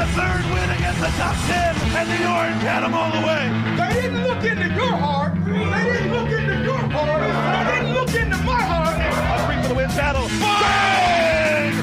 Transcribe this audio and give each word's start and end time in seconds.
a 0.00 0.06
third 0.16 0.44
win 0.54 0.70
against 0.70 0.98
the 1.00 1.12
top 1.20 1.36
10, 1.44 1.76
and 1.92 2.08
the 2.08 2.24
Orange 2.24 2.62
had 2.62 2.80
them 2.80 2.94
all 2.94 3.12
the 3.12 3.20
way. 3.20 3.44
They 3.76 4.00
didn't 4.00 4.24
look 4.24 4.42
into 4.44 4.68
your 4.72 4.96
heart. 4.96 5.34
They 5.44 5.92
didn't 5.92 6.12
look 6.12 6.30
into 6.30 6.56
your 6.64 6.78
heart. 6.88 7.66
They 7.66 7.80
didn't 7.80 7.92
look 7.92 8.14
into 8.14 8.38
my 8.38 8.62
heart. 8.62 8.96
A 8.96 9.44
three 9.44 9.62
for 9.62 9.68
the 9.68 9.74
win 9.74 9.88
battle. 9.88 10.26
Bang! 10.40 11.74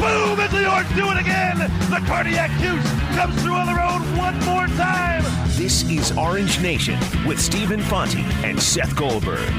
Boom! 0.00 0.40
As 0.40 0.50
the 0.52 0.64
Orange 0.72 0.88
do 0.96 1.10
it 1.10 1.18
again. 1.20 1.58
The 1.90 2.00
cardiac 2.06 2.50
juice 2.60 2.90
comes 3.14 3.42
through 3.42 3.56
on 3.56 3.66
the 3.66 3.74
road 3.74 4.00
one 4.16 4.38
more 4.46 4.66
time. 4.78 5.22
This 5.58 5.84
is 5.90 6.16
Orange 6.16 6.58
Nation 6.62 6.98
with 7.26 7.38
Stephen 7.38 7.82
Fonte 7.82 8.16
and 8.42 8.58
Seth 8.58 8.96
Goldberg. 8.96 9.52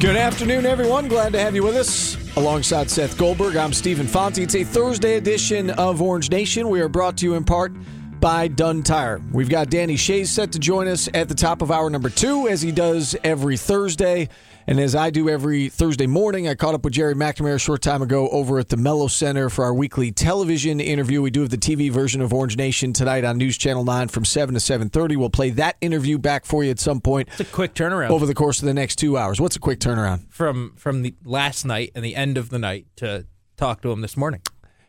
Good 0.00 0.16
afternoon, 0.16 0.66
everyone. 0.66 1.06
Glad 1.06 1.34
to 1.34 1.38
have 1.38 1.54
you 1.54 1.62
with 1.62 1.76
us. 1.76 2.19
Alongside 2.36 2.88
Seth 2.88 3.18
Goldberg, 3.18 3.56
I'm 3.56 3.72
Stephen 3.72 4.06
Fonte. 4.06 4.38
It's 4.38 4.54
a 4.54 4.62
Thursday 4.62 5.16
edition 5.16 5.70
of 5.70 6.00
Orange 6.00 6.30
Nation. 6.30 6.68
We 6.68 6.80
are 6.80 6.88
brought 6.88 7.16
to 7.18 7.26
you 7.26 7.34
in 7.34 7.42
part 7.42 7.72
by 8.20 8.48
Dunn 8.48 8.82
Tire. 8.82 9.20
We've 9.32 9.48
got 9.48 9.70
Danny 9.70 9.96
Shays 9.96 10.30
set 10.30 10.52
to 10.52 10.58
join 10.58 10.86
us 10.86 11.08
at 11.14 11.28
the 11.28 11.34
top 11.34 11.62
of 11.62 11.70
hour 11.70 11.88
number 11.88 12.10
two, 12.10 12.48
as 12.48 12.60
he 12.60 12.70
does 12.70 13.16
every 13.24 13.56
Thursday. 13.56 14.28
And 14.66 14.78
as 14.78 14.94
I 14.94 15.10
do 15.10 15.28
every 15.28 15.68
Thursday 15.68 16.06
morning, 16.06 16.46
I 16.46 16.54
caught 16.54 16.74
up 16.74 16.84
with 16.84 16.92
Gerry 16.92 17.14
McNamara 17.14 17.54
a 17.54 17.58
short 17.58 17.80
time 17.82 18.02
ago 18.02 18.28
over 18.28 18.58
at 18.58 18.68
the 18.68 18.76
Melo 18.76 19.08
Center 19.08 19.48
for 19.48 19.64
our 19.64 19.72
weekly 19.72 20.12
television 20.12 20.80
interview. 20.80 21.22
We 21.22 21.30
do 21.30 21.40
have 21.40 21.50
the 21.50 21.56
TV 21.56 21.90
version 21.90 22.20
of 22.20 22.32
Orange 22.32 22.56
Nation 22.56 22.92
tonight 22.92 23.24
on 23.24 23.38
News 23.38 23.56
Channel 23.56 23.84
9 23.84 24.08
from 24.08 24.24
7 24.24 24.54
to 24.54 24.60
7.30. 24.60 25.16
We'll 25.16 25.30
play 25.30 25.50
that 25.50 25.76
interview 25.80 26.18
back 26.18 26.44
for 26.44 26.62
you 26.62 26.70
at 26.70 26.78
some 26.78 27.00
point. 27.00 27.28
It's 27.30 27.40
a 27.40 27.44
quick 27.46 27.74
turnaround 27.74 28.10
over 28.10 28.26
the 28.26 28.34
course 28.34 28.60
of 28.60 28.66
the 28.66 28.74
next 28.74 28.96
two 28.96 29.16
hours. 29.16 29.40
What's 29.40 29.56
a 29.56 29.60
quick 29.60 29.80
turnaround? 29.80 30.30
From 30.30 30.74
from 30.76 31.02
the 31.02 31.14
last 31.24 31.64
night 31.64 31.92
and 31.94 32.04
the 32.04 32.14
end 32.14 32.36
of 32.36 32.50
the 32.50 32.58
night 32.58 32.86
to 32.96 33.26
talk 33.56 33.80
to 33.82 33.90
him 33.90 34.02
this 34.02 34.16
morning. 34.16 34.42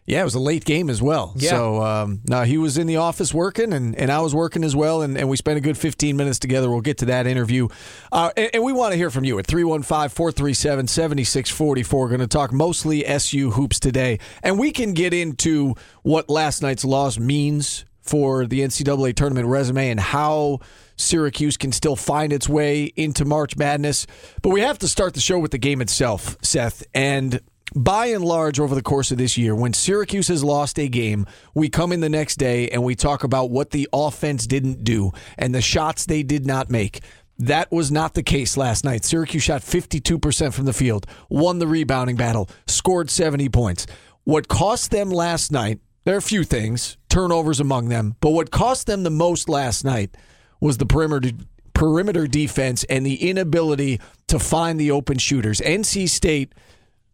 Yeah, 0.05 0.21
it 0.21 0.23
was 0.23 0.35
a 0.35 0.39
late 0.39 0.65
game 0.65 0.89
as 0.89 1.01
well. 1.01 1.33
Yeah. 1.35 1.51
So 1.51 1.83
um, 1.83 2.21
now 2.25 2.43
he 2.43 2.57
was 2.57 2.77
in 2.77 2.87
the 2.87 2.97
office 2.97 3.33
working, 3.33 3.71
and, 3.71 3.95
and 3.95 4.11
I 4.11 4.19
was 4.21 4.33
working 4.33 4.63
as 4.63 4.75
well, 4.75 5.03
and, 5.03 5.15
and 5.17 5.29
we 5.29 5.37
spent 5.37 5.57
a 5.57 5.61
good 5.61 5.77
15 5.77 6.17
minutes 6.17 6.39
together. 6.39 6.69
We'll 6.69 6.81
get 6.81 6.97
to 6.99 7.05
that 7.05 7.27
interview. 7.27 7.67
Uh, 8.11 8.31
and, 8.35 8.49
and 8.55 8.63
we 8.63 8.73
want 8.73 8.93
to 8.93 8.97
hear 8.97 9.11
from 9.11 9.23
you 9.23 9.37
at 9.37 9.45
315 9.45 10.09
437 10.09 10.87
7644. 10.87 12.07
Going 12.09 12.19
to 12.19 12.27
talk 12.27 12.51
mostly 12.51 13.05
SU 13.05 13.51
hoops 13.51 13.79
today. 13.79 14.19
And 14.41 14.57
we 14.57 14.71
can 14.71 14.93
get 14.93 15.13
into 15.13 15.75
what 16.01 16.29
last 16.29 16.61
night's 16.61 16.83
loss 16.83 17.19
means 17.19 17.85
for 18.01 18.47
the 18.47 18.61
NCAA 18.61 19.15
tournament 19.15 19.47
resume 19.47 19.91
and 19.91 19.99
how 19.99 20.59
Syracuse 20.97 21.57
can 21.57 21.71
still 21.71 21.95
find 21.95 22.33
its 22.33 22.49
way 22.49 22.85
into 22.95 23.23
March 23.23 23.55
Madness. 23.55 24.07
But 24.41 24.49
we 24.49 24.61
have 24.61 24.79
to 24.79 24.87
start 24.87 25.13
the 25.13 25.19
show 25.21 25.39
with 25.39 25.51
the 25.51 25.57
game 25.57 25.81
itself, 25.81 26.37
Seth. 26.41 26.83
And 26.93 27.39
by 27.73 28.07
and 28.07 28.23
large, 28.23 28.59
over 28.59 28.75
the 28.75 28.81
course 28.81 29.11
of 29.11 29.17
this 29.17 29.37
year, 29.37 29.55
when 29.55 29.73
Syracuse 29.73 30.27
has 30.27 30.43
lost 30.43 30.77
a 30.77 30.89
game, 30.89 31.25
we 31.53 31.69
come 31.69 31.91
in 31.91 32.01
the 32.01 32.09
next 32.09 32.35
day 32.35 32.67
and 32.69 32.83
we 32.83 32.95
talk 32.95 33.23
about 33.23 33.49
what 33.49 33.69
the 33.69 33.87
offense 33.93 34.45
didn't 34.45 34.83
do 34.83 35.11
and 35.37 35.55
the 35.55 35.61
shots 35.61 36.05
they 36.05 36.21
did 36.21 36.45
not 36.45 36.69
make. 36.69 36.99
That 37.39 37.71
was 37.71 37.89
not 37.89 38.13
the 38.13 38.23
case 38.23 38.57
last 38.57 38.83
night. 38.83 39.05
Syracuse 39.05 39.43
shot 39.43 39.61
52% 39.61 40.53
from 40.53 40.65
the 40.65 40.73
field, 40.73 41.05
won 41.29 41.59
the 41.59 41.67
rebounding 41.67 42.17
battle, 42.17 42.49
scored 42.67 43.09
70 43.09 43.49
points. 43.49 43.87
What 44.25 44.47
cost 44.47 44.91
them 44.91 45.09
last 45.09 45.51
night, 45.51 45.79
there 46.03 46.15
are 46.15 46.19
a 46.19 46.21
few 46.21 46.43
things, 46.43 46.97
turnovers 47.09 47.59
among 47.59 47.89
them, 47.89 48.15
but 48.19 48.31
what 48.31 48.51
cost 48.51 48.85
them 48.85 49.03
the 49.03 49.09
most 49.09 49.47
last 49.47 49.85
night 49.85 50.15
was 50.59 50.77
the 50.77 50.85
perimeter 50.85 51.31
perimeter 51.73 52.27
defense 52.27 52.83
and 52.83 53.03
the 53.05 53.27
inability 53.29 53.99
to 54.27 54.37
find 54.37 54.79
the 54.79 54.91
open 54.91 55.17
shooters. 55.17 55.59
NC 55.61 56.09
State 56.09 56.53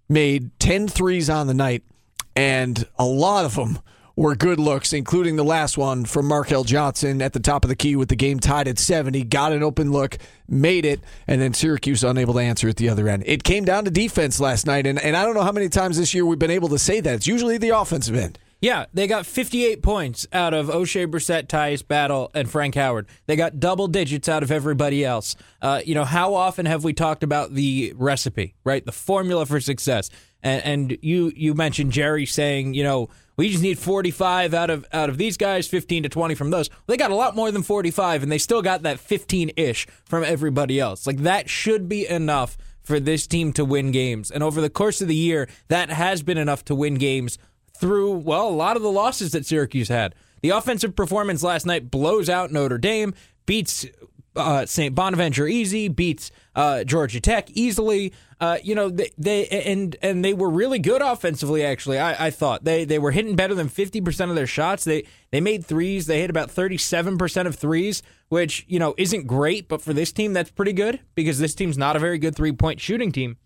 made 0.10 0.58
10 0.60 0.88
threes 0.88 1.30
on 1.30 1.48
the 1.48 1.54
night, 1.54 1.84
and 2.36 2.86
a 2.98 3.06
lot 3.06 3.46
of 3.46 3.56
them 3.56 3.80
were 4.16 4.36
good 4.36 4.60
looks, 4.60 4.94
including 4.94 5.36
the 5.36 5.44
last 5.44 5.78
one 5.78 6.04
from 6.04 6.28
Markell 6.28 6.66
Johnson 6.66 7.22
at 7.22 7.34
the 7.34 7.40
top 7.40 7.64
of 7.64 7.70
the 7.70 7.76
key 7.76 7.96
with 7.96 8.10
the 8.10 8.16
game 8.16 8.40
tied 8.40 8.68
at 8.68 8.80
70. 8.80 9.24
Got 9.26 9.54
an 9.54 9.62
open 9.62 9.92
look, 9.92 10.18
made 10.50 10.86
it, 10.86 11.02
and 11.28 11.40
then 11.40 11.54
Syracuse 11.54 12.04
unable 12.04 12.34
to 12.34 12.40
answer 12.40 12.68
at 12.68 12.78
the 12.78 12.90
other 12.90 13.08
end. 13.08 13.24
It 13.28 13.44
came 13.44 13.64
down 13.64 13.86
to 13.86 13.92
defense 13.92 14.40
last 14.40 14.66
night, 14.66 14.88
and, 14.88 15.00
and 15.00 15.16
I 15.16 15.24
don't 15.24 15.36
know 15.36 15.44
how 15.44 15.52
many 15.52 15.70
times 15.70 15.98
this 15.98 16.16
year 16.16 16.26
we've 16.26 16.40
been 16.40 16.50
able 16.50 16.70
to 16.70 16.80
say 16.80 17.00
that. 17.00 17.14
It's 17.14 17.28
usually 17.28 17.60
the 17.60 17.70
offensive 17.70 18.16
end. 18.16 18.40
Yeah, 18.60 18.86
they 18.92 19.06
got 19.06 19.28
58 19.28 19.84
points 19.84 20.26
out 20.34 20.54
of 20.54 20.68
Oshae 20.68 21.06
Brissett, 21.06 21.48
Tyus 21.48 21.88
Battle, 21.88 22.32
and 22.34 22.50
Frank 22.50 22.74
Howard. 22.74 23.08
They 23.28 23.36
got 23.36 23.60
double 23.60 23.88
digits 23.88 24.28
out 24.28 24.42
of 24.42 24.52
everybody 24.52 25.06
else. 25.06 25.36
Uh, 25.62 25.82
you 25.86 25.94
know, 25.94 26.06
how 26.06 26.34
often 26.34 26.66
have 26.66 26.84
we 26.84 26.94
talked 26.94 27.24
about 27.24 27.54
the 27.54 27.94
recipe, 27.96 28.56
right? 28.64 28.84
The 28.84 28.92
formula 28.92 29.46
for 29.46 29.60
success. 29.60 30.10
And, 30.42 30.64
and 30.66 30.98
you 31.02 31.32
you 31.36 31.54
mentioned 31.54 31.92
Gerry 31.92 32.26
saying, 32.26 32.74
you 32.74 32.84
know, 32.84 33.10
we 33.38 33.50
just 33.50 33.62
need 33.62 33.78
45 33.78 34.54
out 34.56 34.70
of 34.72 34.86
out 34.92 35.10
of 35.10 35.18
these 35.18 35.38
guys, 35.38 35.68
15 35.68 36.04
to 36.04 36.10
20 36.10 36.34
from 36.34 36.50
those. 36.50 36.70
They 36.88 36.98
got 36.98 37.12
a 37.12 37.16
lot 37.16 37.36
more 37.36 37.52
than 37.52 37.64
45, 37.64 38.24
and 38.24 38.32
they 38.32 38.38
still 38.40 38.64
got 38.64 38.82
that 38.84 39.00
15 39.00 39.52
ish 39.56 39.88
from 40.06 40.24
everybody 40.24 40.80
else. 40.80 41.06
Like 41.06 41.18
that 41.20 41.50
should 41.50 41.88
be 41.88 42.08
enough 42.08 42.58
for 42.82 43.00
this 43.00 43.28
team 43.28 43.52
to 43.54 43.66
win 43.66 43.92
games. 43.92 44.32
And 44.32 44.42
over 44.42 44.62
the 44.62 44.70
course 44.70 45.02
of 45.02 45.08
the 45.08 45.16
year, 45.16 45.48
that 45.68 45.90
has 45.90 46.24
been 46.24 46.38
enough 46.38 46.64
to 46.66 46.76
win 46.76 46.96
games 46.96 47.38
through, 47.80 48.12
well, 48.12 48.48
a 48.48 48.50
lot 48.50 48.76
of 48.76 48.84
the 48.84 48.92
losses 48.92 49.32
that 49.32 49.46
Syracuse 49.46 49.90
had. 49.90 50.16
The 50.42 50.50
offensive 50.50 50.96
performance 50.96 51.44
last 51.44 51.66
night 51.66 51.90
blows 51.90 52.30
out 52.30 52.52
Notre 52.52 52.78
Dame, 52.78 53.14
beats 53.46 53.86
uh, 54.38 54.66
St. 54.66 54.94
Bonaventure 54.94 55.48
easy, 55.48 55.88
beats 55.88 56.32
uh, 56.56 56.84
Georgia 56.84 57.20
Tech 57.20 57.50
easily. 57.52 58.14
Uh, 58.40 58.58
you 58.64 58.76
know, 58.76 58.90
they, 58.90 59.10
they 59.18 59.48
and 59.48 59.96
and 60.02 60.24
they 60.24 60.34
were 60.34 60.50
really 60.50 60.78
good 60.78 61.02
offensively. 61.02 61.66
Actually, 61.66 61.98
I, 61.98 62.28
I 62.28 62.30
thought 62.30 62.64
they 62.64 62.86
they 62.86 63.00
were 63.00 63.12
hitting 63.12 63.36
better 63.36 63.56
than 63.56 63.68
fifty 63.68 64.00
percent 64.00 64.30
of 64.30 64.36
their 64.36 64.48
shots. 64.48 64.84
They 64.84 65.06
they 65.32 65.42
made 65.42 65.66
threes. 65.66 66.06
They 66.06 66.22
hit 66.22 66.30
about 66.30 66.52
thirty 66.52 66.78
seven 66.78 67.18
percent 67.18 67.48
of 67.48 67.56
threes, 67.56 68.04
which 68.30 68.64
you 68.68 68.78
know 68.78 68.94
isn't 68.98 69.26
great, 69.26 69.68
but 69.68 69.82
for 69.82 69.94
this 69.94 70.12
team 70.12 70.34
that's 70.34 70.52
pretty 70.52 70.74
good 70.74 71.00
because 71.16 71.40
this 71.40 71.56
team's 71.56 71.78
not 71.78 71.96
a 71.96 72.00
very 72.00 72.20
good 72.20 72.36
three 72.36 72.52
point 72.52 72.80
shooting 72.80 73.12
team. 73.12 73.38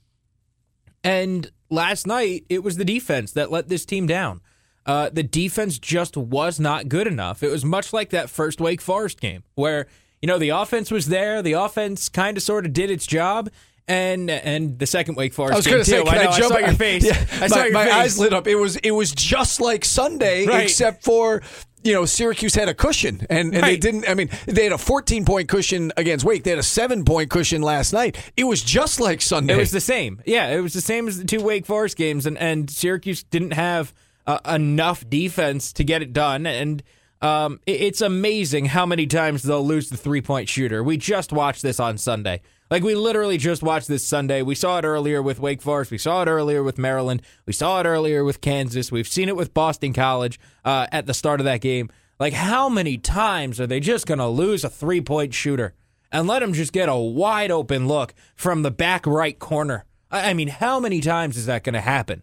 And 1.03 1.49
last 1.71 2.05
night, 2.05 2.45
it 2.49 2.63
was 2.63 2.77
the 2.77 2.85
defense 2.85 3.31
that 3.31 3.49
let 3.51 3.69
this 3.69 3.85
team 3.85 4.05
down. 4.05 4.41
Uh, 4.85 5.09
the 5.09 5.23
defense 5.23 5.79
just 5.79 6.17
was 6.17 6.59
not 6.59 6.89
good 6.89 7.07
enough. 7.07 7.41
It 7.43 7.49
was 7.51 7.63
much 7.63 7.93
like 7.93 8.09
that 8.11 8.29
first 8.29 8.59
Wake 8.59 8.81
Forest 8.81 9.19
game 9.21 9.43
where, 9.55 9.87
you 10.21 10.27
know, 10.27 10.37
the 10.37 10.49
offense 10.49 10.91
was 10.91 11.07
there. 11.07 11.41
The 11.41 11.53
offense 11.53 12.09
kind 12.09 12.35
of 12.35 12.43
sort 12.43 12.65
of 12.65 12.73
did 12.73 12.89
its 12.91 13.05
job. 13.05 13.49
And 13.87 14.29
and 14.29 14.77
the 14.79 14.85
second 14.85 15.15
Wake 15.15 15.33
Forest 15.33 15.53
I 15.53 15.57
was 15.57 15.67
going 15.67 15.79
to 15.79 15.85
say, 15.85 16.03
can 16.03 16.17
I, 16.17 16.21
I, 16.21 16.25
know, 16.25 16.31
jump? 16.37 16.53
I 16.53 16.61
saw 16.61 16.67
your 16.67 16.75
face. 16.75 17.03
Yeah, 17.05 17.25
I 17.43 17.47
saw 17.47 17.55
my, 17.57 17.63
your 17.65 17.73
my 17.73 17.83
face. 17.85 17.93
eyes 17.93 18.19
lit 18.19 18.31
up. 18.33 18.47
It 18.47 18.55
was 18.55 18.75
it 18.77 18.91
was 18.91 19.11
just 19.11 19.59
like 19.59 19.83
Sunday, 19.83 20.45
Right. 20.45 20.63
except 20.63 21.03
for 21.03 21.41
you 21.83 21.93
know 21.93 22.05
Syracuse 22.05 22.55
had 22.55 22.69
a 22.69 22.73
cushion, 22.73 23.25
and, 23.29 23.53
and 23.55 23.63
they 23.63 23.77
didn't. 23.77 24.07
I 24.07 24.13
mean, 24.13 24.29
they 24.45 24.63
had 24.63 24.71
a 24.73 24.77
14 24.77 25.25
point 25.25 25.47
cushion 25.49 25.91
against 25.97 26.23
Wake. 26.25 26.43
They 26.43 26.51
had 26.51 26.59
a 26.59 26.63
seven 26.63 27.03
point 27.05 27.29
cushion 27.29 27.61
last 27.61 27.93
night. 27.93 28.17
It 28.37 28.43
was 28.45 28.61
just 28.61 28.99
like 28.99 29.21
Sunday. 29.21 29.53
It 29.55 29.57
was 29.57 29.71
the 29.71 29.79
same. 29.81 30.21
Yeah, 30.25 30.49
it 30.49 30.61
was 30.61 30.73
the 30.73 30.81
same 30.81 31.07
as 31.07 31.17
the 31.17 31.25
two 31.25 31.41
Wake 31.41 31.65
Forest 31.65 31.97
games, 31.97 32.25
and, 32.25 32.37
and 32.37 32.69
Syracuse 32.69 33.23
didn't 33.23 33.51
have 33.51 33.93
uh, 34.27 34.39
enough 34.47 35.09
defense 35.09 35.73
to 35.73 35.83
get 35.83 36.01
it 36.01 36.13
done. 36.13 36.45
And 36.45 36.83
um, 37.21 37.59
it- 37.65 37.81
it's 37.81 38.01
amazing 38.01 38.65
how 38.65 38.85
many 38.85 39.07
times 39.07 39.43
they'll 39.43 39.65
lose 39.65 39.89
the 39.89 39.97
three 39.97 40.21
point 40.21 40.49
shooter. 40.49 40.83
We 40.83 40.97
just 40.97 41.31
watched 41.33 41.61
this 41.61 41.79
on 41.79 41.97
Sunday. 41.97 42.41
Like, 42.71 42.83
we 42.83 42.95
literally 42.95 43.37
just 43.37 43.61
watched 43.61 43.89
this 43.89 44.07
Sunday. 44.07 44.41
We 44.41 44.55
saw 44.55 44.79
it 44.79 44.85
earlier 44.85 45.21
with 45.21 45.39
Wake 45.39 45.61
Forest. 45.61 45.91
We 45.91 45.97
saw 45.97 46.21
it 46.23 46.27
earlier 46.27 46.63
with 46.63 46.77
Maryland. 46.77 47.21
We 47.45 47.51
saw 47.53 47.79
it 47.81 47.85
earlier 47.85 48.23
with 48.23 48.39
Kansas. 48.39 48.91
We've 48.91 49.07
seen 49.07 49.27
it 49.27 49.35
with 49.35 49.53
Boston 49.53 49.91
College 49.91 50.39
uh, 50.63 50.87
at 50.91 51.05
the 51.05 51.13
start 51.13 51.41
of 51.41 51.43
that 51.43 51.59
game. 51.61 51.91
Like, 52.17 52.33
how 52.33 52.69
many 52.69 52.97
times 52.97 53.59
are 53.59 53.67
they 53.67 53.81
just 53.81 54.07
going 54.07 54.19
to 54.19 54.27
lose 54.27 54.63
a 54.63 54.69
three 54.69 55.01
point 55.01 55.33
shooter? 55.33 55.75
and 56.13 56.27
let 56.27 56.43
him 56.43 56.51
just 56.51 56.73
get 56.73 56.89
a 56.89 56.95
wide 56.95 57.51
open 57.51 57.87
look 57.87 58.13
from 58.35 58.63
the 58.63 58.71
back 58.71 59.07
right 59.07 59.39
corner. 59.39 59.85
I 60.11 60.31
I 60.31 60.33
mean, 60.33 60.49
how 60.49 60.77
many 60.79 60.99
times 60.99 61.37
is 61.37 61.45
that 61.45 61.63
going 61.63 61.73
to 61.73 61.79
happen? 61.81 62.21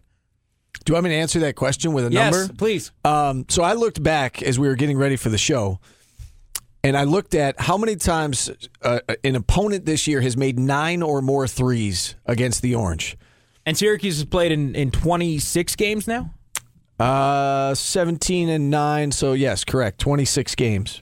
Do 0.85 0.91
you 0.91 0.93
want 0.93 1.05
me 1.05 1.09
to 1.09 1.15
answer 1.15 1.39
that 1.39 1.55
question 1.55 1.93
with 1.93 2.05
a 2.05 2.11
Yes, 2.11 2.33
number? 2.35 2.53
please. 2.53 2.91
Um, 3.03 3.45
so 3.49 3.63
I 3.63 3.73
looked 3.73 4.03
back 4.03 4.43
as 4.43 4.59
we 4.59 4.67
were 4.67 4.75
getting 4.75 4.97
ready 4.97 5.15
for 5.15 5.29
the 5.29 5.39
show, 5.39 5.79
and 6.83 6.95
I 6.95 7.03
looked 7.03 7.35
at 7.35 7.59
how 7.59 7.77
many 7.77 7.95
times 7.95 8.49
uh, 8.81 8.99
an 9.23 9.35
opponent 9.35 9.85
this 9.85 10.07
year 10.07 10.21
has 10.21 10.37
made 10.37 10.57
nine 10.57 11.01
or 11.01 11.21
more 11.21 11.47
threes 11.47 12.15
against 12.25 12.61
the 12.61 12.75
Orange. 12.75 13.17
And 13.65 13.77
Syracuse 13.77 14.17
has 14.17 14.25
played 14.25 14.51
in, 14.51 14.75
in 14.75 14.91
26 14.91 15.75
games 15.75 16.07
now? 16.07 16.33
Uh, 16.99 17.73
17 17.75 18.49
and 18.49 18.69
9. 18.69 19.11
So, 19.11 19.33
yes, 19.33 19.63
correct. 19.63 19.99
26 19.99 20.55
games. 20.55 21.01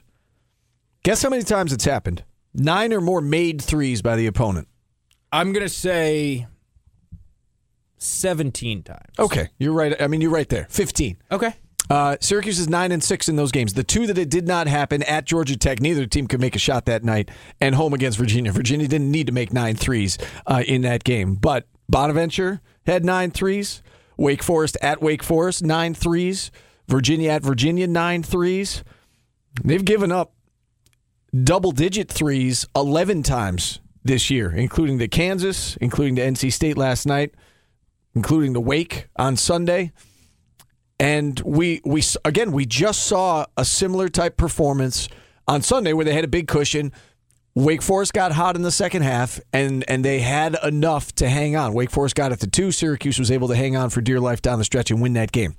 Guess 1.02 1.22
how 1.22 1.30
many 1.30 1.42
times 1.42 1.72
it's 1.72 1.84
happened? 1.84 2.24
Nine 2.54 2.92
or 2.92 3.00
more 3.00 3.20
made 3.20 3.62
threes 3.62 4.02
by 4.02 4.16
the 4.16 4.26
opponent. 4.26 4.68
I'm 5.32 5.52
going 5.52 5.64
to 5.64 5.72
say 5.72 6.46
17 7.98 8.82
times. 8.82 9.00
Okay, 9.18 9.48
you're 9.58 9.72
right. 9.72 10.00
I 10.00 10.06
mean, 10.06 10.20
you're 10.20 10.30
right 10.30 10.48
there. 10.48 10.66
15. 10.70 11.18
Okay. 11.30 11.54
Uh, 11.90 12.16
Syracuse 12.20 12.58
is 12.58 12.68
nine 12.68 12.92
and 12.92 13.02
six 13.02 13.28
in 13.28 13.36
those 13.36 13.52
games. 13.52 13.74
The 13.74 13.84
two 13.84 14.06
that 14.06 14.18
it 14.18 14.28
did 14.28 14.46
not 14.46 14.66
happen 14.66 15.02
at 15.04 15.24
Georgia 15.24 15.56
Tech, 15.56 15.80
neither 15.80 16.06
team 16.06 16.26
could 16.26 16.40
make 16.40 16.54
a 16.54 16.58
shot 16.58 16.84
that 16.86 17.04
night, 17.04 17.30
and 17.60 17.74
home 17.74 17.94
against 17.94 18.18
Virginia. 18.18 18.52
Virginia 18.52 18.86
didn't 18.86 19.10
need 19.10 19.26
to 19.26 19.32
make 19.32 19.52
nine 19.52 19.74
threes 19.76 20.18
uh, 20.46 20.62
in 20.66 20.82
that 20.82 21.04
game, 21.04 21.34
but 21.34 21.66
Bonaventure 21.88 22.60
had 22.86 23.04
nine 23.04 23.30
threes. 23.30 23.82
Wake 24.16 24.42
Forest 24.42 24.76
at 24.82 25.00
Wake 25.00 25.22
Forest 25.22 25.62
nine 25.62 25.94
threes. 25.94 26.50
Virginia 26.88 27.30
at 27.30 27.42
Virginia, 27.42 27.86
nine 27.86 28.22
threes. 28.22 28.82
They've 29.62 29.84
given 29.84 30.10
up 30.10 30.32
double 31.44 31.72
digit 31.72 32.08
threes 32.10 32.66
11 32.74 33.22
times 33.22 33.80
this 34.02 34.30
year, 34.30 34.50
including 34.50 34.98
the 34.98 35.08
Kansas, 35.08 35.76
including 35.76 36.14
the 36.14 36.22
NC 36.22 36.52
State 36.52 36.76
last 36.76 37.06
night, 37.06 37.34
including 38.14 38.54
the 38.54 38.60
Wake 38.60 39.08
on 39.16 39.36
Sunday. 39.36 39.92
And 41.00 41.38
we 41.40 41.80
we 41.84 42.02
again 42.24 42.50
we 42.52 42.66
just 42.66 43.04
saw 43.06 43.46
a 43.56 43.64
similar 43.64 44.08
type 44.08 44.36
performance 44.36 45.08
on 45.46 45.62
Sunday 45.62 45.92
where 45.92 46.04
they 46.04 46.14
had 46.14 46.24
a 46.24 46.28
big 46.28 46.48
cushion. 46.48 46.92
Wake 47.54 47.82
Forest 47.82 48.12
got 48.12 48.32
hot 48.32 48.54
in 48.56 48.62
the 48.62 48.70
second 48.72 49.02
half, 49.02 49.40
and 49.52 49.84
and 49.88 50.04
they 50.04 50.20
had 50.20 50.56
enough 50.64 51.12
to 51.16 51.28
hang 51.28 51.56
on. 51.56 51.72
Wake 51.72 51.90
Forest 51.90 52.14
got 52.14 52.32
it 52.32 52.40
to 52.40 52.46
two. 52.46 52.70
Syracuse 52.72 53.18
was 53.18 53.30
able 53.30 53.48
to 53.48 53.56
hang 53.56 53.76
on 53.76 53.90
for 53.90 54.00
dear 54.00 54.20
life 54.20 54.42
down 54.42 54.58
the 54.58 54.64
stretch 54.64 54.90
and 54.90 55.00
win 55.00 55.12
that 55.14 55.32
game. 55.32 55.56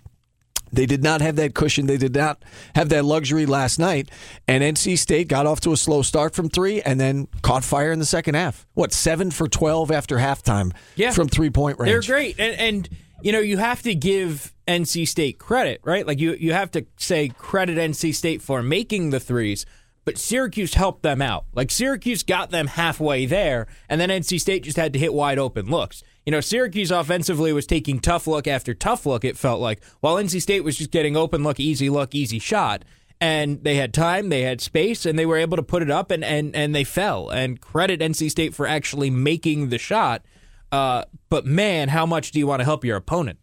They 0.71 0.85
did 0.85 1.01
not 1.01 1.21
have 1.21 1.35
that 1.37 1.55
cushion. 1.55 1.87
They 1.87 1.97
did 1.97 2.13
not 2.13 2.43
have 2.75 2.89
that 2.89 3.03
luxury 3.03 3.47
last 3.47 3.79
night. 3.79 4.09
And 4.47 4.63
NC 4.63 4.99
State 4.99 5.27
got 5.27 5.47
off 5.47 5.59
to 5.61 5.71
a 5.73 5.77
slow 5.77 6.03
start 6.03 6.35
from 6.35 6.47
three 6.47 6.79
and 6.83 6.99
then 6.99 7.27
caught 7.41 7.63
fire 7.63 7.91
in 7.91 7.97
the 7.97 8.05
second 8.05 8.35
half. 8.35 8.67
What, 8.75 8.93
seven 8.93 9.31
for 9.31 9.47
12 9.47 9.89
after 9.89 10.17
halftime 10.17 10.71
Yeah. 10.95 11.09
from 11.11 11.27
three 11.27 11.49
point 11.49 11.79
range? 11.79 11.91
They're 12.07 12.15
great, 12.15 12.39
and, 12.39 12.55
and 12.59 12.89
you 13.23 13.31
know 13.31 13.39
you 13.39 13.57
have 13.57 13.81
to 13.81 13.95
give 13.95 14.53
NC 14.69 15.07
State 15.07 15.39
credit, 15.39 15.81
right? 15.83 16.05
Like 16.05 16.19
you 16.19 16.33
you 16.33 16.53
have 16.53 16.69
to 16.71 16.85
say 16.95 17.29
credit 17.29 17.77
NC 17.77 18.13
State 18.13 18.41
for 18.41 18.61
making 18.61 19.09
the 19.09 19.19
threes, 19.19 19.65
but 20.05 20.19
Syracuse 20.19 20.75
helped 20.75 21.01
them 21.01 21.23
out. 21.23 21.45
Like 21.55 21.71
Syracuse 21.71 22.21
got 22.21 22.51
them 22.51 22.67
halfway 22.67 23.25
there, 23.25 23.65
and 23.89 23.99
then 23.99 24.09
NC 24.09 24.39
State 24.39 24.63
just 24.63 24.77
had 24.77 24.93
to 24.93 24.99
hit 24.99 25.11
wide 25.11 25.39
open 25.39 25.71
looks. 25.71 26.03
You 26.23 26.31
know, 26.31 26.39
Syracuse 26.39 26.91
offensively 26.91 27.51
was 27.51 27.65
taking 27.65 27.99
tough 27.99 28.27
look 28.27 28.47
after 28.47 28.75
tough 28.75 29.07
look. 29.07 29.25
It 29.25 29.37
felt 29.37 29.59
like 29.59 29.83
while 30.01 30.17
NC 30.17 30.39
State 30.39 30.63
was 30.63 30.77
just 30.77 30.91
getting 30.91 31.17
open 31.17 31.43
look, 31.43 31.59
easy 31.59 31.89
look, 31.89 32.13
easy 32.13 32.37
shot. 32.37 32.85
And 33.21 33.63
they 33.63 33.75
had 33.75 33.93
time, 33.93 34.29
they 34.29 34.43
had 34.43 34.61
space, 34.61 35.05
and 35.05 35.19
they 35.19 35.25
were 35.25 35.35
able 35.35 35.57
to 35.57 35.63
put 35.63 35.81
it 35.81 35.91
up, 35.91 36.09
and, 36.09 36.23
and, 36.23 36.55
and 36.55 36.73
they 36.73 36.85
fell. 36.85 37.29
And 37.29 37.59
credit 37.59 37.99
NC 37.99 38.29
State 38.31 38.53
for 38.53 38.65
actually 38.65 39.09
making 39.09 39.69
the 39.69 39.77
shot. 39.77 40.23
Uh, 40.71 41.03
but 41.29 41.45
man, 41.45 41.89
how 41.89 42.05
much 42.05 42.31
do 42.31 42.39
you 42.39 42.47
want 42.47 42.61
to 42.61 42.63
help 42.63 42.85
your 42.85 42.95
opponent? 42.95 43.39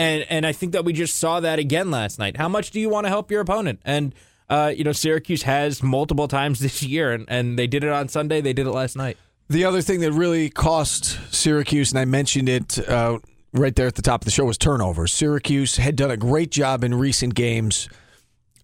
And 0.00 0.24
and 0.30 0.46
I 0.46 0.52
think 0.52 0.72
that 0.72 0.86
we 0.86 0.94
just 0.94 1.16
saw 1.16 1.40
that 1.40 1.58
again 1.58 1.90
last 1.90 2.18
night. 2.18 2.38
How 2.38 2.48
much 2.48 2.70
do 2.70 2.80
you 2.80 2.88
want 2.88 3.04
to 3.04 3.10
help 3.10 3.30
your 3.30 3.42
opponent? 3.42 3.80
And 3.84 4.14
uh, 4.48 4.72
you 4.74 4.82
know, 4.82 4.92
Syracuse 4.92 5.42
has 5.42 5.82
multiple 5.82 6.26
times 6.26 6.58
this 6.60 6.82
year, 6.82 7.12
and, 7.12 7.26
and 7.28 7.58
they 7.58 7.66
did 7.66 7.84
it 7.84 7.90
on 7.90 8.08
Sunday. 8.08 8.40
They 8.40 8.54
did 8.54 8.66
it 8.66 8.70
last 8.70 8.96
night. 8.96 9.18
The 9.50 9.66
other 9.66 9.82
thing 9.82 10.00
that 10.00 10.12
really 10.12 10.48
cost 10.48 11.18
Syracuse, 11.34 11.90
and 11.92 11.98
I 11.98 12.06
mentioned 12.06 12.48
it 12.48 12.88
uh, 12.88 13.18
right 13.52 13.76
there 13.76 13.88
at 13.88 13.96
the 13.96 14.02
top 14.02 14.22
of 14.22 14.24
the 14.24 14.30
show, 14.30 14.46
was 14.46 14.56
turnovers. 14.56 15.12
Syracuse 15.12 15.76
had 15.76 15.96
done 15.96 16.10
a 16.10 16.16
great 16.16 16.50
job 16.50 16.82
in 16.82 16.94
recent 16.94 17.34
games 17.34 17.86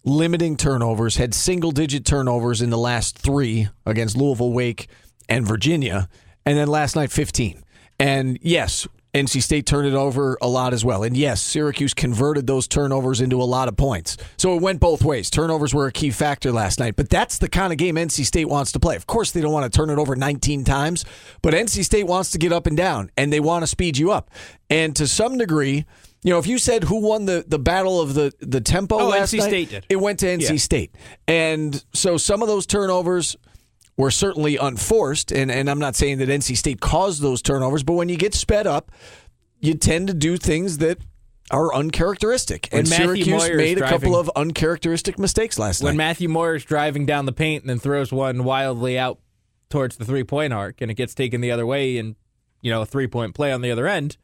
limiting 0.03 0.57
turnovers, 0.57 1.17
had 1.17 1.35
single 1.35 1.71
digit 1.71 2.03
turnovers 2.03 2.63
in 2.63 2.71
the 2.71 2.77
last 2.77 3.15
three 3.15 3.67
against 3.85 4.17
Louisville, 4.17 4.53
Wake, 4.53 4.87
and 5.29 5.45
Virginia, 5.45 6.09
and 6.45 6.57
then 6.57 6.67
last 6.67 6.95
night, 6.95 7.11
15. 7.11 7.61
And 7.99 8.39
yes, 8.41 8.87
NC 9.17 9.41
State 9.41 9.65
turned 9.65 9.87
it 9.87 9.93
over 9.93 10.37
a 10.41 10.47
lot 10.47 10.73
as 10.73 10.85
well. 10.85 11.03
And 11.03 11.17
yes, 11.17 11.41
Syracuse 11.41 11.93
converted 11.93 12.47
those 12.47 12.67
turnovers 12.67 13.19
into 13.21 13.41
a 13.41 13.43
lot 13.45 13.67
of 13.67 13.75
points. 13.75 14.17
So 14.37 14.55
it 14.55 14.61
went 14.61 14.79
both 14.79 15.03
ways. 15.03 15.29
Turnovers 15.29 15.73
were 15.73 15.87
a 15.87 15.91
key 15.91 16.11
factor 16.11 16.51
last 16.51 16.79
night, 16.79 16.95
but 16.95 17.09
that's 17.09 17.37
the 17.37 17.49
kind 17.49 17.71
of 17.73 17.77
game 17.77 17.95
NC 17.95 18.25
State 18.25 18.47
wants 18.47 18.71
to 18.73 18.79
play. 18.79 18.95
Of 18.95 19.07
course, 19.07 19.31
they 19.31 19.41
don't 19.41 19.51
want 19.51 19.71
to 19.71 19.75
turn 19.77 19.89
it 19.89 19.97
over 19.97 20.15
19 20.15 20.63
times, 20.63 21.03
but 21.41 21.53
NC 21.53 21.83
State 21.83 22.05
wants 22.07 22.31
to 22.31 22.37
get 22.37 22.51
up 22.53 22.67
and 22.67 22.77
down, 22.77 23.11
and 23.17 23.31
they 23.33 23.39
want 23.39 23.63
to 23.63 23.67
speed 23.67 23.97
you 23.97 24.11
up. 24.11 24.29
And 24.69 24.95
to 24.97 25.07
some 25.07 25.37
degree, 25.37 25.85
you 26.23 26.31
know, 26.33 26.39
if 26.39 26.47
you 26.47 26.57
said 26.57 26.83
who 26.85 26.99
won 27.07 27.25
the, 27.25 27.45
the 27.47 27.59
battle 27.59 28.01
of 28.01 28.13
the, 28.13 28.33
the 28.39 28.59
tempo 28.59 28.99
Oh, 28.99 29.07
last 29.09 29.33
NC 29.33 29.37
night, 29.39 29.47
State 29.47 29.69
did. 29.69 29.85
it 29.89 29.95
went 29.97 30.19
to 30.19 30.25
NC 30.25 30.49
Yeah. 30.49 30.55
State. 30.57 30.95
And 31.27 31.83
so 31.93 32.17
some 32.17 32.41
of 32.41 32.47
those 32.47 32.65
turnovers 32.65 33.37
were 33.97 34.11
certainly 34.11 34.57
unforced. 34.57 35.31
And, 35.31 35.51
and 35.51 35.69
I'm 35.69 35.79
not 35.79 35.95
saying 35.95 36.19
that 36.19 36.29
NC 36.29 36.55
State 36.55 36.79
caused 36.79 37.21
those 37.21 37.41
turnovers, 37.41 37.83
but 37.83 37.93
when 37.93 38.09
you 38.09 38.17
get 38.17 38.33
sped 38.33 38.67
up, 38.67 38.91
you 39.59 39.73
tend 39.73 40.07
to 40.07 40.13
do 40.13 40.37
things 40.37 40.77
that 40.77 40.99
are 41.49 41.73
uncharacteristic. 41.73 42.69
When 42.71 42.81
and 42.81 42.89
Matthew 42.89 43.05
Syracuse 43.05 43.27
Moyer's 43.27 43.57
made 43.57 43.77
a 43.79 43.89
couple 43.89 44.15
of 44.15 44.29
uncharacteristic 44.35 45.17
mistakes 45.17 45.57
last 45.57 45.81
When 45.81 45.85
night. 45.85 45.91
When 45.91 45.97
Matthew 45.97 46.29
Moyer 46.29 46.55
is 46.55 46.65
driving 46.65 47.05
down 47.05 47.25
the 47.25 47.31
paint 47.31 47.63
and 47.63 47.69
then 47.69 47.79
throws 47.79 48.11
one 48.11 48.43
wildly 48.43 48.99
out 48.99 49.19
towards 49.69 49.97
the 49.97 50.05
three 50.05 50.23
point 50.23 50.53
arc, 50.53 50.81
and 50.81 50.91
it 50.91 50.95
gets 50.95 51.13
taken 51.13 51.41
the 51.41 51.51
other 51.51 51.65
way, 51.65 51.97
and 51.97 52.15
you 52.61 52.71
know 52.71 52.81
a 52.81 52.85
three 52.85 53.07
point 53.07 53.33
play 53.33 53.51
on 53.51 53.61
the 53.61 53.71
other 53.71 53.87
end. 53.87 54.17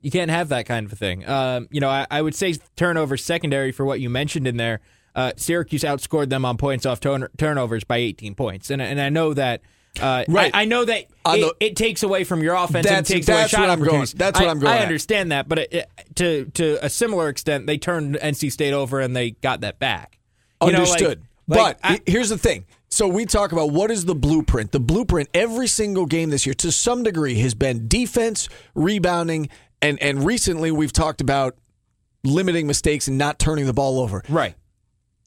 You 0.00 0.10
can't 0.10 0.30
have 0.30 0.48
that 0.48 0.66
kind 0.66 0.86
of 0.86 0.92
a 0.92 0.96
thing. 0.96 1.28
Um, 1.28 1.68
you 1.70 1.80
know, 1.80 1.90
I, 1.90 2.06
I 2.10 2.22
would 2.22 2.34
say 2.34 2.54
turnover 2.74 3.16
secondary 3.16 3.70
for 3.70 3.84
what 3.84 4.00
you 4.00 4.08
mentioned 4.08 4.46
in 4.46 4.56
there. 4.56 4.80
Uh, 5.14 5.32
Syracuse 5.36 5.82
outscored 5.82 6.28
them 6.30 6.44
on 6.44 6.56
points 6.56 6.86
off 6.86 7.00
turn- 7.00 7.28
turnovers 7.36 7.84
by 7.84 7.96
18 7.98 8.34
points, 8.34 8.70
and 8.70 8.80
and 8.80 9.00
I 9.00 9.08
know 9.08 9.34
that. 9.34 9.60
Uh, 10.00 10.22
Right. 10.28 10.54
I, 10.54 10.62
I 10.62 10.64
know 10.66 10.84
that 10.84 11.00
it, 11.00 11.08
the- 11.24 11.54
it 11.58 11.74
takes 11.74 12.04
away 12.04 12.22
from 12.22 12.44
your 12.44 12.54
offense 12.54 12.84
That's- 12.86 12.98
and 12.98 13.06
takes 13.08 13.28
away 13.28 13.48
shot 13.48 13.60
what 13.62 13.70
I'm 13.70 13.80
going- 13.82 14.06
that's 14.14 14.38
what 14.38 14.46
I- 14.48 14.50
I'm 14.52 14.60
going 14.60 14.72
I 14.72 14.76
at. 14.76 14.82
understand 14.84 15.32
that, 15.32 15.48
but 15.48 15.58
it, 15.58 15.72
it- 15.72 15.88
to 16.14 16.44
to 16.54 16.78
a 16.84 16.88
similar 16.88 17.28
extent, 17.28 17.66
they 17.66 17.76
turned 17.76 18.16
NC 18.22 18.50
State 18.52 18.72
over 18.72 19.00
and 19.00 19.16
they 19.16 19.32
got 19.32 19.62
that 19.62 19.80
back. 19.80 20.18
You 20.62 20.70
know, 20.70 20.78
like- 20.78 20.88
Understood. 20.90 21.22
like, 21.48 21.58
but 21.58 21.78
I- 21.82 22.00
here's 22.06 22.28
the 22.28 22.38
thing. 22.38 22.66
So 22.88 23.08
we 23.08 23.26
talk 23.26 23.50
about 23.50 23.70
what 23.72 23.90
is 23.90 24.04
the 24.04 24.14
blueprint. 24.14 24.70
The 24.70 24.78
blueprint 24.80 25.28
every 25.34 25.66
single 25.66 26.06
game 26.06 26.30
this 26.30 26.46
year, 26.46 26.54
to 26.54 26.70
some 26.70 27.02
degree, 27.02 27.40
has 27.40 27.54
been 27.54 27.88
defense, 27.88 28.48
rebounding, 28.76 29.48
and 29.82 30.00
and 30.00 30.24
recently 30.24 30.70
we've 30.70 30.92
talked 30.92 31.20
about 31.20 31.56
limiting 32.22 32.66
mistakes 32.68 33.08
and 33.08 33.18
not 33.18 33.38
turning 33.40 33.66
the 33.66 33.72
ball 33.72 33.98
over. 33.98 34.22
right. 34.28 34.54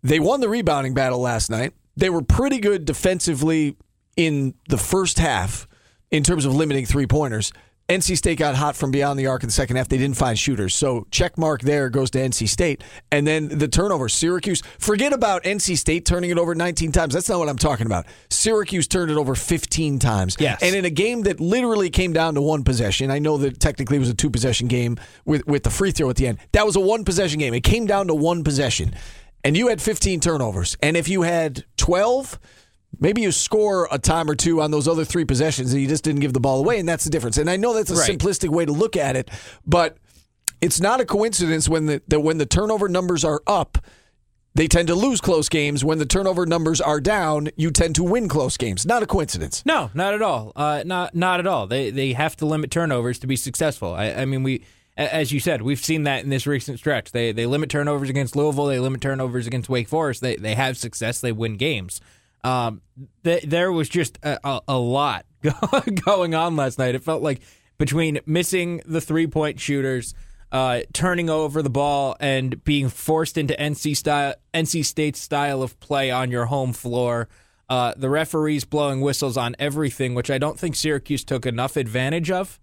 They 0.04 0.20
won 0.20 0.42
the 0.42 0.50
rebounding 0.50 0.94
battle 0.94 1.20
last 1.20 1.50
night. 1.50 1.74
They 1.96 2.10
were 2.10 2.22
pretty 2.22 2.60
good 2.60 2.86
defensively 2.86 3.78
in 4.16 4.54
the 4.70 4.78
first 4.78 5.20
half 5.20 5.68
in 6.12 6.24
terms 6.24 6.46
of 6.46 6.54
limiting 6.54 6.86
three 6.86 7.08
pointers. 7.08 7.52
NC 7.90 8.18
State 8.18 8.40
got 8.40 8.56
hot 8.56 8.78
from 8.78 8.92
beyond 8.92 9.20
the 9.20 9.28
arc 9.28 9.44
in 9.44 9.50
the 9.50 9.54
second 9.54 9.76
half. 9.76 9.90
They 9.90 9.98
didn't 9.98 10.16
find 10.16 10.40
shooters. 10.40 10.74
So 10.74 11.06
check 11.12 11.38
mark 11.38 11.62
there 11.62 11.90
goes 11.90 12.10
to 12.12 12.18
NC 12.18 12.48
State. 12.48 12.82
And 13.12 13.28
then 13.28 13.50
the 13.50 13.68
turnover. 13.68 14.08
Syracuse, 14.08 14.64
forget 14.80 15.12
about 15.12 15.44
NC 15.44 15.78
State 15.78 16.06
turning 16.06 16.30
it 16.30 16.38
over 16.38 16.56
19 16.56 16.94
times. 16.94 17.14
That's 17.14 17.28
not 17.28 17.40
what 17.40 17.50
I'm 17.50 17.58
talking 17.58 17.86
about. 17.86 18.06
Syracuse 18.30 18.88
turned 18.88 19.12
it 19.12 19.18
over 19.18 19.36
15 19.36 20.00
times. 20.00 20.38
Yes. 20.40 20.64
And 20.64 20.76
in 20.76 20.86
a 20.86 20.90
game 20.90 21.24
that 21.24 21.42
literally 21.42 21.90
came 21.90 22.14
down 22.14 22.36
to 22.36 22.42
one 22.42 22.64
possession, 22.64 23.12
I 23.12 23.20
know 23.20 23.38
that 23.38 23.60
technically 23.60 23.98
it 23.98 24.02
was 24.02 24.10
a 24.10 24.14
two 24.14 24.30
possession 24.30 24.70
game 24.70 24.98
with, 25.26 25.46
with 25.46 25.64
the 25.64 25.70
free 25.70 25.92
throw 25.92 26.10
at 26.10 26.16
the 26.16 26.28
end. 26.28 26.38
That 26.54 26.66
was 26.66 26.78
a 26.78 26.82
one 26.82 27.04
possession 27.04 27.40
game. 27.40 27.54
It 27.54 27.66
came 27.66 27.86
down 27.86 28.08
to 28.08 28.16
one 28.16 28.46
possession. 28.46 28.96
And 29.44 29.58
you 29.58 29.68
had 29.68 29.82
15 29.82 30.20
turnovers. 30.20 30.78
And 30.82 30.96
if 30.96 31.08
you 31.10 31.24
had 31.24 31.66
12, 31.78 32.40
maybe 33.00 33.22
you 33.22 33.32
score 33.32 33.88
a 33.92 34.00
time 34.00 34.30
or 34.30 34.36
two 34.36 34.62
on 34.62 34.72
those 34.72 34.88
other 34.88 35.04
three 35.06 35.26
possessions 35.26 35.74
and 35.74 35.82
you 35.82 35.88
just 35.88 36.04
didn't 36.04 36.22
give 36.22 36.34
the 36.34 36.40
ball 36.40 36.60
away. 36.60 36.80
And 36.80 36.88
that's 36.88 37.04
the 37.04 37.10
difference. 37.10 37.38
And 37.38 37.50
I 37.50 37.58
know 37.58 37.74
that's 37.74 37.92
a 37.92 37.96
Right. 37.96 38.10
simplistic 38.10 38.50
way 38.50 38.66
to 38.66 38.72
look 38.72 38.96
at 38.96 39.16
it, 39.16 39.30
but 39.66 39.98
it's 40.62 40.80
not 40.80 41.02
a 41.02 41.06
coincidence 41.06 41.68
when 41.68 41.88
the, 41.88 42.02
that 42.08 42.22
when 42.22 42.38
the 42.38 42.46
turnover 42.46 42.88
numbers 42.88 43.26
are 43.26 43.42
up, 43.46 43.78
they 44.56 44.68
tend 44.68 44.88
to 44.88 44.96
lose 44.96 45.20
close 45.20 45.50
games. 45.50 45.84
When 45.84 45.98
the 45.98 46.06
turnover 46.06 46.46
numbers 46.46 46.80
are 46.80 47.02
down, 47.02 47.50
you 47.58 47.72
tend 47.72 47.96
to 47.96 48.04
win 48.04 48.30
close 48.30 48.56
games. 48.56 48.86
Not 48.86 49.02
a 49.02 49.08
coincidence. 49.08 49.64
No, 49.66 49.90
not 49.96 50.14
at 50.14 50.22
all. 50.22 50.52
Uh, 50.56 50.84
not 50.86 51.16
not 51.16 51.40
at 51.40 51.48
all. 51.48 51.66
They 51.66 51.90
they 51.90 52.14
have 52.14 52.36
to 52.38 52.46
limit 52.46 52.70
turnovers 52.70 53.18
to 53.20 53.28
be 53.28 53.36
successful. 53.36 53.96
I, 53.96 54.12
I 54.14 54.26
mean, 54.26 54.44
we 54.44 54.64
as 54.96 55.32
you 55.32 55.40
said, 55.40 55.62
we've 55.62 55.84
seen 55.84 56.04
that 56.04 56.24
in 56.24 56.30
this 56.30 56.46
recent 56.46 56.80
stretch. 56.80 57.12
They 57.12 57.32
they 57.32 57.46
limit 57.46 57.70
turnovers 57.70 58.10
against 58.10 58.36
Louisville. 58.36 58.68
They 58.68 58.80
limit 58.80 59.02
turnovers 59.02 59.48
against 59.48 59.70
Wake 59.70 59.88
Forest. 59.88 60.22
They 60.22 60.36
they 60.36 60.56
have 60.56 60.78
success. 60.78 61.22
They 61.22 61.32
win 61.32 61.58
games. 61.58 62.02
Um, 62.44 62.82
th- 63.24 63.44
there 63.44 63.72
was 63.72 63.88
just 63.90 64.20
a, 64.22 64.40
a, 64.44 64.62
a 64.68 64.78
lot 64.78 65.26
going 66.06 66.36
on 66.36 66.56
last 66.56 66.78
night. 66.78 66.94
It 66.94 67.04
felt 67.04 67.24
like 67.24 67.42
between 67.78 68.20
missing 68.26 68.82
the 68.86 69.02
three 69.02 69.28
point 69.28 69.60
shooters. 69.60 70.14
Uh, 70.52 70.82
turning 70.94 71.32
over 71.32 71.64
the 71.64 71.70
ball 71.70 72.16
and 72.20 72.64
being 72.64 72.88
forced 72.88 73.40
into 73.40 73.56
NC 73.56 73.98
style, 73.98 74.36
NC 74.54 74.86
State 74.86 75.16
style 75.16 75.64
of 75.64 75.80
play 75.80 76.12
on 76.12 76.30
your 76.30 76.46
home 76.46 76.74
floor, 76.74 77.28
uh, 77.70 77.96
the 77.98 78.08
referees 78.08 78.64
blowing 78.64 79.02
whistles 79.02 79.36
on 79.36 79.56
everything, 79.58 80.14
which 80.14 80.30
I 80.30 80.38
don't 80.38 80.60
think 80.60 80.76
Syracuse 80.76 81.24
took 81.24 81.48
enough 81.48 81.76
advantage 81.76 82.30
of. 82.30 82.60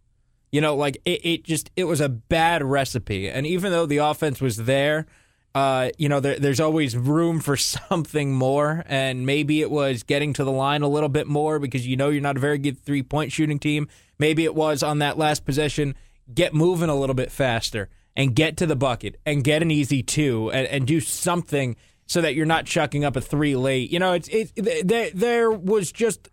You 0.53 0.61
know, 0.61 0.75
like 0.75 1.01
it, 1.05 1.25
it 1.25 1.45
just 1.45 1.71
it 1.77 1.85
was 1.85 2.01
a 2.01 2.09
bad 2.09 2.65
recipe. 2.65 3.29
And 3.29 3.47
even 3.47 3.71
though 3.71 3.87
the 3.87 3.99
offense 3.99 4.41
was 4.41 4.57
there, 4.57 5.07
uh, 5.55 5.91
you 5.99 6.09
know, 6.09 6.21
there, 6.21 6.39
there's 6.39 6.61
always 6.61 6.97
room 6.97 7.41
for 7.41 7.57
something 7.57 8.33
more. 8.33 8.85
And 8.87 9.27
maybe 9.27 9.61
it 9.61 9.71
was 9.71 10.03
getting 10.03 10.33
to 10.35 10.45
the 10.45 10.53
line 10.53 10.83
a 10.83 10.89
little 10.89 11.09
bit 11.09 11.27
more 11.27 11.59
because 11.59 11.87
you 11.87 11.97
know 11.97 12.09
you're 12.09 12.23
not 12.23 12.37
a 12.37 12.41
very 12.41 12.59
good 12.59 12.79
three 12.85 13.03
point 13.03 13.33
shooting 13.33 13.59
team. 13.59 13.89
Maybe 14.19 14.45
it 14.45 14.55
was 14.55 14.83
on 14.83 14.99
that 14.99 15.19
last 15.19 15.45
possession, 15.45 15.95
get 16.33 16.55
moving 16.55 16.89
a 16.91 16.95
little 16.95 17.15
bit 17.15 17.31
faster 17.31 17.89
and 18.17 18.35
get 18.35 18.57
to 18.59 18.67
the 18.67 18.77
bucket 18.77 19.21
and 19.25 19.45
get 19.45 19.63
an 19.63 19.71
easy 19.71 20.03
two 20.03 20.51
and, 20.51 20.67
and 20.67 20.87
do 20.87 21.01
something 21.01 21.77
so 22.07 22.21
that 22.21 22.35
you're 22.35 22.45
not 22.45 22.67
chucking 22.67 23.05
up 23.05 23.17
a 23.17 23.21
three 23.21 23.55
late. 23.55 23.91
You 23.91 24.01
know, 24.01 24.13
it's 24.15 24.29
it, 24.29 24.53
there. 24.87 25.11
There 25.15 25.51
was 25.51 25.93
just 25.93 26.29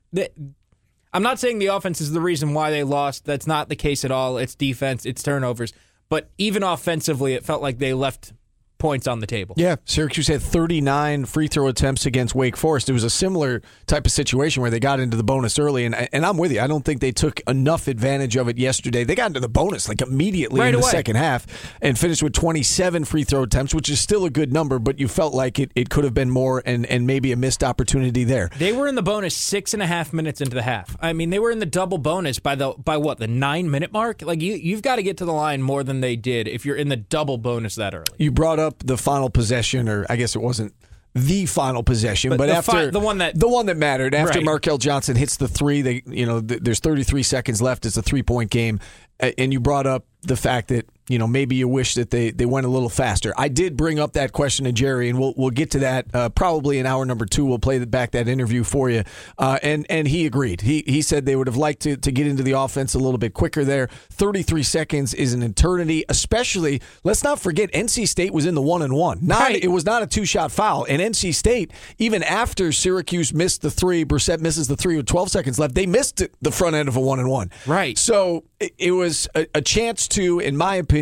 I'm 1.13 1.23
not 1.23 1.39
saying 1.39 1.59
the 1.59 1.67
offense 1.67 2.01
is 2.01 2.11
the 2.11 2.21
reason 2.21 2.53
why 2.53 2.69
they 2.69 2.83
lost. 2.83 3.25
That's 3.25 3.47
not 3.47 3.69
the 3.69 3.75
case 3.75 4.03
at 4.03 4.11
all. 4.11 4.37
It's 4.37 4.55
defense, 4.55 5.05
it's 5.05 5.23
turnovers. 5.23 5.73
But 6.09 6.29
even 6.37 6.63
offensively, 6.63 7.33
it 7.33 7.45
felt 7.45 7.61
like 7.61 7.79
they 7.79 7.93
left 7.93 8.33
points 8.77 9.07
on 9.07 9.19
the 9.19 9.27
table. 9.27 9.55
Yeah, 9.57 9.77
Syracuse 9.85 10.27
had 10.27 10.41
39 10.41 11.25
free 11.25 11.47
throw 11.47 11.67
attempts 11.67 12.05
against 12.05 12.35
Wake 12.35 12.57
Forest. 12.57 12.89
It 12.89 12.93
was 12.93 13.03
a 13.03 13.09
similar 13.09 13.61
type 13.85 14.05
of 14.05 14.11
situation 14.11 14.61
where 14.61 14.71
they 14.71 14.79
got 14.79 14.99
into 14.99 15.17
the 15.17 15.23
bonus 15.23 15.57
early, 15.59 15.85
and 15.85 15.95
and 16.13 16.25
I'm 16.25 16.37
with 16.37 16.51
you. 16.51 16.59
I 16.61 16.67
don't 16.67 16.83
think 16.83 17.01
they 17.01 17.11
took 17.11 17.39
enough 17.47 17.87
advantage 17.87 18.35
of 18.35 18.47
it 18.47 18.57
yesterday. 18.57 19.03
They 19.03 19.15
got 19.15 19.27
into 19.27 19.39
the 19.39 19.49
bonus 19.49 19.87
like 19.87 20.01
immediately 20.01 20.59
Right 20.59 20.73
in 20.73 20.79
the 20.79 20.85
away. 20.85 20.91
second 20.91 21.15
half 21.15 21.45
and 21.81 21.97
finished 21.97 22.21
with 22.23 22.33
27 22.33 23.05
free 23.05 23.23
throw 23.23 23.43
attempts, 23.43 23.73
which 23.73 23.89
is 23.89 23.99
still 23.99 24.25
a 24.25 24.29
good 24.29 24.51
number, 24.53 24.79
but 24.79 24.99
you 24.99 25.07
felt 25.07 25.33
like 25.33 25.59
it, 25.59 25.71
it 25.75 25.89
could 25.89 26.03
have 26.03 26.13
been 26.13 26.29
more 26.29 26.61
and, 26.65 26.85
and 26.85 27.07
maybe 27.07 27.31
a 27.31 27.35
missed 27.35 27.63
opportunity 27.63 28.23
there. 28.23 28.49
They 28.57 28.73
were 28.73 28.87
in 28.87 28.95
the 28.95 29.01
bonus 29.01 29.35
six 29.35 29.73
and 29.73 29.81
a 29.83 29.87
half 29.87 30.13
minutes 30.13 30.41
into 30.41 30.55
the 30.55 30.61
half. 30.63 30.95
I 31.01 31.13
mean, 31.13 31.29
they 31.29 31.39
were 31.39 31.51
in 31.51 31.59
the 31.59 31.65
double 31.65 31.97
bonus 31.97 32.39
by 32.39 32.55
the 32.55 32.73
by 32.77 32.97
what 32.97 33.17
the 33.17 33.27
nine 33.27 33.69
minute 33.71 33.91
mark. 33.91 34.21
Like 34.21 34.41
you, 34.41 34.53
you've 34.53 34.81
got 34.81 34.97
to 34.97 35.03
get 35.03 35.17
to 35.17 35.25
the 35.25 35.33
line 35.33 35.61
more 35.61 35.83
than 35.83 36.01
they 36.01 36.15
did 36.15 36.47
if 36.47 36.65
you're 36.65 36.75
in 36.75 36.89
the 36.89 36.95
double 36.97 37.37
bonus 37.37 37.75
that 37.75 37.93
early. 37.93 38.05
You 38.17 38.31
brought 38.31 38.59
up 38.59 38.66
the 38.79 38.97
final 38.97 39.29
possession, 39.29 39.87
or 39.89 40.05
I 40.09 40.15
guess 40.15 40.35
it 40.35 40.41
wasn't 40.41 40.73
the 41.15 41.45
final 41.47 41.81
possession, 41.83 42.29
but, 42.29 42.37
But 42.37 42.45
the 42.47 42.53
after 42.55 42.71
fi- 42.71 42.85
the 42.91 42.99
one 42.99 43.17
that- 43.19 43.39
the 43.39 43.47
one 43.47 43.65
that 43.67 43.77
mattered 43.77 44.13
after 44.13 44.39
Right. 44.39 44.47
Markell 44.47 44.77
Johnson 44.79 45.15
hits 45.15 45.37
the 45.37 45.47
three, 45.47 45.81
they 45.81 46.03
you 46.05 46.25
know 46.25 46.41
th- 46.41 46.61
there's 46.61 46.79
33 46.79 47.23
seconds 47.23 47.61
left. 47.61 47.85
It's 47.85 47.97
a 47.97 48.01
three 48.03 48.21
point 48.23 48.51
game, 48.51 48.79
and 49.19 49.51
you 49.51 49.59
brought 49.59 49.87
up 49.87 50.05
the 50.21 50.35
fact 50.35 50.67
that 50.67 50.85
you 51.07 51.17
know 51.19 51.27
maybe 51.27 51.55
you 51.55 51.67
wish 51.67 51.93
that 51.95 52.09
they, 52.11 52.31
they 52.31 52.45
went 52.45 52.65
a 52.65 52.69
little 52.69 52.89
faster. 52.89 53.33
I 53.37 53.47
did 53.47 53.77
bring 53.77 53.99
up 53.99 54.13
that 54.13 54.31
question 54.31 54.65
to 54.65 54.71
Gerry, 54.71 55.09
and 55.09 55.19
we'll 55.19 55.33
we'll 55.37 55.49
get 55.51 55.71
to 55.71 55.79
that 55.79 56.05
uh, 56.13 56.29
probably 56.29 56.79
in 56.79 56.85
hour 56.85 57.05
number 57.05 57.25
two. 57.25 57.45
We'll 57.45 57.59
play 57.59 57.77
the, 57.77 57.87
back 57.87 58.11
that 58.11 58.27
interview 58.27 58.63
for 58.63 58.89
you, 58.89 59.03
uh, 59.37 59.59
and 59.63 59.85
and 59.89 60.07
he 60.07 60.25
agreed. 60.25 60.61
He 60.61 60.83
he 60.85 61.01
said 61.01 61.25
they 61.25 61.35
would 61.35 61.47
have 61.47 61.57
liked 61.57 61.81
to 61.83 61.97
to 61.97 62.11
get 62.11 62.27
into 62.27 62.43
the 62.43 62.53
offense 62.53 62.93
a 62.93 62.99
little 62.99 63.17
bit 63.17 63.33
quicker 63.33 63.63
there. 63.63 63.87
33 64.09 64.63
seconds 64.63 65.13
is 65.13 65.33
an 65.33 65.43
eternity, 65.43 66.03
especially 66.09 66.81
let's 67.03 67.23
not 67.23 67.39
forget 67.39 67.71
NC 67.71 68.07
State 68.07 68.33
was 68.33 68.45
in 68.45 68.55
the 68.55 68.61
one 68.61 68.81
and 68.81 68.93
one. 68.93 69.19
Not 69.21 69.37
Right. 69.39 69.63
it 69.63 69.69
was 69.69 69.85
not 69.85 70.03
a 70.03 70.07
two 70.07 70.25
shot 70.25 70.51
foul, 70.51 70.85
and 70.89 71.01
NC 71.01 71.33
State 71.33 71.71
even 71.97 72.23
after 72.23 72.71
Syracuse 72.71 73.33
missed 73.33 73.61
the 73.61 73.71
three, 73.71 74.03
Brissett 74.03 74.39
misses 74.41 74.67
the 74.67 74.75
three 74.75 74.97
with 74.97 75.05
12 75.05 75.29
seconds 75.29 75.59
left. 75.59 75.75
They 75.75 75.85
missed 75.85 76.21
the 76.41 76.51
front 76.51 76.75
end 76.75 76.89
of 76.89 76.95
a 76.97 76.99
one 77.01 77.19
and 77.19 77.29
one. 77.29 77.49
Right. 77.65 77.97
So 77.97 78.43
it, 78.59 78.73
it 78.77 78.91
was 78.91 79.27
a, 79.35 79.47
a 79.55 79.61
chance 79.61 80.07
to, 80.09 80.39
in 80.39 80.57
my 80.57 80.75
opinion, 80.75 80.96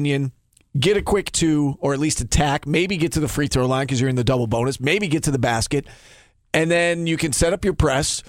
get 0.78 0.98
a 0.98 1.02
quick 1.02 1.32
two 1.32 1.78
or 1.80 1.94
at 1.94 2.00
least 2.00 2.20
attack, 2.22 2.68
maybe 2.68 2.98
get 2.98 3.14
to 3.14 3.20
the 3.20 3.28
free 3.28 3.48
throw 3.48 3.66
line 3.66 3.86
because 3.86 4.00
you're 4.02 4.10
in 4.10 4.16
the 4.16 4.24
double 4.24 4.48
bonus, 4.48 4.80
maybe 4.80 5.08
get 5.08 5.24
to 5.24 5.32
the 5.32 5.40
basket, 5.40 5.88
and 6.54 6.70
then 6.70 7.08
you 7.08 7.18
can 7.18 7.32
set 7.34 7.54
up 7.54 7.64
your 7.64 7.74
press. 7.74 8.24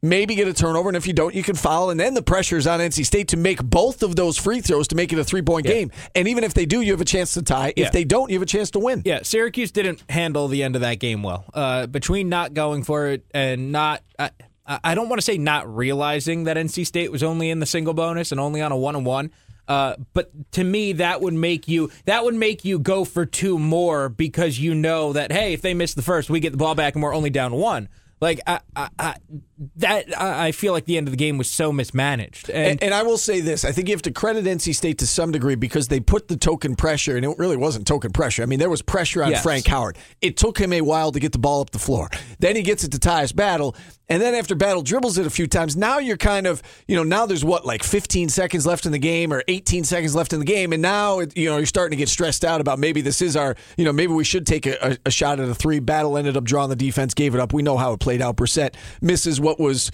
Maybe 0.00 0.36
get 0.36 0.46
a 0.46 0.52
turnover, 0.54 0.88
and 0.88 0.96
if 0.96 1.08
you 1.08 1.12
don't, 1.12 1.34
you 1.34 1.42
can 1.42 1.56
foul. 1.56 1.90
And 1.90 1.98
then 1.98 2.14
the 2.14 2.22
pressure 2.22 2.56
is 2.56 2.68
on 2.68 2.78
NC 2.78 3.04
State 3.04 3.26
to 3.28 3.36
make 3.36 3.60
both 3.60 4.04
of 4.04 4.14
those 4.14 4.38
free 4.38 4.60
throws 4.60 4.86
to 4.88 4.94
make 4.94 5.12
it 5.12 5.18
a 5.18 5.24
three 5.24 5.42
point 5.42 5.66
Yeah. 5.66 5.72
game. 5.72 5.90
And 6.14 6.28
even 6.28 6.44
if 6.44 6.54
they 6.54 6.66
do, 6.66 6.82
you 6.82 6.92
have 6.92 7.00
a 7.00 7.04
chance 7.04 7.34
to 7.34 7.42
tie. 7.42 7.72
Yeah. 7.76 7.86
If 7.86 7.92
they 7.92 8.04
don't, 8.04 8.30
you 8.30 8.36
have 8.36 8.42
a 8.44 8.46
chance 8.46 8.70
to 8.72 8.78
win. 8.78 9.02
Yeah, 9.04 9.22
Syracuse 9.24 9.72
didn't 9.72 10.04
handle 10.08 10.46
the 10.46 10.62
end 10.62 10.76
of 10.76 10.82
that 10.82 11.00
game 11.00 11.24
well. 11.24 11.46
Uh, 11.52 11.88
between 11.88 12.28
not 12.28 12.54
going 12.54 12.84
for 12.84 13.08
it 13.08 13.24
and 13.34 13.72
not, 13.72 14.04
I, 14.20 14.30
I 14.68 14.94
don't 14.94 15.08
want 15.08 15.18
to 15.20 15.24
say 15.24 15.36
not 15.36 15.68
realizing 15.74 16.44
that 16.44 16.56
NC 16.56 16.86
State 16.86 17.10
was 17.10 17.24
only 17.24 17.50
in 17.50 17.58
the 17.58 17.66
single 17.66 17.92
bonus 17.92 18.30
and 18.30 18.40
only 18.40 18.60
on 18.62 18.70
a 18.70 18.76
one 18.76 18.94
on 18.94 19.02
one. 19.02 19.32
Uh, 19.68 19.96
but 20.14 20.30
to 20.52 20.64
me, 20.64 20.94
that 20.94 21.20
would 21.20 21.34
make 21.34 21.68
you 21.68 21.90
that 22.06 22.24
would 22.24 22.34
make 22.34 22.64
you 22.64 22.78
go 22.78 23.04
for 23.04 23.26
two 23.26 23.58
more 23.58 24.08
because 24.08 24.58
you 24.58 24.74
know 24.74 25.12
that 25.12 25.30
hey, 25.30 25.52
if 25.52 25.60
they 25.60 25.74
miss 25.74 25.94
the 25.94 26.02
first, 26.02 26.30
we 26.30 26.40
get 26.40 26.50
the 26.50 26.58
ball 26.58 26.74
back 26.74 26.94
and 26.94 27.02
we're 27.02 27.14
only 27.14 27.30
down 27.30 27.54
one. 27.54 27.88
Like 28.20 28.40
I, 28.46 28.60
I, 28.74 28.88
I 28.98 29.14
that 29.76 30.20
I 30.20 30.52
feel 30.52 30.72
like 30.72 30.84
the 30.84 30.96
end 30.96 31.08
of 31.08 31.12
the 31.12 31.16
game 31.16 31.36
was 31.38 31.48
so 31.50 31.72
mismanaged. 31.72 32.48
And, 32.50 32.66
And, 32.68 32.82
and 32.84 32.94
I 32.94 33.02
will 33.02 33.18
say 33.18 33.40
this: 33.40 33.64
I 33.64 33.72
think 33.72 33.88
you 33.88 33.94
have 33.94 34.02
to 34.02 34.10
credit 34.12 34.44
NC 34.44 34.74
State 34.74 34.98
to 34.98 35.06
some 35.06 35.32
degree 35.32 35.54
because 35.56 35.88
they 35.88 36.00
put 36.00 36.28
the 36.28 36.36
token 36.36 36.76
pressure, 36.76 37.16
and 37.16 37.24
it 37.24 37.38
really 37.38 37.56
wasn't 37.56 37.86
token 37.86 38.12
pressure. 38.12 38.42
I 38.42 38.46
mean, 38.46 38.58
there 38.58 38.70
was 38.70 38.82
pressure 38.82 39.22
on 39.22 39.30
Yes. 39.30 39.42
Frank 39.42 39.66
Howard. 39.66 39.98
It 40.20 40.36
took 40.36 40.58
him 40.58 40.72
a 40.72 40.80
while 40.80 41.12
to 41.12 41.20
get 41.20 41.32
the 41.32 41.38
ball 41.38 41.60
up 41.60 41.70
the 41.70 41.78
floor. 41.78 42.08
Then 42.38 42.56
he 42.56 42.62
gets 42.62 42.84
it 42.84 42.92
to 42.92 42.98
Tyus 42.98 43.34
Battle, 43.34 43.74
and 44.08 44.22
then 44.22 44.34
after 44.34 44.54
Battle 44.54 44.82
dribbles 44.82 45.18
it 45.18 45.26
a 45.26 45.30
few 45.30 45.46
times, 45.46 45.76
now 45.76 45.98
you're 45.98 46.16
kind 46.16 46.46
of, 46.46 46.62
you 46.86 46.96
know, 46.96 47.02
now 47.02 47.26
there's 47.26 47.44
what 47.44 47.66
like 47.66 47.82
15 47.82 48.28
seconds 48.30 48.64
left 48.66 48.86
in 48.86 48.92
the 48.92 48.98
game 48.98 49.32
or 49.32 49.42
18 49.48 49.84
seconds 49.84 50.14
left 50.14 50.32
in 50.32 50.38
the 50.38 50.44
game, 50.46 50.72
and 50.72 50.80
now 50.80 51.18
it, 51.18 51.36
you 51.36 51.48
know 51.48 51.56
you're 51.56 51.66
starting 51.66 51.96
to 51.96 52.00
get 52.00 52.08
stressed 52.08 52.44
out 52.44 52.60
about 52.60 52.78
maybe 52.78 53.00
this 53.00 53.20
is 53.20 53.36
our, 53.36 53.54
you 53.76 53.84
know, 53.84 53.92
maybe 53.92 54.12
we 54.12 54.24
should 54.24 54.46
take 54.46 54.66
a, 54.66 54.92
a, 54.92 54.98
a 55.06 55.10
shot 55.10 55.40
at 55.40 55.48
a 55.48 55.54
three. 55.54 55.78
Battle 55.80 56.16
ended 56.16 56.36
up 56.36 56.44
drawing 56.44 56.70
the 56.70 56.76
defense, 56.76 57.12
gave 57.12 57.34
it 57.34 57.40
up. 57.40 57.52
We 57.52 57.62
know 57.62 57.76
how 57.76 57.92
it 57.92 58.00
played 58.00 58.07
out. 58.20 58.36
Brissett 58.36 58.74
misses 59.00 59.40
what 59.40 59.60
was 59.60 59.90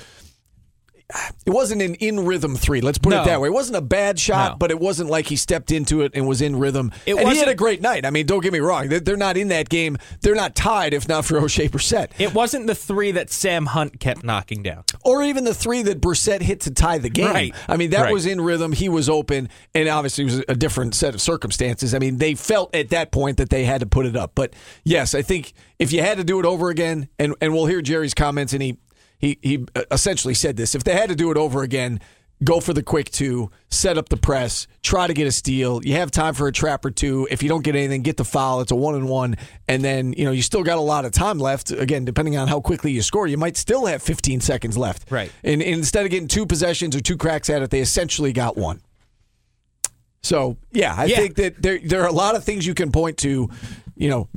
it 1.46 1.50
wasn't 1.50 1.82
an 1.82 1.94
in 1.96 2.24
rhythm 2.24 2.56
three. 2.56 2.80
Let's 2.80 2.98
put 2.98 3.12
it 3.12 3.24
that 3.26 3.40
way. 3.40 3.48
It 3.48 3.52
wasn't 3.52 3.76
a 3.76 3.82
bad 3.82 4.18
shot, 4.18 4.52
No. 4.52 4.56
but 4.58 4.70
it 4.70 4.80
wasn't 4.80 5.10
like 5.10 5.26
he 5.26 5.36
stepped 5.36 5.70
into 5.70 6.00
it 6.00 6.12
and 6.14 6.26
was 6.26 6.40
in 6.40 6.56
rhythm. 6.58 6.92
It 7.06 7.10
and 7.12 7.20
he 7.20 7.24
had 7.24 7.30
wasn't- 7.32 7.50
a 7.50 7.54
great 7.54 7.82
night. 7.82 8.06
I 8.06 8.10
mean, 8.10 8.24
don't 8.26 8.40
get 8.42 8.52
me 8.52 8.58
wrong. 8.60 8.88
They're- 8.88 9.00
They're 9.00 9.16
not 9.16 9.36
in 9.36 9.48
that 9.48 9.68
game. 9.68 9.98
They're 10.22 10.34
not 10.34 10.54
tied 10.54 10.94
if 10.94 11.06
not 11.06 11.24
for 11.26 11.34
Oshae 11.40 11.68
Brissett. 11.70 12.08
it 12.18 12.32
wasn't 12.32 12.66
the 12.66 12.74
three 12.74 13.12
that 13.12 13.30
Sam 13.30 13.66
Hunt 13.66 14.00
kept 14.00 14.24
knocking 14.24 14.62
down. 14.62 14.84
Or 15.04 15.22
even 15.22 15.44
the 15.44 15.54
three 15.54 15.82
that 15.82 16.00
Brissett 16.00 16.40
hit 16.40 16.60
to 16.62 16.70
tie 16.70 16.98
the 16.98 17.10
game. 17.10 17.26
Right. 17.26 17.54
I 17.68 17.76
mean, 17.76 17.90
that 17.90 18.04
Right. 18.04 18.12
was 18.12 18.24
in 18.26 18.40
rhythm. 18.40 18.72
He 18.72 18.88
was 18.88 19.08
open, 19.10 19.50
and 19.74 19.88
obviously 19.88 20.24
it 20.24 20.26
was 20.26 20.42
a 20.48 20.54
different 20.54 20.94
set 20.94 21.14
of 21.14 21.20
circumstances. 21.20 21.94
I 21.94 21.98
mean, 21.98 22.16
they 22.18 22.34
felt 22.34 22.74
at 22.74 22.88
that 22.90 23.12
point 23.12 23.36
that 23.36 23.50
they 23.50 23.64
had 23.64 23.80
to 23.80 23.86
put 23.86 24.06
it 24.06 24.16
up. 24.16 24.32
But 24.34 24.54
yes, 24.84 25.14
I 25.14 25.20
think 25.22 25.52
if 25.78 25.92
you 25.92 26.00
had 26.00 26.16
to 26.16 26.24
do 26.24 26.40
it 26.40 26.46
over 26.46 26.70
again, 26.70 27.08
and, 27.18 27.34
and 27.42 27.52
we'll 27.52 27.66
hear 27.66 27.82
Gerry's 27.82 28.14
comments, 28.14 28.52
and 28.54 28.62
he, 28.62 28.78
he, 29.24 29.38
he 29.42 29.64
uh, 29.74 29.82
essentially 29.90 30.34
said 30.34 30.56
this 30.56 30.74
if 30.74 30.84
they 30.84 30.92
had 30.92 31.08
to 31.08 31.16
do 31.16 31.30
it 31.30 31.36
over 31.36 31.62
again, 31.62 32.00
go 32.42 32.60
for 32.60 32.72
the 32.74 32.82
quick 32.82 33.10
two, 33.10 33.50
set 33.70 33.96
up 33.96 34.08
the 34.10 34.16
press, 34.16 34.66
try 34.82 35.06
to 35.06 35.14
get 35.14 35.26
a 35.26 35.32
steal. 35.32 35.80
You 35.84 35.94
have 35.94 36.10
time 36.10 36.34
for 36.34 36.46
a 36.48 36.52
trap 36.52 36.84
or 36.84 36.90
two. 36.90 37.26
If 37.30 37.42
you 37.42 37.48
don't 37.48 37.64
get 37.64 37.74
anything, 37.74 38.02
get 38.02 38.16
the 38.18 38.24
foul. 38.24 38.60
It's 38.60 38.72
a 38.72 38.74
one 38.76 38.94
and 38.96 39.08
one, 39.08 39.36
and 39.68 39.82
then 39.82 40.12
you 40.12 40.24
know 40.24 40.30
you 40.32 40.42
still 40.42 40.62
got 40.62 40.76
a 40.78 40.82
lot 40.82 41.04
of 41.04 41.12
time 41.12 41.38
left. 41.38 41.70
Again, 41.70 42.04
depending 42.04 42.36
on 42.36 42.48
how 42.48 42.60
quickly 42.60 42.92
you 42.92 43.02
score, 43.02 43.26
you 43.26 43.38
might 43.38 43.56
still 43.56 43.86
have 43.86 44.02
15 44.02 44.40
seconds 44.40 44.76
left. 44.76 45.10
Right. 45.10 45.30
And, 45.42 45.62
and 45.62 45.74
instead 45.74 46.04
of 46.04 46.10
getting 46.10 46.28
two 46.28 46.44
possessions 46.44 46.94
or 46.94 47.00
two 47.00 47.16
cracks 47.16 47.48
at 47.48 47.62
it, 47.62 47.70
they 47.70 47.80
essentially 47.80 48.32
got 48.32 48.56
one. 48.56 48.80
So 50.22 50.56
yeah, 50.72 50.94
I 50.96 51.04
Yeah. 51.06 51.16
think 51.16 51.36
that 51.36 51.62
there 51.62 51.78
there 51.78 52.02
are 52.02 52.08
a 52.08 52.12
lot 52.12 52.34
of 52.34 52.44
things 52.44 52.66
you 52.66 52.74
can 52.74 52.90
point 52.92 53.18
to. 53.18 53.48
You 53.96 54.08
know, 54.10 54.28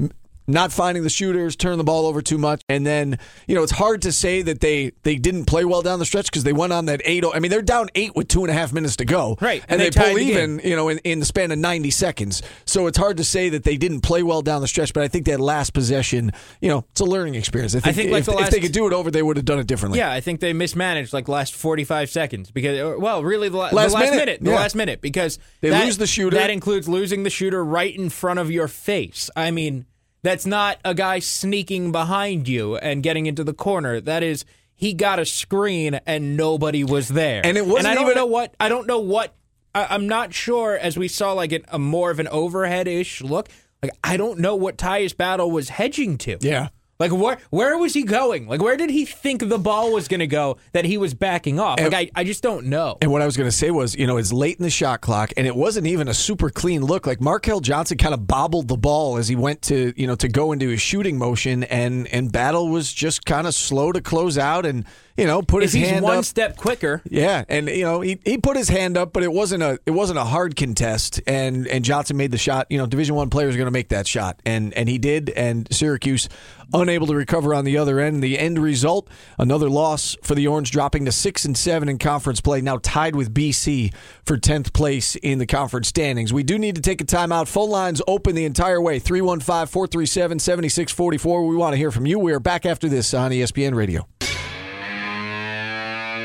not 0.48 0.72
finding 0.72 1.04
the 1.04 1.10
shooters, 1.10 1.56
turn 1.56 1.78
the 1.78 1.84
ball 1.84 2.06
over 2.06 2.22
too 2.22 2.38
much, 2.38 2.62
and 2.70 2.86
then 2.86 3.20
you 3.48 3.56
know 3.56 3.64
it's 3.64 3.72
hard 3.74 4.02
to 4.04 4.12
say 4.12 4.42
that 4.42 4.62
they 4.62 4.92
they 5.04 5.16
didn't 5.18 5.46
play 5.46 5.66
well 5.66 5.82
down 5.82 6.00
the 6.00 6.06
stretch 6.06 6.28
because 6.28 6.44
they 6.44 6.54
went 6.54 6.72
on 6.74 6.86
that 6.86 7.02
eight. 7.04 7.24
I 7.34 7.40
mean, 7.40 7.52
they're 7.52 7.62
down 7.62 7.90
eight 7.96 8.16
with 8.16 8.28
two 8.28 8.42
and 8.44 8.50
a 8.52 8.54
half 8.54 8.72
minutes 8.72 8.96
to 8.98 9.06
go, 9.06 9.38
Right, 9.42 9.62
And, 9.64 9.74
and 9.74 9.82
they, 9.82 9.90
they 9.90 10.06
pull 10.06 10.16
the 10.16 10.22
even, 10.22 10.62
you 10.64 10.76
know, 10.76 10.88
in, 10.90 11.00
in 11.00 11.20
the 11.20 11.26
span 11.26 11.52
of 11.52 11.58
ninety 11.60 11.92
seconds. 11.92 12.42
So 12.66 12.88
it's 12.88 12.98
hard 12.98 13.18
to 13.18 13.24
say 13.24 13.50
that 13.50 13.64
they 13.64 13.78
didn't 13.78 14.02
play 14.02 14.24
well 14.24 14.42
down 14.42 14.62
the 14.62 14.68
stretch. 14.68 14.94
But 14.94 15.04
I 15.04 15.08
think 15.08 15.26
that 15.26 15.40
last 15.40 15.74
possession, 15.74 16.32
you 16.62 16.70
know, 16.70 16.86
it's 16.92 17.02
a 17.02 17.06
learning 17.06 17.36
experience. 17.36 17.76
I 17.76 17.80
think, 17.80 17.96
think, 17.96 18.12
like 18.12 18.20
if, 18.22 18.26
the 18.28 18.38
if 18.38 18.50
they 18.52 18.60
could 18.60 18.72
do 18.72 18.88
it 18.88 18.94
over, 18.94 19.12
they 19.12 19.24
would 19.24 19.38
have 19.38 19.46
done 19.46 19.60
it 19.60 19.68
differently. 19.68 20.00
Yeah, 20.00 20.12
I 20.12 20.22
think 20.22 20.40
they 20.40 20.54
mismanaged 20.54 21.12
like 21.14 21.28
last 21.28 21.56
45 21.56 22.10
seconds 22.10 22.52
because, 22.52 22.80
uh, 22.80 23.00
well, 23.00 23.24
really 23.24 23.50
the, 23.50 23.58
la- 23.58 23.70
Last 23.72 23.92
the 23.92 24.00
last 24.00 24.12
minute, 24.12 24.16
minute, 24.16 24.42
the 24.42 24.50
yeah. 24.52 24.56
last 24.56 24.76
minute 24.76 25.02
because 25.02 25.40
They 25.62 25.70
that- 25.72 25.86
lose 25.86 25.98
the 25.98 26.08
shooter. 26.08 26.38
That 26.38 26.50
includes 26.50 26.88
losing 26.88 27.24
the 27.24 27.30
shooter 27.30 27.64
right 27.66 27.94
in 27.96 28.10
front 28.10 28.40
of 28.40 28.50
your 28.52 28.68
face. 28.68 29.30
I 29.36 29.52
mean, 29.52 29.86
that's 30.28 30.46
not 30.46 30.80
a 30.84 30.94
guy 30.94 31.20
sneaking 31.20 31.92
behind 31.92 32.48
you 32.48 32.78
and 32.78 33.02
getting 33.02 33.26
into 33.26 33.44
the 33.44 33.54
corner. 33.54 34.02
That 34.02 34.24
is, 34.24 34.46
he 34.76 34.94
got 34.94 35.20
a 35.20 35.26
screen 35.26 36.00
and 36.06 36.38
nobody 36.38 36.84
was 36.84 37.08
there. 37.10 37.42
And 37.44 37.58
it 37.58 37.66
wasn't 37.66 37.80
And 37.80 37.88
I 37.88 37.96
don't 37.96 38.04
even 38.04 38.16
know 38.16 38.26
what. 38.26 38.54
I 38.60 38.70
don't 38.70 38.88
know 38.88 39.00
what. 39.00 39.34
I, 39.74 39.88
I'm 39.90 40.08
not 40.08 40.34
sure. 40.34 40.78
As 40.78 40.98
we 40.98 41.08
saw, 41.08 41.34
like 41.34 41.52
an, 41.52 41.66
a 41.70 41.80
more 41.80 42.12
of 42.12 42.20
an 42.20 42.28
overhead 42.28 42.88
ish 42.88 43.22
look. 43.22 43.50
Like 43.82 43.92
I 44.04 44.18
don't 44.18 44.40
know 44.40 44.56
what 44.56 44.78
Tyus 44.78 45.16
Battle 45.16 45.52
was 45.52 45.70
hedging 45.70 46.18
to. 46.20 46.38
Yeah. 46.42 46.70
Like 47.00 47.12
where 47.12 47.38
where 47.50 47.78
was 47.78 47.94
he 47.94 48.04
going? 48.04 48.48
Like 48.48 48.62
where 48.62 48.76
did 48.76 48.90
he 48.90 49.06
think 49.06 49.48
the 49.48 49.60
ball 49.60 49.94
was 49.94 50.08
going 50.08 50.20
to 50.20 50.28
go 50.28 50.58
that 50.72 50.86
he 50.86 50.98
was 50.98 51.14
backing 51.14 51.60
off? 51.60 51.80
Like 51.80 51.94
I, 51.94 52.10
I 52.16 52.24
just 52.24 52.42
don't 52.42 52.68
know. 52.68 52.98
And 53.02 53.12
what 53.12 53.22
I 53.22 53.26
was 53.26 53.38
going 53.38 53.50
to 53.50 53.56
say 53.56 53.70
was, 53.72 53.96
you 53.96 54.08
know, 54.08 54.18
it's 54.18 54.34
late 54.34 54.58
in 54.58 54.64
the 54.64 54.70
shot 54.70 55.02
clock, 55.02 55.32
and 55.38 55.46
it 55.46 55.56
wasn't 55.56 55.88
even 55.88 56.08
a 56.08 56.14
super 56.14 56.50
clean 56.50 56.84
look. 56.84 57.06
Like 57.06 57.20
Markell 57.20 57.62
Johnson 57.62 57.98
kind 57.98 58.14
of 58.14 58.26
bobbled 58.26 58.68
the 58.68 58.78
ball 58.78 59.18
as 59.18 59.28
he 59.28 59.36
went 59.36 59.62
to, 59.64 59.94
you 59.96 60.08
know, 60.08 60.16
to 60.16 60.28
go 60.28 60.52
into 60.52 60.70
his 60.70 60.82
shooting 60.82 61.18
motion, 61.18 61.64
and 61.66 62.08
and 62.08 62.32
Battle 62.32 62.70
was 62.70 62.92
just 62.92 63.26
kind 63.26 63.46
of 63.46 63.54
slow 63.54 63.92
to 63.92 64.02
close 64.02 64.38
out, 64.38 64.66
and 64.66 64.86
you 65.18 65.26
know, 65.26 65.42
put 65.42 65.64
If 65.64 65.72
his 65.72 65.82
he's 65.82 65.90
hand 65.90 66.04
one 66.04 66.20
up. 66.20 66.26
step 66.26 66.58
quicker, 66.58 67.02
Yeah, 67.10 67.44
and 67.50 67.68
you 67.68 67.84
know 67.84 68.02
he, 68.02 68.20
he 68.24 68.38
put 68.38 68.56
his 68.56 68.70
hand 68.70 68.98
up, 68.98 69.14
but 69.14 69.24
it 69.24 69.32
wasn't 69.34 69.64
a 69.64 69.80
it 69.86 69.92
wasn't 69.92 70.20
a 70.20 70.26
hard 70.26 70.56
contest, 70.56 71.22
and 71.28 71.68
and 71.68 71.84
Johnson 71.84 72.18
made 72.18 72.32
the 72.32 72.38
shot. 72.38 72.68
You 72.70 72.78
know, 72.78 72.86
Division 72.86 73.16
One 73.16 73.30
players 73.30 73.56
are 73.56 73.58
going 73.58 73.68
to 73.68 73.72
make 73.72 73.90
that 73.90 74.08
shot, 74.08 74.40
and 74.46 74.74
and 74.76 74.88
he 74.88 74.98
did, 74.98 75.30
and 75.32 75.68
Syracuse 75.72 76.30
unable 76.74 77.08
to 77.08 77.16
recover 77.16 77.54
on 77.54 77.64
the 77.64 77.78
other 77.78 78.00
end. 78.00 78.22
The 78.22 78.38
end 78.38 78.60
result: 78.60 79.10
another 79.40 79.70
loss 79.70 80.16
for 80.22 80.36
the 80.36 80.48
Orange, 80.48 80.70
dropping 80.72 81.06
to 81.06 81.12
six 81.12 81.46
and 81.46 81.58
seven 81.58 81.90
in 81.90 81.98
conference 81.98 82.42
play, 82.42 82.62
now 82.62 82.78
tied 82.78 83.16
with 83.16 83.34
BC 83.34 83.94
for 84.24 84.38
tenth 84.38 84.74
place 84.74 85.16
in 85.16 85.40
the 85.40 85.48
conference 85.48 85.88
standings. 85.88 86.32
We 86.32 86.44
do 86.44 86.60
need 86.60 86.76
to 86.76 86.82
take 86.82 87.02
a 87.02 87.06
timeout. 87.06 87.48
Phone 87.48 87.70
lines 87.70 88.02
open 88.08 88.36
the 88.36 88.46
entire 88.46 88.82
way 88.82 89.00
315-437-7644. 89.00 91.50
We 91.50 91.56
want 91.56 91.74
to 91.74 91.78
hear 91.78 91.92
from 91.92 92.06
you. 92.06 92.20
We 92.20 92.34
are 92.34 92.40
back 92.40 92.66
after 92.66 92.90
this 92.90 93.14
on 93.14 93.32
ESPN 93.32 93.74
Radio. 93.74 94.06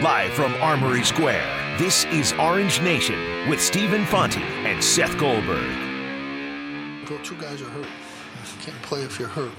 Live 0.00 0.32
from 0.32 0.54
Armory 0.54 1.04
Square, 1.04 1.76
this 1.78 2.06
is 2.06 2.32
Orange 2.32 2.80
Nation 2.80 3.48
with 3.48 3.60
Stephen 3.60 4.04
Fonte 4.06 4.38
and 4.38 4.82
Seth 4.82 5.16
Goldberg. 5.18 5.68
Well, 7.08 7.20
two 7.22 7.36
guys 7.36 7.60
are 7.62 7.68
hurt. 7.68 7.86
can't 8.62 8.80
play 8.82 9.02
if 9.02 9.20
you're 9.20 9.28
hurt. 9.28 9.52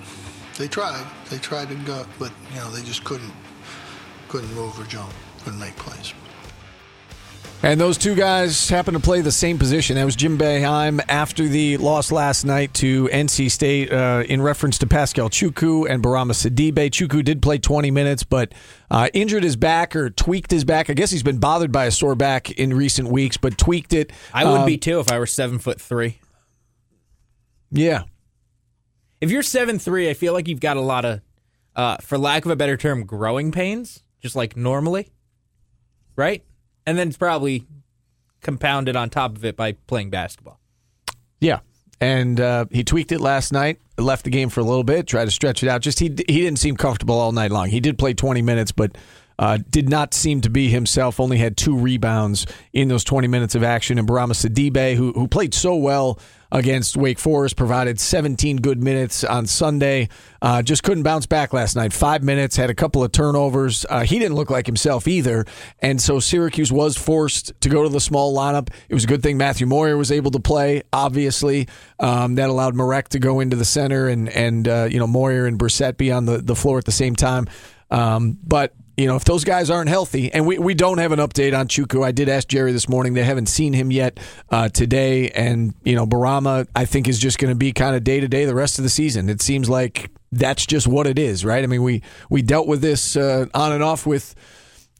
They 0.57 0.67
tried. 0.67 1.05
They 1.29 1.37
tried 1.37 1.69
to 1.69 1.75
gut, 1.75 2.07
but 2.19 2.31
you 2.51 2.59
know 2.59 2.69
they 2.71 2.81
just 2.81 3.03
couldn't 3.03 3.31
couldn't 4.27 4.53
move 4.53 4.77
or 4.79 4.85
jump, 4.85 5.13
couldn't 5.43 5.59
make 5.59 5.75
plays. 5.77 6.13
And 7.65 7.79
those 7.79 7.97
two 7.97 8.13
guys 8.13 8.67
happen 8.67 8.93
to 8.93 8.99
play 8.99 9.21
the 9.21 9.31
same 9.31 9.57
position. 9.57 9.95
That 9.95 10.03
was 10.03 10.17
Jim 10.17 10.37
Boeheim 10.37 10.99
after 11.07 11.47
the 11.47 11.77
loss 11.77 12.11
last 12.11 12.43
night 12.43 12.73
to 12.75 13.07
NC 13.07 13.49
State 13.49 13.89
uh, 13.89 14.23
in 14.27 14.41
reference 14.41 14.77
to 14.79 14.87
Paschal 14.87 15.29
Chukwu 15.29 15.89
and 15.89 16.03
Bourama 16.03 16.33
Sidibe. 16.33 16.73
Chukwu 16.89 17.23
did 17.23 17.41
play 17.41 17.57
20 17.57 17.89
minutes, 17.89 18.23
but 18.23 18.53
uh, 18.91 19.07
injured 19.13 19.43
his 19.43 19.55
back 19.55 19.95
or 19.95 20.09
tweaked 20.09 20.51
his 20.51 20.65
back. 20.65 20.89
I 20.89 20.93
guess 20.93 21.09
he's 21.09 21.23
been 21.23 21.37
bothered 21.37 21.71
by 21.71 21.85
a 21.85 21.91
sore 21.91 22.15
back 22.15 22.51
in 22.51 22.73
recent 22.73 23.07
weeks, 23.07 23.37
but 23.37 23.57
tweaked 23.57 23.93
it. 23.93 24.11
I 24.33 24.43
would 24.43 24.59
Um, 24.61 24.65
be 24.65 24.77
too 24.77 24.99
if 24.99 25.09
I 25.09 25.17
were 25.17 25.25
seven 25.25 25.57
foot 25.57 25.79
three. 25.79 26.19
Yeah. 27.71 28.03
If 29.21 29.31
you're 29.31 29.41
seven 29.41 29.79
three, 29.79 30.09
I 30.09 30.15
feel 30.15 30.33
like 30.33 30.49
you've 30.49 30.59
got 30.59 30.75
a 30.75 30.81
lot 30.81 31.05
of, 31.05 31.21
uh, 31.77 31.95
for 32.01 32.17
lack 32.17 32.43
of 32.43 32.51
a 32.51 32.57
better 32.57 32.75
term, 32.75 33.05
growing 33.05 33.53
pains, 33.53 34.03
just 34.21 34.35
like 34.35 34.57
normally, 34.57 35.11
right? 36.17 36.43
And 36.85 36.97
then 36.97 37.07
it's 37.07 37.17
probably 37.17 37.65
compounded 38.41 38.95
on 38.95 39.09
top 39.09 39.35
of 39.35 39.45
it 39.45 39.55
by 39.55 39.73
playing 39.73 40.09
basketball. 40.09 40.59
Yeah. 41.39 41.59
And 42.01 42.39
uh, 42.39 42.65
he 42.71 42.83
tweaked 42.83 43.11
it 43.11 43.21
last 43.21 43.53
night, 43.53 43.79
left 43.97 44.25
the 44.25 44.29
game 44.29 44.49
for 44.49 44.59
a 44.59 44.63
little 44.63 44.83
bit, 44.83 45.07
tried 45.07 45.25
to 45.25 45.31
stretch 45.31 45.63
it 45.63 45.69
out. 45.69 45.81
Just 45.81 45.99
he 45.99 46.05
he 46.05 46.41
didn't 46.41 46.59
seem 46.59 46.75
comfortable 46.75 47.15
all 47.15 47.31
night 47.31 47.51
long. 47.51 47.69
He 47.69 47.79
did 47.79 47.97
play 47.97 48.13
20 48.13 48.41
minutes, 48.41 48.71
but 48.73 48.97
uh, 49.39 49.57
did 49.69 49.89
not 49.89 50.13
seem 50.13 50.41
to 50.41 50.49
be 50.49 50.69
himself. 50.69 51.19
Only 51.19 51.37
had 51.37 51.57
two 51.57 51.75
rebounds 51.75 52.45
in 52.71 52.87
those 52.87 53.03
20 53.03 53.27
minutes 53.27 53.55
of 53.55 53.63
action. 53.63 53.97
And 53.97 54.07
Bourama 54.07 54.33
Sidibe, 54.33 54.95
who 54.95 55.11
who 55.13 55.27
played 55.27 55.53
so 55.53 55.75
well 55.75 56.19
against 56.51 56.95
Wake 56.95 57.17
Forest, 57.17 57.55
provided 57.55 57.99
17 57.99 58.57
good 58.57 58.81
minutes 58.81 59.23
on 59.23 59.47
Sunday. 59.47 60.07
Uh, 60.39 60.61
just 60.61 60.83
couldn't 60.83 61.01
bounce 61.01 61.25
back 61.25 61.51
last 61.51 61.75
night. 61.75 61.91
Five 61.91 62.23
minutes, 62.23 62.55
had 62.55 62.69
a 62.69 62.75
couple 62.75 63.03
of 63.03 63.11
turnovers. 63.11 63.87
Uh, 63.89 64.03
he 64.03 64.19
didn't 64.19 64.35
look 64.35 64.51
like 64.51 64.67
himself 64.67 65.07
either. 65.07 65.45
And 65.79 65.99
so 65.99 66.19
Syracuse 66.19 66.71
was 66.71 66.95
forced 66.95 67.59
to 67.61 67.69
go 67.69 67.81
to 67.81 67.89
the 67.89 67.99
small 67.99 68.35
lineup. 68.35 68.69
It 68.87 68.93
was 68.93 69.03
a 69.03 69.07
good 69.07 69.23
thing 69.23 69.37
Matthew 69.37 69.65
Moyer 69.65 69.97
was 69.97 70.11
able 70.11 70.29
to 70.31 70.39
play, 70.39 70.83
obviously. 70.93 71.67
Um, 71.99 72.35
that 72.35 72.49
allowed 72.49 72.75
Marek 72.75 73.09
to 73.09 73.19
go 73.19 73.39
into 73.39 73.55
the 73.55 73.65
center 73.65 74.07
and, 74.07 74.29
and 74.29 74.67
uh, 74.67 74.87
you 74.91 74.99
know, 74.99 75.07
Moyer 75.07 75.47
and 75.47 75.57
Brissett 75.57 75.97
be 75.97 76.11
on 76.11 76.25
the, 76.25 76.37
the 76.37 76.55
floor 76.55 76.77
at 76.77 76.85
the 76.85 76.91
same 76.91 77.15
time. 77.15 77.47
Um, 77.89 78.37
but 78.43 78.73
you 78.95 79.07
know, 79.07 79.15
if 79.15 79.23
those 79.23 79.43
guys 79.43 79.69
aren't 79.69 79.89
healthy, 79.89 80.31
and 80.31 80.45
we, 80.45 80.59
we 80.59 80.73
don't 80.75 80.99
have 80.99 81.11
an 81.11 81.19
update 81.19 81.57
on 81.57 81.67
Chukwu. 81.67 82.05
I 82.05 82.11
did 82.11 82.29
ask 82.29 82.47
Gerry 82.47 82.71
this 82.71 82.87
morning. 82.87 83.13
They 83.13 83.23
haven't 83.23 83.47
seen 83.47 83.73
him 83.73 83.91
yet 83.91 84.19
uh, 84.51 84.69
today. 84.69 85.29
And, 85.29 85.73
you 85.83 85.95
know, 85.95 86.05
Bourama, 86.05 86.67
I 86.75 86.85
think, 86.85 87.07
is 87.07 87.17
just 87.17 87.39
going 87.39 87.51
to 87.51 87.55
be 87.55 87.73
kind 87.73 87.95
of 87.95 88.03
day 88.03 88.19
to 88.19 88.27
day 88.27 88.45
the 88.45 88.53
rest 88.53 88.77
of 88.77 88.83
the 88.83 88.89
season. 88.89 89.29
It 89.29 89.41
seems 89.41 89.67
like 89.67 90.11
that's 90.31 90.65
just 90.65 90.87
what 90.87 91.07
it 91.07 91.17
is, 91.17 91.43
right? 91.43 91.63
I 91.63 91.67
mean, 91.67 91.81
we, 91.81 92.03
we 92.29 92.41
dealt 92.41 92.67
with 92.67 92.81
this 92.81 93.15
uh, 93.15 93.47
on 93.53 93.71
and 93.71 93.83
off 93.83 94.05
with 94.05 94.35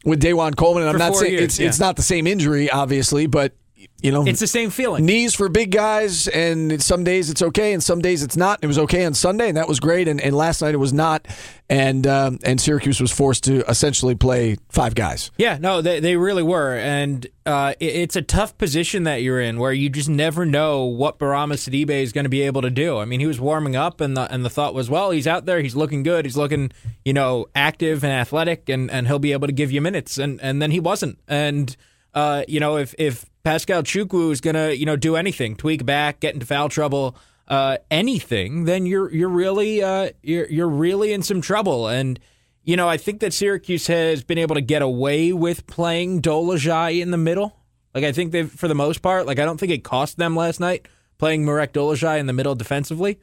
with 0.04 0.20
DaJuan 0.22 0.56
Coleman. 0.56 0.82
And 0.82 0.90
I'm 0.90 0.98
not 0.98 1.16
saying 1.16 1.32
years, 1.32 1.44
it's, 1.44 1.60
yeah. 1.60 1.68
it's 1.68 1.80
not 1.80 1.96
the 1.96 2.02
same 2.02 2.26
injury, 2.26 2.70
obviously, 2.70 3.26
but, 3.26 3.54
you 4.02 4.10
know, 4.12 4.26
It's 4.26 4.40
the 4.40 4.46
same 4.46 4.70
feeling. 4.70 5.04
knees 5.06 5.34
for 5.34 5.48
big 5.48 5.70
guys, 5.70 6.28
and 6.28 6.82
some 6.82 7.04
days 7.04 7.30
it's 7.30 7.42
okay, 7.42 7.72
and 7.72 7.82
some 7.82 8.00
days 8.00 8.22
it's 8.22 8.36
not. 8.36 8.58
It 8.62 8.66
was 8.66 8.78
okay 8.78 9.04
on 9.04 9.14
Sunday, 9.14 9.48
and 9.48 9.56
that 9.56 9.68
was 9.68 9.80
great, 9.80 10.08
and, 10.08 10.20
and 10.20 10.34
last 10.36 10.60
night 10.62 10.74
it 10.74 10.78
was 10.78 10.92
not, 10.92 11.26
and 11.70 12.06
um, 12.06 12.38
and 12.44 12.60
Syracuse 12.60 13.00
was 13.00 13.10
forced 13.10 13.44
to 13.44 13.68
essentially 13.68 14.14
play 14.14 14.56
five 14.68 14.94
guys. 14.94 15.30
Yeah, 15.38 15.58
no, 15.60 15.80
they 15.80 16.00
they 16.00 16.16
really 16.16 16.42
were, 16.42 16.76
and 16.76 17.26
uh, 17.46 17.74
it- 17.80 17.94
it's 17.96 18.16
a 18.16 18.22
tough 18.22 18.56
position 18.58 19.04
that 19.04 19.22
you're 19.22 19.40
in, 19.40 19.58
where 19.58 19.72
you 19.72 19.88
just 19.88 20.08
never 20.08 20.44
know 20.44 20.84
what 20.84 21.18
Bourama 21.18 21.54
Sidibe 21.54 21.90
is 21.90 22.12
going 22.12 22.24
to 22.24 22.28
be 22.30 22.42
able 22.42 22.62
to 22.62 22.70
do. 22.70 22.98
I 22.98 23.04
mean, 23.06 23.20
he 23.20 23.26
was 23.26 23.40
warming 23.40 23.76
up, 23.76 24.00
and 24.00 24.16
the 24.16 24.30
and 24.32 24.44
the 24.44 24.50
thought 24.50 24.74
was, 24.74 24.90
well, 24.90 25.10
he's 25.10 25.26
out 25.26 25.46
there, 25.46 25.60
he's 25.60 25.74
looking 25.76 26.02
good, 26.02 26.24
he's 26.26 26.36
looking, 26.36 26.72
you 27.04 27.12
know, 27.14 27.46
active 27.54 28.04
and 28.04 28.12
athletic, 28.12 28.68
and, 28.68 28.90
and 28.90 29.06
he'll 29.06 29.18
be 29.18 29.32
able 29.32 29.46
to 29.46 29.52
give 29.52 29.72
you 29.72 29.80
minutes, 29.80 30.18
and 30.18 30.40
and 30.42 30.60
then 30.60 30.70
he 30.70 30.80
wasn't, 30.80 31.18
and 31.26 31.76
uh, 32.14 32.44
you 32.46 32.60
know, 32.60 32.76
if 32.76 32.94
if 32.98 33.24
Paschal 33.44 33.82
Chukwu 33.82 34.32
is 34.32 34.40
going 34.40 34.54
to, 34.54 34.76
you 34.76 34.86
know, 34.86 34.96
do 34.96 35.16
anything, 35.16 35.54
tweak 35.54 35.84
back, 35.84 36.20
get 36.20 36.34
into 36.34 36.46
foul 36.46 36.68
trouble, 36.68 37.16
uh, 37.46 37.76
anything, 37.90 38.64
then 38.64 38.86
you're 38.86 39.12
you're 39.12 39.28
really 39.28 39.82
uh, 39.82 40.10
you're 40.22 40.48
you're 40.48 40.68
really 40.68 41.12
in 41.12 41.22
some 41.22 41.40
trouble, 41.40 41.88
and. 41.88 42.18
You 42.66 42.78
know, 42.78 42.88
I 42.88 42.96
think 42.96 43.20
that 43.20 43.34
Syracuse 43.34 43.88
has 43.88 44.24
been 44.24 44.38
able 44.38 44.54
to 44.54 44.62
get 44.62 44.80
away 44.80 45.34
with 45.34 45.66
playing 45.66 46.22
Dolezaj 46.22 46.98
in 46.98 47.10
the 47.10 47.18
middle. 47.18 47.54
Like, 47.94 48.04
I 48.04 48.12
think 48.12 48.32
they've, 48.32 48.50
for 48.50 48.68
the 48.68 48.74
most 48.74 49.02
part, 49.02 49.26
like, 49.26 49.38
I 49.38 49.44
don't 49.44 49.60
think 49.60 49.70
it 49.70 49.84
cost 49.84 50.16
them 50.16 50.34
last 50.34 50.60
night 50.60 50.88
playing 51.18 51.44
Marek 51.44 51.74
Dolezaj 51.74 52.18
in 52.18 52.26
the 52.26 52.32
middle 52.32 52.54
defensively. 52.54 53.20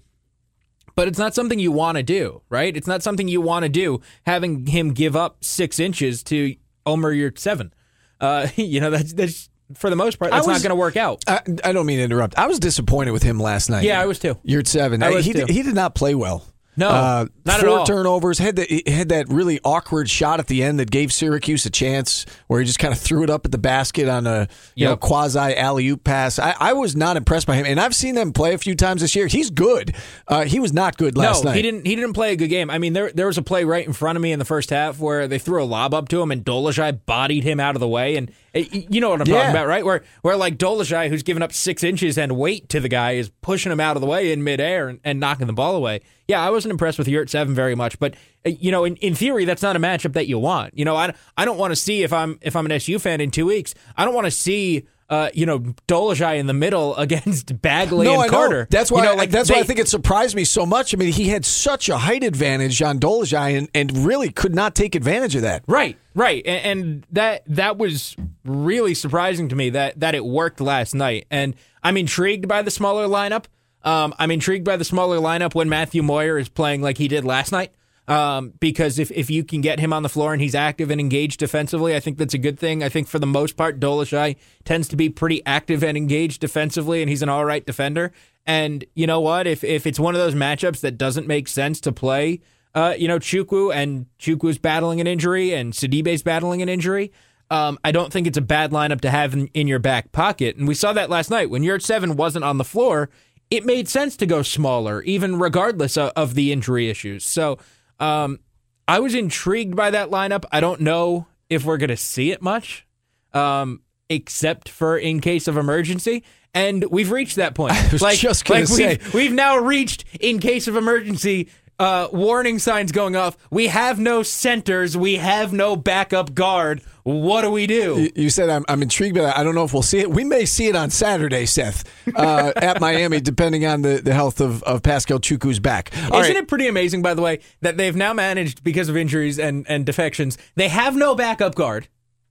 But 0.96 1.08
it's 1.08 1.18
not 1.18 1.34
something 1.34 1.58
you 1.58 1.72
want 1.72 1.98
to 1.98 2.04
do, 2.04 2.42
right? 2.50 2.78
It's 2.78 2.88
not 2.88 3.02
something 3.02 3.28
you 3.28 3.42
want 3.42 3.64
to 3.64 3.70
do, 3.70 4.02
having 4.26 4.68
him 4.68 4.94
give 4.94 5.16
up 5.16 5.44
six 5.44 5.80
inches 5.80 6.22
to 6.26 6.56
Omer 6.86 7.14
Yurtseven. 7.14 7.72
Uh, 8.20 8.48
you 8.56 8.80
know, 8.80 8.92
that's, 8.92 9.14
that's 9.14 9.50
for 9.76 9.90
the 9.90 9.96
most 9.96 10.20
part, 10.20 10.32
I 10.32 10.38
that's 10.38 10.48
was- 10.48 10.58
not 10.58 10.64
going 10.64 10.76
to 10.76 10.80
work 10.80 10.98
out. 10.98 11.24
I, 11.28 11.42
I 11.64 11.72
don't 11.74 11.86
mean 11.86 11.98
to 11.98 12.04
interrupt. 12.04 12.38
I 12.38 12.48
was 12.48 12.60
disappointed 12.60 13.12
with 13.12 13.24
him 13.24 13.40
last 13.40 13.70
night. 13.70 13.84
Yeah, 13.84 14.02
I 14.02 14.06
was 14.06 14.20
too. 14.20 14.38
You're 14.44 14.62
at 14.62 14.68
seven. 14.68 15.04
I 15.04 15.10
was 15.12 15.26
he, 15.26 15.34
too. 15.34 15.46
he 15.48 15.64
did 15.64 15.76
not 15.76 15.96
play 15.96 16.16
well. 16.16 16.46
No, 16.78 16.88
uh, 16.90 17.26
not 17.46 17.60
at 17.60 17.66
four 17.66 17.80
all. 17.80 17.86
turnovers. 17.86 18.38
Had 18.40 18.58
he 18.58 18.82
had 18.88 19.10
that 19.10 19.28
really 19.28 19.60
awkward 19.66 20.10
shot 20.10 20.40
at 20.40 20.48
the 20.48 20.64
end 20.64 20.80
that 20.80 20.90
gave 20.90 21.12
Syracuse 21.12 21.66
a 21.66 21.70
chance, 21.70 22.26
where 22.48 22.62
he 22.62 22.66
just 22.66 22.80
kind 22.80 22.94
of 22.94 23.00
threw 23.00 23.24
it 23.24 23.30
up 23.30 23.46
at 23.46 23.52
the 23.52 23.58
basket 23.58 24.08
on 24.08 24.26
a 24.26 24.48
you 24.76 24.86
know 24.88 24.96
quasi 24.96 25.38
alley 25.56 25.88
oop 25.90 26.04
pass. 26.06 26.40
I, 26.40 26.56
I 26.60 26.74
was 26.74 26.96
not 26.96 27.18
impressed 27.18 27.46
by 27.46 27.56
him, 27.56 27.66
and 27.66 27.80
I've 27.80 27.94
seen 27.94 28.16
them 28.16 28.32
play 28.32 28.54
a 28.54 28.58
few 28.58 28.74
times 28.76 29.02
this 29.02 29.16
year. 29.18 29.28
He's 29.28 29.50
good. 29.50 29.94
Uh, 30.30 30.46
he 30.46 30.60
was 30.62 30.72
not 30.72 30.98
good 30.98 31.18
last 31.18 31.44
no, 31.44 31.50
night. 31.50 31.58
he 31.58 31.62
didn't. 31.62 31.86
He 31.86 31.96
didn't 31.96 32.14
play 32.14 32.32
a 32.32 32.36
good 32.38 32.48
game. 32.50 32.70
I 32.70 32.78
mean, 32.78 32.94
there 32.94 33.12
there 33.12 33.28
was 33.28 33.38
a 33.38 33.42
play 33.44 33.66
right 33.66 33.86
in 33.86 33.92
front 33.92 34.16
of 34.16 34.22
me 34.22 34.32
in 34.32 34.40
the 34.40 34.46
first 34.46 34.70
half 34.70 34.98
where 34.98 35.28
they 35.28 35.40
threw 35.40 35.62
a 35.62 35.66
lob 35.66 35.94
up 35.94 36.08
to 36.10 36.22
him 36.22 36.32
and 36.32 36.44
Dolezaj 36.46 37.06
bodied 37.06 37.44
him 37.44 37.60
out 37.60 37.76
of 37.76 37.82
the 37.82 37.88
way, 37.88 38.16
and 38.16 38.32
uh, 38.56 38.60
you 38.72 39.02
know 39.02 39.10
what 39.10 39.20
I'm 39.20 39.28
Yeah. 39.28 39.40
talking 39.40 39.52
about, 39.52 39.68
right? 39.68 39.84
Where 39.84 40.04
where 40.22 40.38
like 40.38 40.58
Dolezaj, 40.58 41.10
who's 41.10 41.24
given 41.24 41.44
up 41.44 41.52
six 41.52 41.84
inches 41.84 42.18
and 42.18 42.38
weight 42.38 42.70
to 42.70 42.80
the 42.80 42.90
guy, 42.90 43.12
is 43.12 43.30
pushing 43.42 43.74
him 43.74 43.82
out 43.82 43.98
of 43.98 44.02
the 44.02 44.08
way 44.08 44.32
in 44.32 44.42
midair 44.42 44.88
and, 44.88 45.00
and 45.04 45.20
knocking 45.20 45.48
the 45.48 45.54
ball 45.54 45.76
away. 45.76 46.00
Yeah, 46.32 46.42
I 46.42 46.50
wasn't 46.50 46.72
impressed 46.72 46.98
with 46.98 47.08
Yurtseven 47.08 47.50
very 47.50 47.76
much, 47.76 48.00
but 48.00 48.16
uh, 48.46 48.52
you 48.52 48.72
know, 48.72 48.86
in, 48.86 48.96
in 48.98 49.16
theory, 49.16 49.44
that's 49.44 49.62
not 49.62 49.76
a 49.76 49.80
matchup 49.80 50.14
that 50.14 50.28
you 50.28 50.40
want. 50.40 50.78
You 50.78 50.86
know, 50.86 50.96
I 50.96 51.14
I 51.36 51.44
don't 51.44 51.58
want 51.58 51.72
to 51.74 51.76
see 51.76 52.04
if 52.04 52.14
I'm 52.14 52.40
if 52.42 52.56
I'm 52.56 52.66
an 52.66 52.72
SU 52.72 53.00
fan 53.00 53.20
in 53.20 53.32
two 53.32 53.46
weeks, 53.48 53.76
I 53.98 54.06
don't 54.06 54.14
want 54.14 54.26
to 54.28 54.32
see. 54.32 54.88
Uh, 55.10 55.30
you 55.34 55.46
know, 55.46 55.60
Dolezaj 55.90 56.40
in 56.40 56.46
the 56.46 56.54
middle 56.54 56.96
against 57.06 57.62
Bagley 57.62 58.06
No, 58.06 58.14
and 58.14 58.22
I 58.22 58.26
know. 58.28 58.32
Carter. 58.32 58.68
That's 58.70 58.90
why. 58.90 59.04
You 59.04 59.10
know, 59.10 59.16
like 59.16 59.30
that's 59.30 59.52
why 59.52 59.60
I 59.60 59.64
think 59.64 59.80
it 59.80 59.90
surprised 59.90 60.38
me 60.38 60.46
so 60.46 60.66
much. 60.66 60.94
I 60.94 60.98
mean, 60.98 61.12
he 61.12 61.28
had 61.28 61.44
such 61.44 61.90
a 61.90 61.98
height 61.98 62.24
advantage 62.24 62.82
on 62.82 62.98
Dolezaj, 62.98 63.58
and, 63.58 63.68
and 63.76 64.06
really 64.06 64.32
could 64.32 64.56
not 64.56 64.74
take 64.74 64.96
advantage 64.96 65.36
of 65.36 65.42
that. 65.42 65.66
Right, 65.68 65.98
right, 66.16 66.42
and, 66.46 66.66
and 66.66 67.06
that 67.12 67.44
that 67.48 67.78
was 67.78 68.16
really 68.46 68.94
surprising 68.94 69.50
to 69.50 69.56
me 69.58 69.72
that 69.72 70.00
that 70.00 70.16
it 70.16 70.24
worked 70.24 70.62
last 70.62 70.96
night, 70.96 71.28
and 71.30 71.56
I'm 71.84 71.98
intrigued 71.98 72.48
by 72.48 72.62
the 72.62 72.72
smaller 72.72 73.06
lineup. 73.06 73.48
Um, 73.84 74.14
I'm 74.20 74.32
intrigued 74.32 74.66
by 74.66 74.78
the 74.78 74.84
smaller 74.84 75.18
lineup 75.18 75.56
when 75.56 75.70
Matthew 75.70 76.04
Moyer 76.04 76.38
is 76.38 76.50
playing 76.50 76.82
like 76.82 76.98
he 76.98 77.08
did 77.08 77.26
last 77.26 77.52
night. 77.52 77.72
Um, 78.08 78.54
because 78.60 79.00
if, 79.00 79.10
if 79.12 79.30
you 79.30 79.44
can 79.44 79.62
get 79.62 79.80
him 79.80 79.94
on 79.94 80.04
the 80.04 80.10
floor 80.10 80.34
and 80.34 80.42
he's 80.42 80.56
active 80.56 80.92
and 80.92 81.00
engaged 81.00 81.40
defensively, 81.40 81.96
I 81.96 82.00
think 82.00 82.18
that's 82.18 82.34
a 82.34 82.40
good 82.40 82.60
thing. 82.60 82.84
I 82.84 82.90
think 82.90 83.08
for 83.08 83.20
the 83.20 83.28
most 83.28 83.56
part, 83.56 83.80
Dolezaj 83.80 84.36
tends 84.66 84.88
to 84.90 84.96
be 84.96 85.10
pretty 85.10 85.46
active 85.46 85.84
and 85.84 85.96
engaged 85.96 86.42
defensively, 86.42 87.02
and 87.02 87.10
he's 87.10 87.22
an 87.22 87.30
all 87.30 87.46
right 87.46 87.66
defender. 87.66 88.12
And 88.46 88.84
you 88.96 89.08
know 89.08 89.22
what? 89.22 89.48
If 89.48 89.64
if 89.64 89.86
it's 89.86 90.00
one 90.00 90.16
of 90.16 90.20
those 90.20 90.36
matchups 90.36 90.82
that 90.82 90.98
doesn't 90.98 91.28
make 91.28 91.48
sense 91.48 91.80
to 91.82 91.92
play, 91.92 92.42
uh, 92.74 92.96
you 92.98 93.08
know, 93.08 93.20
Chukwu 93.20 93.74
and 93.74 94.08
Chukwu's 94.20 94.58
battling 94.58 95.00
an 95.00 95.08
injury 95.08 95.54
and 95.54 95.74
Sidibe's 95.74 96.24
battling 96.24 96.62
an 96.62 96.70
injury. 96.70 97.12
Um, 97.50 97.78
I 97.84 97.92
don't 97.92 98.14
think 98.14 98.28
it's 98.28 98.38
a 98.38 98.42
bad 98.42 98.72
lineup 98.72 99.02
to 99.02 99.12
have 99.12 99.34
in, 99.34 99.48
in 99.48 99.68
your 99.68 99.80
back 99.80 100.14
pocket. 100.14 100.56
And 100.56 100.68
we 100.68 100.74
saw 100.74 100.94
that 100.94 101.10
last 101.10 101.30
night 101.30 101.50
when 101.50 101.64
Yurtseven 101.64 102.16
wasn't 102.16 102.46
on 102.46 102.58
the 102.58 102.64
floor. 102.64 103.10
It 103.52 103.66
made 103.66 103.88
sense 103.88 104.16
to 104.18 104.26
go 104.26 104.42
smaller, 104.42 105.04
even 105.04 105.38
regardless 105.38 105.98
of, 105.98 106.12
of 106.16 106.34
the 106.36 106.52
injury 106.52 106.90
issues. 106.90 107.26
So 107.26 107.60
um, 108.00 108.40
I 108.88 109.00
was 109.00 109.14
intrigued 109.14 109.76
by 109.76 109.92
that 109.92 110.10
lineup. 110.10 110.46
I 110.52 110.60
don't 110.60 110.82
know 110.82 111.28
if 111.50 111.66
we're 111.66 111.78
going 111.78 111.90
to 111.90 111.98
see 111.98 112.32
it 112.32 112.42
much, 112.42 112.88
um, 113.34 113.82
except 114.10 114.70
for 114.70 114.98
in 114.98 115.20
case 115.20 115.48
of 115.48 115.58
emergency. 115.58 116.24
And 116.54 116.86
we've 116.86 117.12
reached 117.12 117.36
that 117.36 117.54
point. 117.56 117.74
was 117.92 118.02
like, 118.02 118.22
like 118.24 118.68
say. 118.68 118.98
We've, 118.98 119.14
we've 119.14 119.34
now 119.34 119.58
reached 119.58 120.06
in 120.20 120.40
case 120.40 120.68
of 120.68 120.76
emergency. 120.76 121.50
Uh, 121.82 122.08
warning 122.14 122.60
signs 122.60 122.92
going 122.92 123.16
off. 123.16 123.36
We 123.50 123.66
have 123.68 124.00
no 124.00 124.22
centers. 124.22 124.96
We 124.96 125.16
have 125.16 125.52
no 125.52 125.76
backup 125.76 126.36
guard. 126.36 126.84
What 127.02 127.42
do 127.42 127.50
we 127.50 127.66
do? 127.66 128.08
You- 128.16 128.30
said 128.30 128.50
I'm, 128.50 128.64
I'm 128.70 128.84
intrigued 128.84 129.16
by 129.16 129.24
that. 129.24 129.36
I 129.36 129.44
don't 129.44 129.56
know 129.56 129.64
if 129.64 129.74
we'll 129.74 129.82
see 129.82 129.98
it. 129.98 130.12
We 130.12 130.24
may 130.24 130.46
see 130.46 130.68
it 130.68 130.76
on 130.76 130.92
Saturday, 130.92 131.48
Seth, 131.48 131.84
uh, 132.16 132.54
at 132.56 132.80
Miami, 132.80 133.20
depending 133.32 133.66
on 133.66 133.82
the, 133.82 134.00
the 134.00 134.14
health 134.14 134.40
of, 134.42 134.62
of 134.62 134.84
Paschal 134.84 135.20
Chukwu's 135.20 135.60
back. 135.60 135.92
All 136.12 136.20
Isn't 136.20 136.36
right. 136.36 136.44
it 136.44 136.48
pretty 136.48 136.68
amazing, 136.68 137.02
by 137.02 137.16
the 137.16 137.24
way, 137.24 137.40
that 137.62 137.78
they've 137.78 137.96
now 137.96 138.14
managed 138.14 138.64
because 138.64 138.88
of 138.88 138.96
injuries 138.96 139.40
and, 139.40 139.66
and 139.68 139.84
defections? 139.84 140.38
They 140.56 140.68
have 140.68 140.96
no 140.96 141.16
backup 141.16 141.56
guard, 141.56 141.88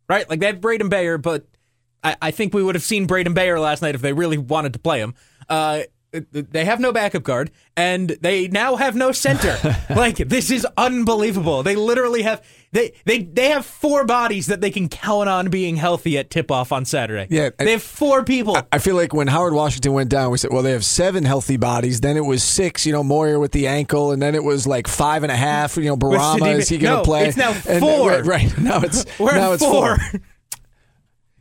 right? 0.09 0.31
Like 0.31 0.39
they 0.39 0.47
have 0.47 0.61
Braedon 0.61 0.89
Bayer, 0.89 1.19
but 1.19 1.45
I, 2.05 2.17
I 2.23 2.31
think 2.31 2.55
we 2.55 2.63
would 2.63 2.77
have 2.77 2.85
seen 2.85 3.07
Braedon 3.09 3.35
Bayer 3.35 3.59
last 3.59 3.83
night 3.83 3.97
if 3.97 4.01
they 4.01 4.13
really 4.13 4.39
wanted 4.39 4.73
to 4.75 4.79
play 4.79 5.01
him. 5.01 5.15
Uh, 5.49 5.83
they 6.13 6.65
have 6.65 6.81
no 6.81 6.93
backup 6.93 7.23
guard, 7.23 7.51
and 7.77 8.11
they 8.21 8.49
now 8.49 8.77
have 8.77 8.97
no 8.97 9.13
center. 9.13 9.57
like 9.95 10.17
this 10.17 10.51
is 10.51 10.67
unbelievable. 10.77 11.63
They 11.63 11.77
literally 11.77 12.23
have 12.23 12.45
they 12.73 12.93
they 13.05 13.23
they 13.23 13.51
have 13.51 13.65
four 13.65 14.05
bodies 14.05 14.47
that 14.49 14.61
they 14.61 14.71
can 14.71 14.89
count 14.89 15.29
on 15.29 15.51
being 15.51 15.77
healthy 15.77 16.19
at 16.19 16.31
tip 16.31 16.51
off 16.51 16.73
on 16.73 16.85
Saturday. 16.85 17.27
Yeah, 17.31 17.51
they 17.59 17.73
have 17.73 17.83
four 17.83 18.25
people. 18.25 18.57
I 18.73 18.79
feel 18.79 18.97
like 18.97 19.13
when 19.13 19.29
Howard 19.29 19.55
Washington 19.55 19.93
went 19.93 20.11
down, 20.11 20.31
we 20.31 20.39
said, 20.39 20.53
well, 20.53 20.63
they 20.63 20.73
have 20.73 20.85
seven 20.85 21.25
healthy 21.25 21.57
bodies. 21.57 22.01
Then 22.01 22.17
it 22.17 22.25
was 22.25 22.43
six, 22.43 22.87
you 22.87 22.93
know, 22.93 23.03
Moyer 23.05 23.39
with 23.39 23.53
the 23.53 23.67
ankle, 23.67 24.11
and 24.13 24.21
then 24.21 24.35
it 24.35 24.45
was 24.45 24.67
like 24.67 24.89
five 24.89 25.23
and 25.23 25.33
a 25.33 25.37
half. 25.37 25.77
You 25.77 25.85
know, 25.85 25.97
Bourama 25.97 26.57
is 26.59 26.69
he 26.69 26.79
going 26.79 26.93
to 26.93 26.99
no, 26.99 27.05
play? 27.05 27.29
It's 27.29 27.37
now 27.37 27.53
And- 27.69 27.81
four. 27.81 28.11
right, 28.11 28.25
right. 28.25 28.59
Now 28.59 28.81
it's 28.81 29.05
now 29.21 29.53
it's 29.53 29.63
four. 29.65 29.99
four. 29.99 30.21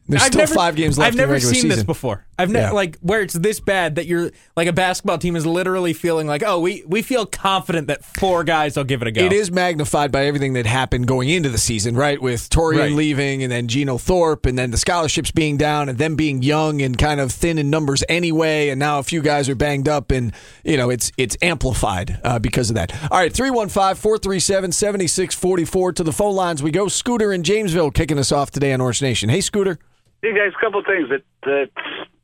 There's 0.09 0.23
I've 0.23 0.27
still 0.29 0.39
never, 0.39 0.53
five 0.55 0.75
games 0.75 0.97
left. 0.97 1.07
I've 1.09 1.13
in 1.13 1.17
never 1.17 1.33
regular 1.33 1.53
seen 1.53 1.67
this 1.69 1.83
before. 1.83 2.25
I've 2.37 2.49
never 2.49 2.67
Yeah. 2.67 2.71
like 2.71 2.97
where 3.01 3.21
it's 3.21 3.33
this 3.35 3.59
bad 3.59 3.95
that 3.95 4.07
you're 4.07 4.31
like 4.57 4.67
a 4.67 4.73
basketball 4.73 5.17
team 5.19 5.35
is 5.35 5.45
literally 5.45 5.93
feeling 5.93 6.25
like, 6.25 6.41
oh, 6.43 6.59
we 6.59 6.83
we 6.87 7.01
feel 7.03 7.25
confident 7.27 7.87
that 7.87 8.03
four 8.03 8.43
guys 8.43 8.75
will 8.75 8.85
give 8.85 9.01
it 9.03 9.07
a 9.07 9.11
go. 9.11 9.21
It 9.23 9.31
is 9.33 9.51
magnified 9.51 10.11
by 10.11 10.25
everything 10.25 10.53
that 10.53 10.65
happened 10.65 11.05
going 11.05 11.29
into 11.29 11.49
the 11.49 11.57
season, 11.59 11.95
right? 11.95 12.19
With 12.21 12.49
Taurean 12.49 12.79
Right. 12.79 12.91
leaving 12.91 13.43
and 13.43 13.51
then 13.51 13.67
Geno 13.67 13.97
Thorpe 13.99 14.45
and 14.47 14.57
then 14.57 14.71
the 14.71 14.77
scholarships 14.77 15.29
being 15.31 15.57
down 15.57 15.89
and 15.89 15.97
them 15.99 16.15
being 16.15 16.41
young 16.41 16.81
and 16.81 16.97
kind 16.97 17.19
of 17.19 17.31
thin 17.31 17.57
in 17.59 17.69
numbers 17.69 18.03
anyway. 18.09 18.69
And 18.69 18.79
now 18.79 18.97
a 18.99 19.03
few 19.03 19.21
guys 19.21 19.47
are 19.47 19.55
banged 19.55 19.87
up 19.87 20.09
and, 20.11 20.33
you 20.63 20.77
know, 20.77 20.89
it's 20.89 21.11
it's 21.17 21.37
amplified 21.43 22.19
uh, 22.23 22.39
because 22.39 22.69
of 22.71 22.75
that. 22.75 22.91
All 23.11 23.19
right, 23.19 23.31
315 23.31 23.95
437 23.95 24.71
7644 24.71 25.93
to 25.93 26.03
the 26.03 26.11
phone 26.13 26.35
lines. 26.35 26.63
We 26.63 26.71
go. 26.71 26.87
Scooter 26.87 27.31
in 27.31 27.43
Jamesville 27.43 27.93
kicking 27.93 28.17
us 28.17 28.31
off 28.31 28.49
today 28.49 28.73
on 28.73 28.81
Orange 28.81 29.01
Nation. 29.01 29.29
Hey, 29.29 29.41
Scooter. 29.41 29.77
Hey 30.21 30.35
guys, 30.35 30.51
a 30.51 30.59
couple 30.59 30.81
of 30.81 30.85
things. 30.85 31.07
That 31.07 31.23
that 31.47 31.71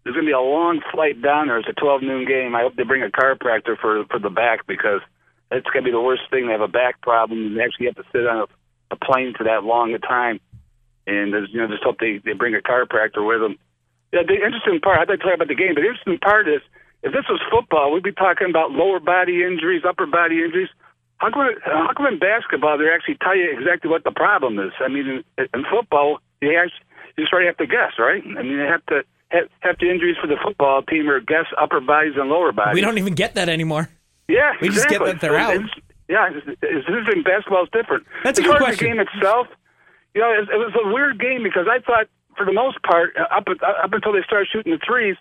there's 0.04 0.16
to 0.20 0.22
be 0.22 0.36
a 0.36 0.40
long 0.40 0.82
flight 0.92 1.22
down 1.22 1.48
there. 1.48 1.60
It's 1.60 1.70
a 1.70 1.80
12 1.80 2.04
noon 2.04 2.28
game. 2.28 2.54
I 2.54 2.62
hope 2.62 2.76
they 2.76 2.84
bring 2.84 3.04
a 3.04 3.08
chiropractor 3.08 3.80
for 3.80 4.04
for 4.12 4.20
the 4.20 4.30
back 4.30 4.68
because 4.68 5.00
going 5.72 5.84
to 5.84 5.88
be 5.88 5.96
the 5.96 6.02
worst 6.02 6.24
thing. 6.30 6.48
They 6.48 6.52
have 6.52 6.60
a 6.60 6.68
back 6.68 7.00
problem 7.00 7.40
and 7.40 7.58
they 7.58 7.64
actually 7.64 7.88
have 7.88 7.96
to 7.96 8.04
sit 8.12 8.28
on 8.28 8.44
a, 8.44 8.48
a 8.92 8.98
plane 9.00 9.32
for 9.32 9.46
that 9.46 9.64
long 9.64 9.94
a 9.94 10.00
time. 10.00 10.42
And 11.08 11.32
there's, 11.32 11.48
you 11.54 11.62
know, 11.62 11.72
just 11.72 11.84
hope 11.84 12.00
they 12.00 12.20
they 12.20 12.34
bring 12.34 12.56
a 12.56 12.60
chiropractor 12.60 13.24
with 13.24 13.40
them. 13.40 13.56
Yeah, 14.12 14.28
the 14.28 14.44
interesting 14.44 14.84
part. 14.84 15.00
I'd 15.00 15.08
like 15.08 15.20
to 15.20 15.32
talk 15.32 15.36
about 15.36 15.48
the 15.48 15.56
game, 15.56 15.72
but 15.76 15.82
the 15.82 15.88
interesting 15.88 16.20
part 16.20 16.50
is 16.52 16.60
if 17.00 17.14
this 17.16 17.24
was 17.32 17.40
football, 17.48 17.94
we'd 17.94 18.04
be 18.04 18.12
talking 18.12 18.50
about 18.50 18.72
lower 18.76 19.00
body 19.00 19.44
injuries, 19.44 19.88
upper 19.88 20.06
body 20.06 20.44
injuries. 20.44 20.70
How 21.24 21.32
come, 21.32 21.48
how 21.64 21.96
come 21.96 22.08
in 22.08 22.20
basketball 22.20 22.78
they 22.78 22.92
actually 22.92 23.16
tell 23.24 23.38
you 23.38 23.48
exactly 23.56 23.90
what 23.90 24.04
the 24.04 24.12
problem 24.12 24.60
is? 24.60 24.74
I 24.84 24.90
mean, 24.90 25.24
in, 25.38 25.48
in 25.54 25.64
football, 25.72 26.20
you 26.42 26.52
actually 26.60 26.84
you 27.18 27.24
just 27.24 27.34
already 27.34 27.48
have 27.48 27.58
to 27.58 27.68
guess, 27.68 27.94
right? 28.00 28.24
I 28.24 28.44
mean, 28.44 28.58
they 28.58 28.66
have 28.66 28.86
to 28.88 29.04
have, 29.30 29.48
have 29.60 29.76
the 29.80 29.90
injuries 29.90 30.16
for 30.20 30.28
the 30.28 30.38
football 30.44 30.82
team 30.84 31.10
or 31.10 31.20
guess 31.20 31.46
upper 31.60 31.80
bodies 31.80 32.14
and 32.16 32.30
lower 32.30 32.52
bodies. 32.52 32.76
we 32.76 32.82
don't 32.82 32.98
even 32.98 33.16
get 33.16 33.36
that 33.36 33.50
anymore. 33.50 33.90
Yeah, 34.28 34.54
we 34.62 34.70
just 34.70 34.90
get 34.90 35.04
that 35.04 35.22
they're 35.22 35.38
out. 35.38 35.56
It's, 35.56 35.74
yeah, 36.08 36.30
this 36.30 36.46
in 37.14 37.24
basketball 37.24 37.64
is 37.64 37.70
different. 37.74 38.06
That's 38.24 38.40
a 38.40 38.44
good 38.44 38.58
question. 38.58 38.90
the 38.90 38.96
game 38.96 39.00
itself, 39.00 39.48
you 40.14 40.22
know, 40.22 40.32
it, 40.32 40.50
it 40.50 40.58
was 40.58 40.74
a 40.78 40.94
weird 40.94 41.20
game 41.20 41.44
because 41.44 41.68
I 41.70 41.80
thought, 41.80 42.08
for 42.38 42.46
the 42.46 42.54
most 42.54 42.82
part, 42.84 43.16
uh, 43.18 43.26
up 43.36 43.48
up 43.50 43.94
until 43.94 44.14
they 44.14 44.22
started 44.24 44.48
shooting 44.52 44.74
the 44.74 44.80
threes, 44.86 45.16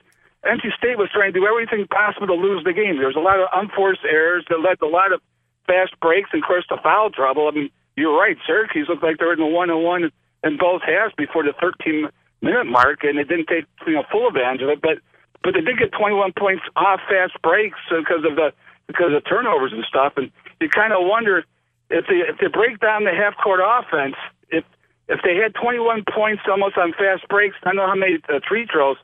NC 0.45 0.77
State 0.77 0.99
was 0.99 1.09
trying 1.13 1.33
to 1.33 1.41
do 1.41 1.47
everything 1.47 1.87
possible 1.89 2.27
to 2.27 2.35
lose 2.35 2.65
the 2.65 2.73
game. 2.73 2.97
There 2.99 3.09
was 3.09 3.17
a 3.17 3.25
lot 3.25 3.41
of 3.41 3.49
unforced 3.53 4.05
errors 4.05 4.45
that 4.49 4.61
led 4.61 4.79
to 4.81 4.87
a 4.87 4.93
lot 4.93 5.13
of 5.13 5.21
fast 5.67 5.99
breaks 6.01 6.31
and, 6.33 6.43
of 6.43 6.47
course, 6.47 6.65
the 6.69 6.79
foul 6.83 7.11
trouble. 7.11 7.49
I 7.49 7.53
mean, 7.53 7.71
you're 7.97 8.17
right. 8.17 8.37
Syracuse 8.47 8.89
looked 8.89 9.03
like 9.03 9.19
they 9.19 9.25
were 9.25 9.33
in 9.33 9.41
the 9.41 9.47
one 9.47 9.71
on 9.71 9.83
one 9.83 10.11
in 10.45 10.57
both 10.57 10.83
halves 10.83 11.15
before 11.17 11.43
the 11.43 11.55
13 11.61 12.09
minute 12.43 12.67
mark, 12.67 13.03
and 13.03 13.19
they 13.19 13.25
didn't 13.25 13.49
take 13.49 13.65
you 13.87 13.95
know 13.95 14.05
full 14.13 14.29
advantage 14.29 14.63
of 14.63 14.69
it. 14.69 14.81
But 14.83 15.01
but 15.43 15.55
they 15.55 15.61
did 15.61 15.79
get 15.79 15.93
21 15.93 16.33
points 16.39 16.63
off 16.77 17.01
fast 17.09 17.41
breaks 17.43 17.79
because 17.89 18.25
of 18.25 18.37
the 18.37 18.53
because 18.87 19.13
of 19.17 19.25
turnovers 19.25 19.73
and 19.73 19.85
stuff. 19.89 20.15
And 20.17 20.31
you 20.61 20.69
kind 20.69 20.93
of 20.93 21.01
wonder 21.03 21.45
if 21.91 22.05
they 22.07 22.21
if 22.29 22.39
they 22.39 22.49
break 22.49 22.81
down 22.81 23.05
the 23.05 23.13
half 23.17 23.35
court 23.43 23.61
offense, 23.65 24.17
if 24.51 24.65
if 25.09 25.21
they 25.25 25.37
had 25.37 25.55
21 25.57 26.05
points 26.13 26.43
almost 26.49 26.77
on 26.77 26.93
fast 26.93 27.27
breaks, 27.29 27.57
I 27.65 27.73
don't 27.73 27.77
know 27.77 27.89
how 27.89 27.97
many 27.97 28.21
uh, 28.29 28.41
free 28.47 28.67
throws. 28.71 28.97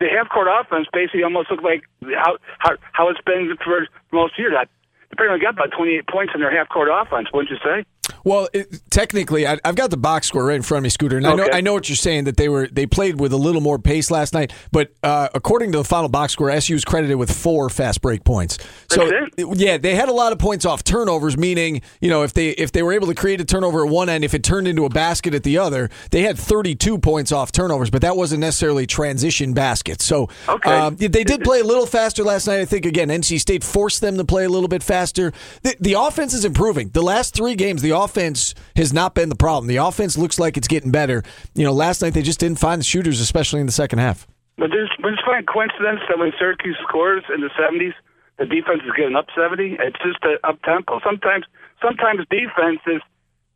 The 0.00 0.08
half 0.08 0.28
court 0.28 0.48
offense 0.48 0.88
basically 0.92 1.22
almost 1.22 1.50
looked 1.50 1.64
like 1.64 1.84
how 2.16 2.36
how 2.58 2.76
how 2.92 3.08
it's 3.08 3.20
been 3.24 3.56
for 3.64 3.88
most 4.12 4.38
years. 4.38 4.52
That 4.52 4.68
they 5.10 5.16
apparently 5.16 5.40
got 5.40 5.54
about 5.54 5.70
28 5.76 6.08
points 6.08 6.32
in 6.34 6.40
their 6.40 6.50
half 6.50 6.68
court 6.68 6.88
offense, 6.92 7.28
wouldn't 7.32 7.50
you 7.50 7.60
say? 7.62 8.13
Well, 8.24 8.48
it, 8.52 8.80
technically, 8.90 9.46
I, 9.46 9.58
I've 9.64 9.74
got 9.76 9.90
the 9.90 9.96
box 9.98 10.26
score 10.28 10.46
right 10.46 10.56
in 10.56 10.62
front 10.62 10.78
of 10.78 10.82
me, 10.84 10.88
Scooter, 10.88 11.18
and 11.18 11.26
I 11.26 11.34
know 11.34 11.48
I 11.52 11.60
know 11.60 11.74
what 11.74 11.88
you're 11.88 11.96
saying 11.96 12.24
that 12.24 12.36
they 12.38 12.48
were 12.48 12.66
they 12.66 12.86
played 12.86 13.20
with 13.20 13.32
a 13.32 13.36
little 13.36 13.60
more 13.60 13.78
pace 13.78 14.10
last 14.10 14.32
night. 14.32 14.52
But 14.72 14.92
uh, 15.02 15.28
according 15.34 15.72
to 15.72 15.78
the 15.78 15.84
final 15.84 16.08
box 16.08 16.32
score, 16.32 16.50
SU 16.50 16.74
is 16.74 16.84
credited 16.84 17.16
with 17.18 17.30
four 17.30 17.68
fast 17.68 18.00
break 18.00 18.24
points. 18.24 18.58
So 18.88 19.10
yeah, 19.36 19.76
they 19.76 19.94
had 19.94 20.08
a 20.08 20.12
lot 20.12 20.32
of 20.32 20.38
points 20.38 20.64
off 20.64 20.82
turnovers. 20.82 21.36
Meaning, 21.36 21.82
you 22.00 22.08
know, 22.08 22.22
if 22.22 22.32
they 22.32 22.50
if 22.50 22.72
they 22.72 22.82
were 22.82 22.94
able 22.94 23.08
to 23.08 23.14
create 23.14 23.42
a 23.42 23.44
turnover 23.44 23.84
at 23.84 23.90
one 23.92 24.08
end, 24.08 24.24
if 24.24 24.32
it 24.32 24.42
turned 24.42 24.68
into 24.68 24.86
a 24.86 24.88
basket 24.88 25.34
at 25.34 25.42
the 25.42 25.58
other, 25.58 25.90
they 26.10 26.22
had 26.22 26.38
32 26.38 26.98
points 26.98 27.30
off 27.30 27.52
turnovers. 27.52 27.90
But 27.90 28.00
that 28.02 28.16
wasn't 28.16 28.40
necessarily 28.40 28.86
transition 28.86 29.52
baskets. 29.52 30.02
So 30.04 30.30
Okay. 30.48 30.70
um, 30.70 30.96
they 30.96 31.24
did 31.24 31.42
play 31.42 31.60
a 31.60 31.64
little 31.64 31.86
faster 31.86 32.24
last 32.24 32.46
night. 32.46 32.60
I 32.60 32.64
think 32.64 32.86
again, 32.86 33.08
NC 33.08 33.38
State 33.38 33.62
forced 33.62 34.00
them 34.00 34.16
to 34.16 34.24
play 34.24 34.44
a 34.44 34.48
little 34.48 34.68
bit 34.68 34.82
faster. 34.82 35.32
The, 35.62 35.76
the 35.78 35.92
offense 35.94 36.32
is 36.32 36.46
improving. 36.46 36.88
The 36.88 37.02
last 37.02 37.34
three 37.34 37.54
games, 37.54 37.82
the 37.82 37.90
offense 37.90 38.13
has 38.16 38.92
not 38.92 39.14
been 39.14 39.28
the 39.28 39.36
problem. 39.36 39.66
The 39.66 39.76
offense 39.76 40.16
looks 40.18 40.38
like 40.38 40.56
it's 40.56 40.68
getting 40.68 40.90
better. 40.90 41.22
You 41.54 41.64
know, 41.64 41.72
last 41.72 42.02
night 42.02 42.14
they 42.14 42.22
just 42.22 42.40
didn't 42.40 42.58
find 42.58 42.80
the 42.80 42.84
shooters, 42.84 43.20
especially 43.20 43.60
in 43.60 43.66
the 43.66 43.72
second 43.72 43.98
half. 43.98 44.26
But 44.56 44.70
there's, 44.70 44.90
it's 44.98 45.22
fine 45.26 45.44
coincidence 45.46 46.00
that 46.08 46.18
when 46.18 46.32
Syracuse 46.38 46.78
scores 46.86 47.24
in 47.34 47.40
the 47.40 47.50
70s, 47.58 47.94
the 48.38 48.46
defense 48.46 48.82
is 48.84 48.92
getting 48.96 49.16
up 49.16 49.26
70. 49.34 49.76
It's 49.78 49.98
just 50.02 50.22
a 50.24 50.38
up 50.46 50.60
tempo. 50.62 51.00
Sometimes, 51.04 51.44
sometimes 51.82 52.26
defense 52.30 52.80
is 52.86 53.02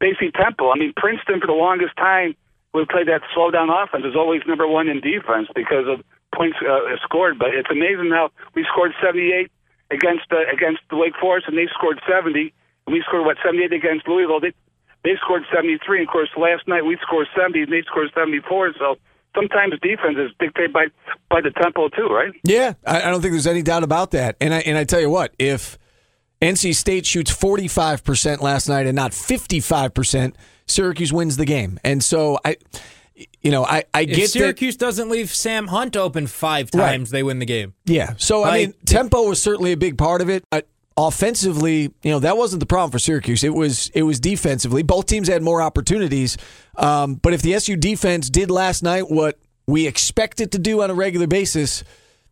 basically 0.00 0.32
tempo. 0.32 0.70
I 0.70 0.76
mean, 0.76 0.92
Princeton 0.96 1.40
for 1.40 1.46
the 1.46 1.58
longest 1.58 1.96
time 1.96 2.34
would 2.74 2.88
play 2.88 3.04
that 3.04 3.22
slow 3.34 3.50
down 3.50 3.70
offense. 3.70 4.04
Is 4.04 4.16
always 4.16 4.42
number 4.46 4.66
one 4.66 4.88
in 4.88 5.00
defense 5.00 5.48
because 5.54 5.86
of 5.86 6.04
points 6.34 6.58
uh, 6.62 6.94
scored. 7.02 7.38
But 7.38 7.54
it's 7.54 7.70
amazing 7.70 8.10
how 8.10 8.30
we 8.54 8.64
scored 8.70 8.92
78 9.02 9.50
against 9.90 10.30
uh, 10.30 10.46
against 10.52 10.82
the 10.90 10.96
Wake 10.96 11.16
Forest, 11.20 11.46
and 11.48 11.56
they 11.56 11.66
scored 11.74 12.00
70. 12.08 12.52
And 12.88 12.92
we 12.94 13.02
scored 13.06 13.26
what 13.26 13.36
78 13.44 13.72
against 13.72 14.08
Louisville. 14.08 14.40
They 14.40 14.52
they 15.04 15.14
scored 15.22 15.42
73. 15.54 16.00
And 16.00 16.08
of 16.08 16.12
course, 16.12 16.30
last 16.36 16.66
night 16.66 16.84
we 16.84 16.96
scored 17.02 17.26
70, 17.36 17.62
and 17.62 17.72
they 17.72 17.82
scored 17.82 18.10
74. 18.16 18.72
So 18.78 18.96
sometimes 19.34 19.74
defense 19.82 20.16
is 20.18 20.30
dictated 20.40 20.72
by 20.72 20.86
by 21.28 21.40
the 21.40 21.50
tempo 21.50 21.88
too, 21.90 22.06
right? 22.08 22.32
Yeah, 22.44 22.72
I, 22.86 23.02
I 23.02 23.10
don't 23.10 23.20
think 23.20 23.32
there's 23.32 23.46
any 23.46 23.62
doubt 23.62 23.84
about 23.84 24.12
that. 24.12 24.36
And 24.40 24.54
I 24.54 24.60
and 24.60 24.76
I 24.78 24.84
tell 24.84 25.00
you 25.00 25.10
what, 25.10 25.34
if 25.38 25.78
NC 26.40 26.74
State 26.74 27.04
shoots 27.04 27.30
45 27.30 28.04
percent 28.04 28.42
last 28.42 28.68
night 28.68 28.86
and 28.86 28.96
not 28.96 29.12
55 29.12 29.92
percent, 29.94 30.36
Syracuse 30.66 31.12
wins 31.12 31.36
the 31.36 31.44
game. 31.44 31.78
And 31.84 32.02
so 32.02 32.38
I, 32.44 32.56
you 33.42 33.50
know, 33.50 33.64
I 33.64 33.84
I 33.94 34.00
If 34.02 34.08
get 34.08 34.16
that. 34.22 34.28
Syracuse 34.30 34.76
doesn't 34.76 35.08
leave 35.10 35.30
Sam 35.34 35.66
Hunt 35.68 35.96
open 35.96 36.26
five 36.26 36.70
Right. 36.74 36.92
times, 36.92 37.10
they 37.10 37.22
win 37.22 37.38
the 37.38 37.46
game. 37.46 37.74
Yeah. 37.84 38.14
So 38.16 38.44
I 38.44 38.58
mean, 38.58 38.74
tempo 38.86 39.28
was 39.28 39.42
certainly 39.42 39.72
a 39.72 39.76
big 39.76 39.98
part 39.98 40.22
of 40.22 40.28
it. 40.30 40.44
But 40.50 40.66
offensively, 40.98 41.82
you 42.02 42.10
know, 42.10 42.18
that 42.18 42.36
wasn't 42.36 42.58
the 42.58 42.66
problem 42.66 42.90
for 42.90 42.98
Syracuse. 42.98 43.44
It 43.44 43.54
was 43.54 43.88
it 43.94 44.02
was 44.02 44.18
defensively. 44.18 44.82
Both 44.82 45.06
teams 45.06 45.28
had 45.28 45.42
more 45.42 45.62
opportunities. 45.62 46.36
Um, 46.76 47.14
but 47.14 47.32
if 47.32 47.40
the 47.40 47.54
SU 47.54 47.76
defense 47.76 48.28
did 48.28 48.50
last 48.50 48.82
night 48.82 49.08
what 49.08 49.38
we 49.66 49.86
expect 49.86 50.40
it 50.40 50.50
to 50.52 50.58
do 50.58 50.82
on 50.82 50.90
a 50.90 50.94
regular 50.94 51.28
basis, 51.28 51.84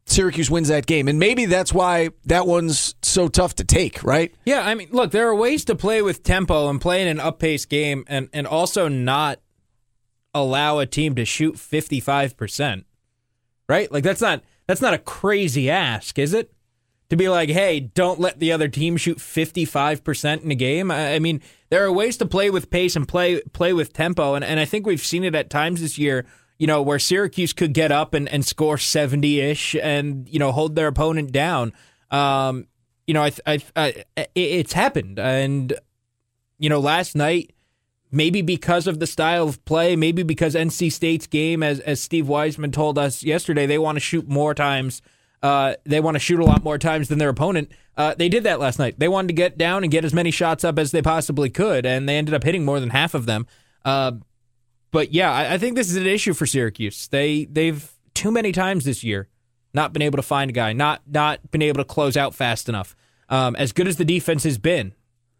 Syracuse 0.06 0.50
wins 0.50 0.68
that 0.68 0.86
game. 0.86 1.06
And 1.06 1.18
maybe 1.18 1.46
that's 1.46 1.72
why 1.72 2.10
that 2.24 2.46
one's 2.46 2.96
so 3.02 3.28
tough 3.28 3.54
to 3.56 3.64
take, 3.64 4.02
right? 4.02 4.34
Yeah, 4.44 4.60
I 4.66 4.74
mean, 4.74 4.88
look, 4.90 5.12
there 5.12 5.28
are 5.28 5.34
ways 5.34 5.64
to 5.66 5.76
play 5.76 6.02
with 6.02 6.22
tempo 6.22 6.68
and 6.68 6.80
play 6.80 7.02
in 7.02 7.08
an 7.08 7.20
up 7.20 7.38
pace 7.38 7.66
game 7.66 8.04
and, 8.08 8.28
and 8.32 8.46
also 8.46 8.88
not 8.88 9.40
allow 10.34 10.80
a 10.80 10.86
team 10.86 11.14
to 11.14 11.24
shoot 11.24 11.54
55%. 11.54 12.84
Right? 13.68 13.90
Like 13.90 14.04
that's 14.04 14.20
not 14.20 14.44
that's 14.68 14.80
not 14.80 14.94
a 14.94 14.98
crazy 14.98 15.68
ask, 15.68 16.20
is 16.20 16.32
it? 16.32 16.52
To 17.10 17.16
be 17.16 17.28
like, 17.28 17.48
"Hey, 17.50 17.78
don't 17.80 18.18
let 18.18 18.40
the 18.40 18.50
other 18.50 18.66
team 18.68 18.96
shoot 18.96 19.18
55% 19.18 20.42
in 20.42 20.50
a 20.50 20.56
game." 20.56 20.90
I, 20.90 21.18
mean, 21.20 21.40
there 21.70 21.84
are 21.84 21.92
ways 21.92 22.16
to 22.16 22.26
play 22.26 22.50
with 22.50 22.70
pace 22.70 22.96
and 22.96 23.06
play 23.06 23.40
play 23.52 23.72
with 23.72 23.92
tempo 23.92 24.34
and 24.34 24.44
and 24.44 24.58
I 24.58 24.64
think 24.64 24.86
we've 24.86 25.00
seen 25.00 25.22
it 25.22 25.34
at 25.34 25.48
times 25.48 25.80
this 25.80 25.98
year 25.98 26.26
you 26.58 26.66
know, 26.66 26.82
where 26.82 26.98
Syracuse 26.98 27.52
could 27.52 27.74
get 27.74 27.92
up 27.92 28.14
and, 28.14 28.28
and 28.28 28.44
score 28.44 28.78
70 28.78 29.40
ish 29.40 29.76
and, 29.76 30.28
you 30.28 30.38
know, 30.38 30.52
hold 30.52 30.74
their 30.74 30.86
opponent 30.86 31.32
down. 31.32 31.72
Um, 32.10 32.66
you 33.06 33.14
know, 33.14 33.22
I, 33.22 33.32
I, 33.46 33.62
I, 33.76 34.26
it's 34.34 34.72
happened. 34.72 35.18
And, 35.18 35.74
you 36.58 36.68
know, 36.68 36.80
last 36.80 37.14
night, 37.14 37.52
maybe 38.10 38.40
because 38.40 38.86
of 38.86 39.00
the 39.00 39.06
style 39.06 39.48
of 39.48 39.62
play, 39.64 39.96
maybe 39.96 40.22
because 40.22 40.54
NC 40.54 40.90
State's 40.92 41.26
game, 41.26 41.62
as, 41.62 41.80
as 41.80 42.00
Steve 42.00 42.26
Wiseman 42.26 42.72
told 42.72 42.98
us 42.98 43.22
yesterday, 43.22 43.66
they 43.66 43.78
want 43.78 43.96
to 43.96 44.00
shoot 44.00 44.26
more 44.28 44.54
times. 44.54 45.02
Uh, 45.42 45.74
they 45.84 46.00
want 46.00 46.14
to 46.14 46.18
shoot 46.18 46.40
a 46.40 46.44
lot 46.44 46.64
more 46.64 46.78
times 46.78 47.08
than 47.08 47.18
their 47.18 47.28
opponent. 47.28 47.70
Uh, 47.96 48.14
they 48.14 48.28
did 48.28 48.44
that 48.44 48.60
last 48.60 48.78
night. 48.78 48.98
They 48.98 49.08
wanted 49.08 49.28
to 49.28 49.34
get 49.34 49.56
down 49.56 49.82
and 49.82 49.90
get 49.90 50.04
as 50.04 50.12
many 50.12 50.30
shots 50.30 50.64
up 50.64 50.78
as 50.78 50.90
they 50.90 51.02
possibly 51.02 51.50
could, 51.50 51.86
and 51.86 52.08
they 52.08 52.16
ended 52.16 52.34
up 52.34 52.44
hitting 52.44 52.64
more 52.64 52.80
than 52.80 52.90
half 52.90 53.14
of 53.14 53.26
them. 53.26 53.46
Uh, 53.84 54.12
but 54.90 55.12
yeah, 55.12 55.32
I, 55.32 55.54
I 55.54 55.58
think 55.58 55.76
this 55.76 55.90
is 55.90 55.96
an 55.96 56.06
issue 56.06 56.34
for 56.34 56.46
Syracuse. 56.46 57.08
They 57.08 57.44
they've 57.46 57.92
too 58.14 58.30
many 58.30 58.52
times 58.52 58.84
this 58.84 59.04
year 59.04 59.28
not 59.74 59.92
been 59.92 60.02
able 60.02 60.16
to 60.16 60.22
find 60.22 60.50
a 60.50 60.52
guy, 60.52 60.72
not 60.72 61.02
not 61.06 61.50
been 61.50 61.62
able 61.62 61.78
to 61.78 61.84
close 61.84 62.16
out 62.16 62.34
fast 62.34 62.68
enough. 62.68 62.96
Um, 63.28 63.56
as 63.56 63.72
good 63.72 63.88
as 63.88 63.96
the 63.96 64.04
defense 64.04 64.44
has 64.44 64.58
been, 64.58 64.94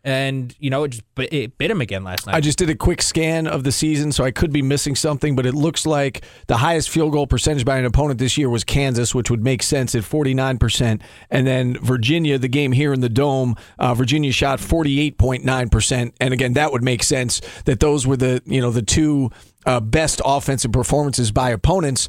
and 0.06 0.54
you 0.60 0.70
know 0.70 0.84
it 0.84 0.90
just 0.90 1.02
it 1.18 1.58
bit 1.58 1.68
him 1.70 1.80
again 1.80 2.04
last 2.04 2.26
night. 2.26 2.36
I 2.36 2.40
just 2.40 2.56
did 2.56 2.70
a 2.70 2.76
quick 2.76 3.02
scan 3.02 3.48
of 3.48 3.64
the 3.64 3.72
season, 3.72 4.12
so 4.12 4.22
I 4.22 4.30
could 4.30 4.52
be 4.52 4.62
missing 4.62 4.94
something, 4.94 5.34
but 5.34 5.44
it 5.44 5.54
looks 5.54 5.84
like 5.84 6.24
the 6.46 6.58
highest 6.58 6.88
field 6.88 7.12
goal 7.12 7.26
percentage 7.26 7.64
by 7.64 7.76
an 7.76 7.84
opponent 7.84 8.20
this 8.20 8.38
year 8.38 8.48
was 8.48 8.62
Kansas, 8.62 9.14
which 9.14 9.30
would 9.30 9.42
make 9.42 9.64
sense 9.64 9.96
at 9.96 10.04
49%. 10.04 11.02
And 11.30 11.46
then 11.46 11.76
Virginia, 11.82 12.38
the 12.38 12.48
game 12.48 12.70
here 12.70 12.92
in 12.92 13.00
the 13.00 13.08
Dome, 13.08 13.56
uh, 13.80 13.94
Virginia 13.94 14.30
shot 14.30 14.60
48.9%. 14.60 16.12
And 16.20 16.32
again, 16.32 16.52
that 16.52 16.70
would 16.70 16.84
make 16.84 17.02
sense 17.02 17.40
that 17.64 17.80
those 17.80 18.06
were 18.06 18.16
the, 18.16 18.40
you 18.46 18.60
know, 18.60 18.70
the 18.70 18.82
two 18.82 19.30
uh, 19.66 19.80
best 19.80 20.22
offensive 20.24 20.70
performances 20.70 21.32
by 21.32 21.50
opponents. 21.50 22.06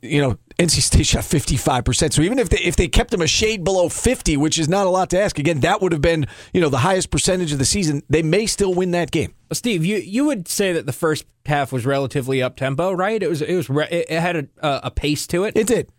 You 0.00 0.22
know, 0.22 0.38
NC 0.58 0.82
State 0.82 1.06
shot 1.06 1.22
55%. 1.22 2.12
So 2.12 2.22
even 2.22 2.38
if 2.38 2.48
they, 2.48 2.58
if 2.58 2.76
they 2.76 2.86
kept 2.86 3.10
them 3.10 3.20
a 3.20 3.26
shade 3.26 3.64
below 3.64 3.88
50, 3.88 4.36
which 4.36 4.58
is 4.58 4.68
not 4.68 4.86
a 4.86 4.90
lot 4.90 5.10
to 5.10 5.20
ask, 5.20 5.38
again, 5.38 5.60
that 5.60 5.80
would 5.80 5.92
have 5.92 6.00
been, 6.00 6.26
you 6.52 6.60
know, 6.60 6.68
the 6.68 6.78
highest 6.78 7.10
percentage 7.10 7.52
of 7.52 7.58
the 7.58 7.64
season. 7.64 8.02
They 8.08 8.22
may 8.22 8.46
still 8.46 8.72
win 8.72 8.92
that 8.92 9.10
game. 9.10 9.34
Well, 9.50 9.56
Steve, 9.56 9.84
you 9.84 9.96
you 9.96 10.24
would 10.26 10.46
say 10.46 10.72
that 10.72 10.86
the 10.86 10.92
first 10.92 11.26
half 11.46 11.72
was 11.72 11.84
relatively 11.84 12.42
up 12.42 12.56
tempo, 12.56 12.92
right? 12.92 13.20
It 13.22 13.28
was 13.28 13.42
it 13.42 13.54
was 13.54 13.68
re- 13.68 13.88
it 13.90 14.10
had 14.10 14.36
a, 14.36 14.48
a 14.58 14.80
a 14.84 14.90
pace 14.90 15.26
to 15.28 15.44
it. 15.44 15.56
It 15.56 15.66
did. 15.66 15.90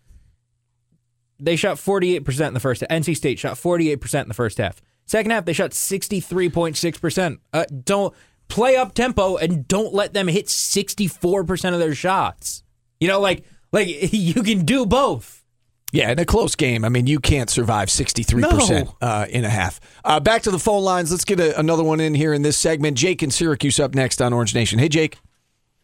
They 1.38 1.56
shot 1.56 1.76
48% 1.76 2.48
in 2.48 2.54
the 2.54 2.60
first 2.60 2.80
half. 2.80 2.88
NC 2.88 3.14
State 3.14 3.38
shot 3.38 3.56
48% 3.56 4.22
in 4.22 4.28
the 4.28 4.34
first 4.34 4.56
half. 4.56 4.80
Second 5.04 5.32
half 5.32 5.44
they 5.44 5.52
shot 5.52 5.72
63.6%. 5.72 7.38
Uh, 7.52 7.64
don't 7.84 8.14
play 8.48 8.76
up 8.76 8.94
tempo 8.94 9.36
and 9.36 9.68
don't 9.68 9.92
let 9.92 10.14
them 10.14 10.28
hit 10.28 10.46
64% 10.46 11.72
of 11.74 11.78
their 11.78 11.94
shots. 11.94 12.62
You 13.00 13.08
know 13.08 13.20
like 13.20 13.44
like 13.72 13.88
you 14.12 14.42
can 14.42 14.64
do 14.64 14.86
both. 14.86 15.42
Yeah, 15.92 16.10
in 16.10 16.18
a 16.18 16.24
close 16.24 16.56
game, 16.56 16.84
I 16.84 16.88
mean, 16.88 17.06
you 17.06 17.20
can't 17.20 17.48
survive 17.48 17.88
63% 17.88 18.92
uh, 19.00 19.26
in 19.30 19.44
a 19.44 19.48
half. 19.48 19.80
Uh, 20.04 20.18
back 20.18 20.42
to 20.42 20.50
the 20.50 20.58
phone 20.58 20.82
lines. 20.82 21.10
Let's 21.12 21.24
get 21.24 21.38
a, 21.38 21.58
another 21.58 21.84
one 21.84 22.00
in 22.00 22.12
here 22.14 22.34
in 22.34 22.42
this 22.42 22.58
segment. 22.58 22.98
Jake 22.98 23.22
in 23.22 23.30
Syracuse 23.30 23.78
up 23.78 23.94
next 23.94 24.20
on 24.20 24.32
Orange 24.32 24.54
Nation. 24.54 24.78
Hey, 24.80 24.88
Jake. 24.88 25.18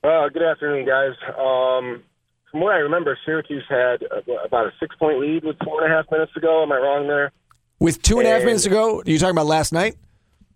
Uh, 0.03 0.29
good 0.29 0.43
afternoon, 0.43 0.85
guys. 0.87 1.13
Um, 1.29 2.03
from 2.51 2.61
what 2.61 2.75
I 2.75 2.79
remember, 2.79 3.17
Syracuse 3.25 3.65
had 3.69 4.03
about 4.45 4.67
a 4.67 4.73
six 4.81 4.95
point 4.97 5.21
lead 5.21 5.45
with 5.45 5.57
four 5.65 5.83
and 5.83 5.93
a 5.93 5.97
half 5.97 6.11
minutes 6.11 6.37
ago. 6.37 6.63
Am 6.63 6.73
I 6.73 6.77
wrong 6.77 7.07
there? 7.07 7.31
With 7.79 8.03
two 8.03 8.19
and 8.19 8.27
a 8.27 8.31
half 8.31 8.41
And- 8.41 8.47
minutes 8.47 8.67
ago, 8.67 9.01
are 9.01 9.11
you 9.11 9.19
talking 9.19 9.31
about 9.37 9.47
last 9.47 9.73
night? 9.73 9.97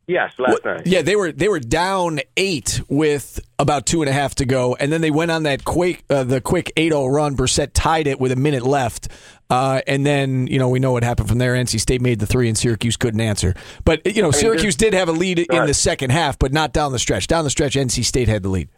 Yes, 0.09 0.33
last 0.39 0.65
night. 0.65 0.87
Yeah, 0.87 1.03
they 1.03 1.17
were 1.17 1.33
they 1.33 1.49
were 1.49 1.59
down 1.59 2.21
eight 2.37 2.81
with 2.89 3.41
about 3.59 3.87
two 3.87 4.03
and 4.03 4.09
a 4.09 4.13
half 4.13 4.37
to 4.37 4.45
go, 4.45 4.77
and 4.77 4.93
then 4.93 5.01
they 5.01 5.11
went 5.11 5.33
on 5.33 5.43
that 5.43 5.65
quick 5.65 6.05
uh, 6.09 6.23
the 6.23 6.41
quick 6.41 6.71
8-0 6.77 7.13
run. 7.13 7.37
Brissett 7.37 7.71
tied 7.75 8.07
it 8.07 8.21
with 8.21 8.31
a 8.31 8.37
minute 8.37 8.63
left, 8.63 9.09
uh, 9.51 9.81
and 9.89 10.07
then 10.07 10.47
you 10.47 10.61
know 10.61 10.69
we 10.69 10.79
know 10.79 10.93
what 10.93 11.03
happened 11.03 11.29
from 11.29 11.39
there. 11.39 11.55
NC 11.55 11.81
State 11.81 12.01
made 12.01 12.21
the 12.21 12.27
three, 12.27 12.47
and 12.49 12.57
Syracuse 12.57 12.97
couldn't 12.97 13.21
answer. 13.21 13.55
But 13.85 14.07
you 14.15 14.23
know 14.23 14.31
Syracuse 14.31 14.77
did 14.77 14.95
have 14.95 15.09
a 15.09 15.13
lead 15.13 15.41
in 15.41 15.47
Right. 15.51 15.67
the 15.67 15.75
second 15.75 16.11
half, 16.11 16.39
but 16.39 16.53
not 16.53 16.73
down 16.73 16.93
the 16.93 17.01
stretch. 17.01 17.27
Down 17.27 17.43
the 17.43 17.51
stretch, 17.51 17.75
NC 17.75 18.05
State 18.05 18.29
had 18.29 18.45
the 18.45 18.49
lead. 18.49 18.69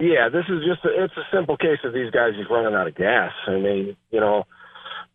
Yeah, 0.00 0.30
this 0.30 0.44
is 0.48 0.64
just 0.64 0.82
a, 0.86 1.04
it's 1.04 1.16
a 1.18 1.26
simple 1.30 1.58
case 1.58 1.78
of 1.84 1.92
these 1.92 2.10
guys 2.10 2.32
just 2.36 2.50
running 2.50 2.74
out 2.74 2.86
of 2.88 2.94
gas. 2.94 3.32
I 3.46 3.52
mean, 3.58 3.96
you 4.10 4.18
know, 4.20 4.44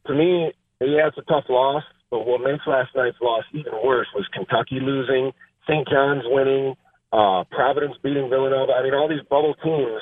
to 0.06 0.14
me, 0.14 0.54
yeah, 0.80 1.08
it's 1.08 1.18
a 1.18 1.22
tough 1.24 1.46
loss, 1.50 1.84
but 2.12 2.26
what 2.26 2.42
makes 2.42 2.66
last 2.66 2.90
night's 2.96 3.18
loss 3.22 3.44
even 3.54 3.74
worse 3.84 4.08
was 4.16 4.26
Kentucky 4.34 4.80
losing, 4.82 5.32
St. 5.68 5.88
John's 5.88 6.24
winning, 6.26 6.76
uh, 7.14 7.44
Providence 7.52 7.96
beating 8.04 8.30
Villanova. 8.30 8.74
I 8.74 8.84
mean, 8.84 8.94
all 8.94 9.08
these 9.08 9.26
bubble 9.30 9.56
teams 9.64 10.02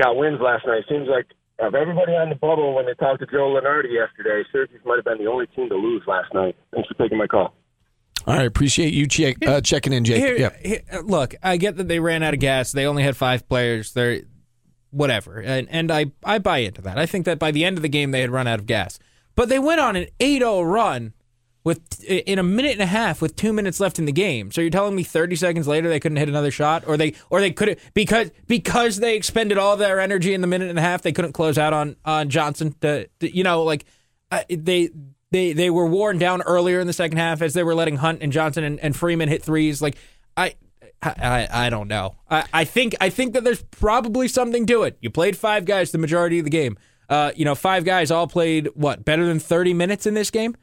got 0.00 0.16
wins 0.16 0.40
last 0.40 0.66
night. 0.66 0.84
Seems 0.88 1.08
like 1.08 1.26
of 1.58 1.74
everybody 1.74 2.12
on 2.12 2.28
the 2.28 2.34
bubble, 2.34 2.74
when 2.74 2.86
they 2.86 2.94
talked 2.94 3.20
to 3.20 3.26
Joe 3.26 3.54
Lunardi 3.54 3.92
yesterday, 3.92 4.42
Syracuse 4.50 4.80
might 4.84 4.96
have 4.96 5.04
been 5.04 5.18
the 5.18 5.30
only 5.30 5.46
team 5.48 5.68
to 5.68 5.76
lose 5.76 6.02
last 6.06 6.34
night. 6.34 6.56
Thanks 6.72 6.88
for 6.88 6.94
taking 6.94 7.18
my 7.18 7.26
call. 7.26 7.54
All 8.26 8.34
right, 8.34 8.46
appreciate 8.46 8.94
you 8.94 9.06
check, 9.06 9.36
uh, 9.46 9.60
checking 9.60 9.92
in, 9.92 10.04
Jake. 10.04 10.16
Here, 10.16 10.36
yeah. 10.36 10.50
here- 10.62 11.02
look, 11.02 11.34
I 11.42 11.56
get 11.58 11.76
that 11.76 11.88
they 11.88 12.00
ran 12.00 12.22
out 12.22 12.34
of 12.34 12.40
gas. 12.40 12.72
They 12.72 12.86
only 12.86 13.02
had 13.02 13.16
five 13.16 13.48
players. 13.48 13.92
They're 13.92 14.22
whatever, 14.90 15.40
and 15.40 15.68
and 15.70 15.90
I 15.90 16.06
I 16.24 16.38
buy 16.38 16.58
into 16.58 16.80
that. 16.82 16.98
I 16.98 17.06
think 17.06 17.26
that 17.26 17.38
by 17.38 17.50
the 17.50 17.64
end 17.64 17.76
of 17.76 17.82
the 17.82 17.88
game 17.88 18.12
they 18.12 18.22
had 18.22 18.30
run 18.30 18.46
out 18.46 18.60
of 18.60 18.66
gas, 18.66 18.98
but 19.34 19.48
they 19.48 19.58
went 19.58 19.80
on 19.80 19.94
an 19.96 20.06
8-0 20.20 20.64
run 20.64 21.12
with 21.64 22.04
in 22.04 22.38
a 22.38 22.42
minute 22.42 22.72
and 22.72 22.82
a 22.82 22.86
half 22.86 23.20
with 23.22 23.34
two 23.36 23.52
minutes 23.52 23.80
left 23.80 23.98
in 23.98 24.04
the 24.04 24.12
game. 24.12 24.52
So 24.52 24.60
you're 24.60 24.70
telling 24.70 24.94
me 24.94 25.02
30 25.02 25.34
seconds 25.36 25.66
later 25.66 25.88
they 25.88 25.98
couldn't 25.98 26.18
hit 26.18 26.28
another 26.28 26.50
shot, 26.50 26.84
or 26.86 26.96
they 26.96 27.14
or 27.30 27.40
they 27.40 27.50
couldn't 27.50 27.78
because 27.94 28.30
because 28.46 28.98
they 28.98 29.16
expended 29.16 29.58
all 29.58 29.76
their 29.76 29.98
energy 29.98 30.34
in 30.34 30.42
the 30.42 30.46
minute 30.46 30.68
and 30.68 30.78
a 30.78 30.82
half 30.82 31.02
they 31.02 31.12
couldn't 31.12 31.32
close 31.32 31.56
out 31.58 31.72
on 31.72 31.96
on 32.04 32.28
Johnson. 32.28 32.74
To, 32.82 33.08
to- 33.20 33.36
you 33.36 33.42
know, 33.42 33.62
like 33.64 33.84
uh, 34.30 34.42
they. 34.48 34.90
They, 35.30 35.52
they 35.52 35.68
were 35.68 35.86
worn 35.86 36.18
down 36.18 36.42
earlier 36.42 36.78
in 36.78 36.86
the 36.86 36.92
second 36.92 37.18
half 37.18 37.42
as 37.42 37.54
they 37.54 37.64
were 37.64 37.74
letting 37.74 37.96
Hunt 37.96 38.20
and 38.22 38.30
Johnson 38.30 38.62
and, 38.62 38.78
and 38.78 38.94
Freeman 38.94 39.28
hit 39.28 39.42
threes. 39.42 39.82
Like 39.82 39.96
I, 40.36 40.54
I, 41.02 41.48
I 41.50 41.70
don't 41.70 41.88
know. 41.88 42.14
I, 42.30 42.44
I 42.52 42.64
think 42.64 42.94
I 43.00 43.10
think 43.10 43.34
that 43.34 43.42
there's 43.42 43.62
probably 43.64 44.28
something 44.28 44.64
to 44.66 44.84
it. 44.84 44.96
You 45.00 45.10
played 45.10 45.36
five 45.36 45.64
guys 45.64 45.90
the 45.90 45.98
majority 45.98 46.38
of 46.38 46.44
the 46.44 46.50
game. 46.50 46.78
Uh, 47.08 47.32
you 47.34 47.44
know, 47.44 47.56
five 47.56 47.84
guys 47.84 48.12
all 48.12 48.28
played 48.28 48.68
what 48.74 49.04
better 49.04 49.26
than 49.26 49.40
30 49.40 49.74
minutes 49.74 50.06
in 50.06 50.14
this 50.14 50.30
game, 50.30 50.56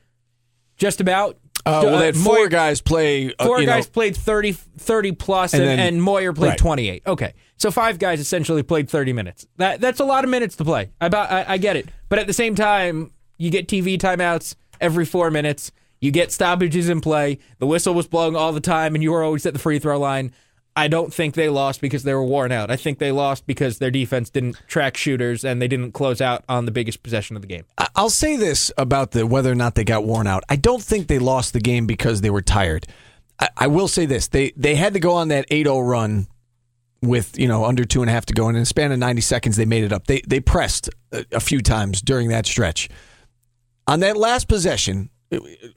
just 0.82 1.00
about. 1.00 1.38
Uh, 1.64 1.82
well, 1.84 2.00
they 2.00 2.08
had 2.08 2.18
four 2.18 2.34
Moyer- 2.40 2.48
guys 2.50 2.82
play. 2.82 3.32
Uh, 3.38 3.46
Four 3.46 3.60
you 3.62 3.68
know, 3.68 3.74
guys 3.74 3.86
played 3.86 4.18
30, 4.18 4.54
30 4.54 5.12
plus, 5.12 5.54
And 5.54 5.62
and, 5.62 5.70
then- 5.70 5.80
and 5.80 6.02
Moyer 6.04 6.34
played 6.34 6.50
right. 6.50 6.58
28. 6.58 7.04
Okay. 7.06 7.34
So 7.58 7.70
five 7.70 8.00
guys 8.00 8.20
essentially 8.20 8.64
played 8.64 8.90
30 8.90 9.14
minutes. 9.14 9.46
That 9.58 9.80
That's 9.80 10.00
a 10.00 10.04
lot 10.04 10.24
of 10.24 10.32
minutes 10.32 10.56
to 10.56 10.66
play. 10.66 10.90
I, 11.00 11.06
about- 11.06 11.32
I, 11.32 11.46
I 11.50 11.58
get 11.60 11.76
it. 11.78 11.88
But 12.10 12.18
at 12.18 12.26
the 12.26 12.34
same 12.34 12.56
time, 12.56 13.12
you 13.38 13.52
get 13.52 13.68
TV 13.68 14.00
timeouts 14.00 14.56
every 14.82 15.06
four 15.06 15.30
minutes. 15.30 15.72
You 16.00 16.10
get 16.10 16.32
stoppages 16.32 16.90
in 16.90 17.00
play. 17.00 17.38
The 17.60 17.68
whistle 17.68 17.94
was 17.94 18.08
blowing 18.08 18.36
all 18.36 18.52
the 18.54 18.60
time, 18.60 18.96
and 18.96 19.04
you 19.04 19.12
were 19.12 19.24
always 19.24 19.46
at 19.46 19.54
the 19.54 19.60
free 19.60 19.78
throw 19.78 20.00
line. 20.00 20.32
I 20.76 20.88
don't 20.88 21.14
think 21.14 21.36
they 21.36 21.50
lost 21.50 21.82
because 21.82 22.04
they 22.04 22.14
were 22.14 22.24
worn 22.24 22.52
out. 22.52 22.72
I 22.72 22.78
think 22.78 23.00
they 23.00 23.12
lost 23.12 23.46
because 23.46 23.80
their 23.80 23.92
defense 23.92 24.30
didn't 24.30 24.62
track 24.68 24.96
shooters 24.96 25.44
and 25.44 25.62
they 25.62 25.68
didn't 25.68 25.92
close 25.92 26.22
out 26.22 26.46
on 26.48 26.66
the 26.66 26.72
biggest 26.72 27.04
possession 27.04 27.36
of 27.36 27.42
the 27.42 27.48
game. 27.48 27.66
I'll 27.96 28.10
say 28.10 28.38
this 28.38 28.72
about 28.78 29.12
the 29.12 29.28
whether 29.28 29.52
or 29.52 29.56
not 29.56 29.76
they 29.76 29.84
got 29.84 30.06
worn 30.06 30.28
out. 30.28 30.44
I 30.48 30.56
don't 30.56 30.82
think 30.82 31.08
they 31.08 31.20
lost 31.20 31.54
the 31.54 31.60
game 31.60 31.88
because 31.88 32.22
they 32.22 32.30
were 32.30 32.42
tired. 32.42 32.88
I, 33.40 33.50
I 33.58 33.68
will 33.68 33.88
say 33.90 34.06
this: 34.06 34.30
they 34.30 34.52
they 34.56 34.76
had 34.76 34.94
to 34.94 35.00
go 35.00 35.14
on 35.14 35.28
that 35.28 35.50
8-0 35.50 35.88
run 35.88 36.28
with 37.02 37.38
you 37.38 37.48
know 37.48 37.66
under 37.66 37.84
two 37.84 38.02
and 38.02 38.10
a 38.10 38.14
half 38.14 38.26
to 38.28 38.34
go, 38.34 38.48
and 38.48 38.56
in 38.56 38.64
a 38.64 38.66
span 38.66 38.92
of 38.92 39.00
ninety 39.00 39.22
seconds, 39.22 39.58
they 39.58 39.66
made 39.66 39.84
it 39.84 39.92
up. 39.92 40.08
They 40.08 40.22
they 40.28 40.40
pressed 40.40 40.90
a, 41.12 41.26
a 41.34 41.40
few 41.40 41.60
times 41.62 42.02
during 42.02 42.30
that 42.30 42.46
stretch. 42.46 42.90
On 43.88 44.00
that 44.02 44.16
last 44.16 44.48
possession, 44.48 45.10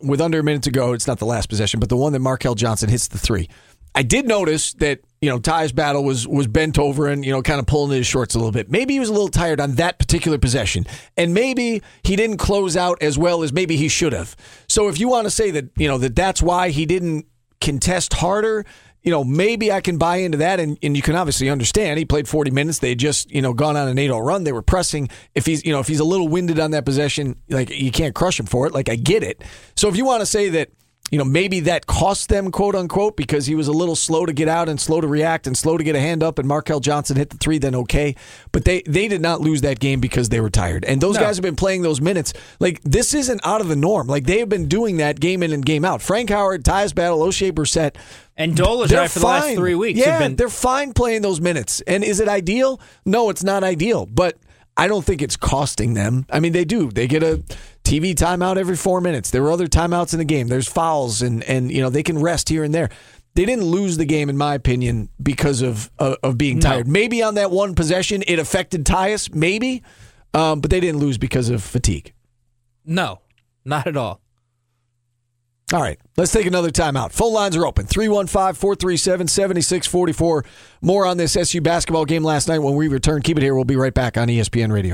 with 0.00 0.20
under 0.20 0.38
a 0.38 0.42
minute 0.42 0.62
to 0.64 0.70
go, 0.70 0.92
it's 0.92 1.06
not 1.06 1.18
the 1.18 1.26
last 1.26 1.48
possession, 1.48 1.80
but 1.80 1.88
the 1.88 1.96
one 1.96 2.12
that 2.12 2.20
Markell 2.20 2.56
Johnson 2.56 2.88
hits 2.88 3.08
the 3.08 3.18
three. 3.18 3.48
I 3.94 4.02
did 4.02 4.26
notice 4.26 4.72
that 4.74 5.00
you 5.20 5.30
know 5.30 5.38
Tyus 5.38 5.74
Battle 5.74 6.04
was 6.04 6.26
was 6.26 6.46
bent 6.46 6.78
over 6.78 7.06
and 7.06 7.24
you 7.24 7.32
know 7.32 7.42
kind 7.42 7.60
of 7.60 7.66
pulling 7.66 7.96
his 7.96 8.06
shorts 8.06 8.34
a 8.34 8.38
little 8.38 8.52
bit. 8.52 8.70
Maybe 8.70 8.94
he 8.94 9.00
was 9.00 9.08
a 9.08 9.12
little 9.12 9.28
tired 9.28 9.60
on 9.60 9.76
that 9.76 9.98
particular 9.98 10.38
possession, 10.38 10.86
and 11.16 11.32
maybe 11.32 11.82
he 12.02 12.16
didn't 12.16 12.38
close 12.38 12.76
out 12.76 13.02
as 13.02 13.16
well 13.16 13.42
as 13.42 13.52
maybe 13.52 13.76
he 13.76 13.88
should 13.88 14.12
have. 14.12 14.34
So 14.68 14.88
if 14.88 14.98
you 14.98 15.08
want 15.08 15.26
to 15.26 15.30
say 15.30 15.50
that 15.52 15.70
you 15.76 15.88
know 15.88 15.98
that 15.98 16.16
that's 16.16 16.42
why 16.42 16.70
he 16.70 16.86
didn't 16.86 17.26
contest 17.60 18.14
harder, 18.14 18.66
you 19.02 19.12
know 19.12 19.22
maybe 19.22 19.70
I 19.70 19.80
can 19.80 19.96
buy 19.96 20.16
into 20.16 20.38
that, 20.38 20.58
and, 20.58 20.76
and 20.82 20.96
you 20.96 21.02
can 21.02 21.14
obviously 21.14 21.48
understand 21.48 21.98
he 21.98 22.04
played 22.04 22.26
40 22.26 22.50
minutes. 22.50 22.80
They 22.80 22.96
just 22.96 23.30
you 23.30 23.42
know 23.42 23.54
gone 23.54 23.76
on 23.76 23.86
an 23.86 23.96
8-0 23.96 24.26
run. 24.26 24.42
They 24.42 24.52
were 24.52 24.62
pressing. 24.62 25.08
If 25.34 25.46
he's 25.46 25.64
you 25.64 25.72
know 25.72 25.78
if 25.78 25.86
he's 25.86 26.00
a 26.00 26.04
little 26.04 26.26
winded 26.26 26.58
on 26.58 26.72
that 26.72 26.84
possession, 26.84 27.36
like 27.48 27.70
you 27.70 27.92
can't 27.92 28.14
crush 28.14 28.40
him 28.40 28.46
for 28.46 28.66
it. 28.66 28.74
Like 28.74 28.88
I 28.88 28.96
get 28.96 29.22
it. 29.22 29.42
So 29.76 29.88
if 29.88 29.96
you 29.96 30.04
want 30.04 30.20
to 30.20 30.26
say 30.26 30.48
that 30.50 30.70
you 31.10 31.18
know, 31.18 31.24
maybe 31.24 31.60
that 31.60 31.86
cost 31.86 32.28
them, 32.30 32.50
quote 32.50 32.74
unquote, 32.74 33.16
because 33.16 33.46
he 33.46 33.54
was 33.54 33.68
a 33.68 33.72
little 33.72 33.94
slow 33.94 34.24
to 34.24 34.32
get 34.32 34.48
out 34.48 34.68
and 34.68 34.80
slow 34.80 35.00
to 35.00 35.06
react 35.06 35.46
and 35.46 35.56
slow 35.56 35.76
to 35.76 35.84
get 35.84 35.94
a 35.94 36.00
hand 36.00 36.22
up, 36.22 36.38
and 36.38 36.48
Markell 36.48 36.80
Johnson 36.80 37.16
hit 37.16 37.30
the 37.30 37.36
three, 37.36 37.58
then 37.58 37.74
okay. 37.74 38.16
But 38.52 38.64
they 38.64 38.82
they 38.82 39.06
did 39.06 39.20
not 39.20 39.40
lose 39.40 39.60
that 39.60 39.78
game 39.78 40.00
because 40.00 40.30
they 40.30 40.40
were 40.40 40.50
tired. 40.50 40.84
And 40.84 41.00
those 41.00 41.18
guys 41.18 41.36
have 41.36 41.42
been 41.42 41.56
playing 41.56 41.82
those 41.82 42.00
minutes. 42.00 42.32
Like, 42.58 42.80
this 42.82 43.12
isn't 43.14 43.40
out 43.44 43.60
of 43.60 43.68
the 43.68 43.76
norm. 43.76 44.06
Like, 44.06 44.24
they 44.24 44.38
have 44.38 44.48
been 44.48 44.66
doing 44.66 44.96
that 44.96 45.20
game 45.20 45.42
in 45.42 45.52
and 45.52 45.64
game 45.64 45.84
out. 45.84 46.00
Frank 46.00 46.30
Howard, 46.30 46.64
Tyus 46.64 46.94
Battle, 46.94 47.20
Oshae 47.20 47.52
Brissett. 47.52 47.96
And 48.36 48.56
They're 48.88 49.08
for 49.08 49.20
the 49.20 49.26
last 49.26 49.54
three 49.54 49.74
weeks 49.76 50.00
Yeah, 50.00 50.18
been 50.18 50.36
they're 50.36 50.48
fine 50.48 50.92
playing 50.94 51.22
those 51.22 51.40
minutes. 51.40 51.80
And 51.82 52.02
is 52.02 52.18
it 52.18 52.28
ideal? 52.28 52.80
No, 53.04 53.30
it's 53.30 53.44
not 53.44 53.62
ideal. 53.62 54.06
But 54.06 54.36
I 54.76 54.88
don't 54.88 55.04
think 55.04 55.22
it's 55.22 55.36
costing 55.36 55.94
them. 55.94 56.26
I 56.30 56.40
mean, 56.40 56.52
they 56.52 56.64
do. 56.64 56.90
They 56.90 57.06
get 57.06 57.22
a 57.22 57.44
TV 57.84 58.14
timeout 58.14 58.56
every 58.56 58.76
four 58.76 59.00
minutes. 59.00 59.30
There 59.30 59.44
are 59.44 59.52
other 59.52 59.66
timeouts 59.66 60.12
in 60.12 60.18
the 60.18 60.24
game. 60.24 60.48
There's 60.48 60.68
fouls, 60.68 61.22
and 61.22 61.44
and 61.44 61.70
you 61.70 61.80
know 61.80 61.90
they 61.90 62.02
can 62.02 62.18
rest 62.18 62.48
here 62.48 62.64
and 62.64 62.74
there. 62.74 62.88
They 63.34 63.44
didn't 63.44 63.64
lose 63.64 63.96
the 63.96 64.04
game, 64.04 64.30
in 64.30 64.36
my 64.36 64.54
opinion, 64.54 65.08
because 65.22 65.60
of 65.60 65.90
of, 65.98 66.16
of 66.22 66.38
being 66.38 66.60
tired. 66.60 66.88
Maybe 66.88 67.22
on 67.22 67.34
that 67.34 67.50
one 67.50 67.74
possession, 67.74 68.22
it 68.26 68.38
affected 68.38 68.84
Tyus, 68.84 69.34
maybe, 69.34 69.82
um, 70.32 70.60
but 70.60 70.70
they 70.70 70.80
didn't 70.80 71.00
lose 71.00 71.18
because 71.18 71.50
of 71.50 71.62
fatigue. 71.62 72.12
no, 72.84 73.20
not 73.64 73.86
at 73.86 73.96
all. 73.96 74.20
All 75.72 75.80
right, 75.80 75.98
let's 76.18 76.30
take 76.30 76.44
another 76.46 76.68
timeout. 76.70 77.10
Phone 77.10 77.32
lines 77.32 77.56
are 77.56 77.66
open 77.66 77.86
315 77.86 78.54
437 78.54 79.26
7644. 79.28 80.44
More 80.82 81.06
on 81.06 81.16
this 81.16 81.36
SU 81.36 81.60
basketball 81.62 82.04
game 82.04 82.22
last 82.22 82.48
night 82.48 82.58
when 82.58 82.76
we 82.76 82.86
return. 82.86 83.22
Keep 83.22 83.38
it 83.38 83.42
here. 83.42 83.54
We'll 83.54 83.64
be 83.64 83.74
right 83.76 83.94
back 83.94 84.18
on 84.18 84.28
ESPN 84.28 84.70
Radio. 84.70 84.92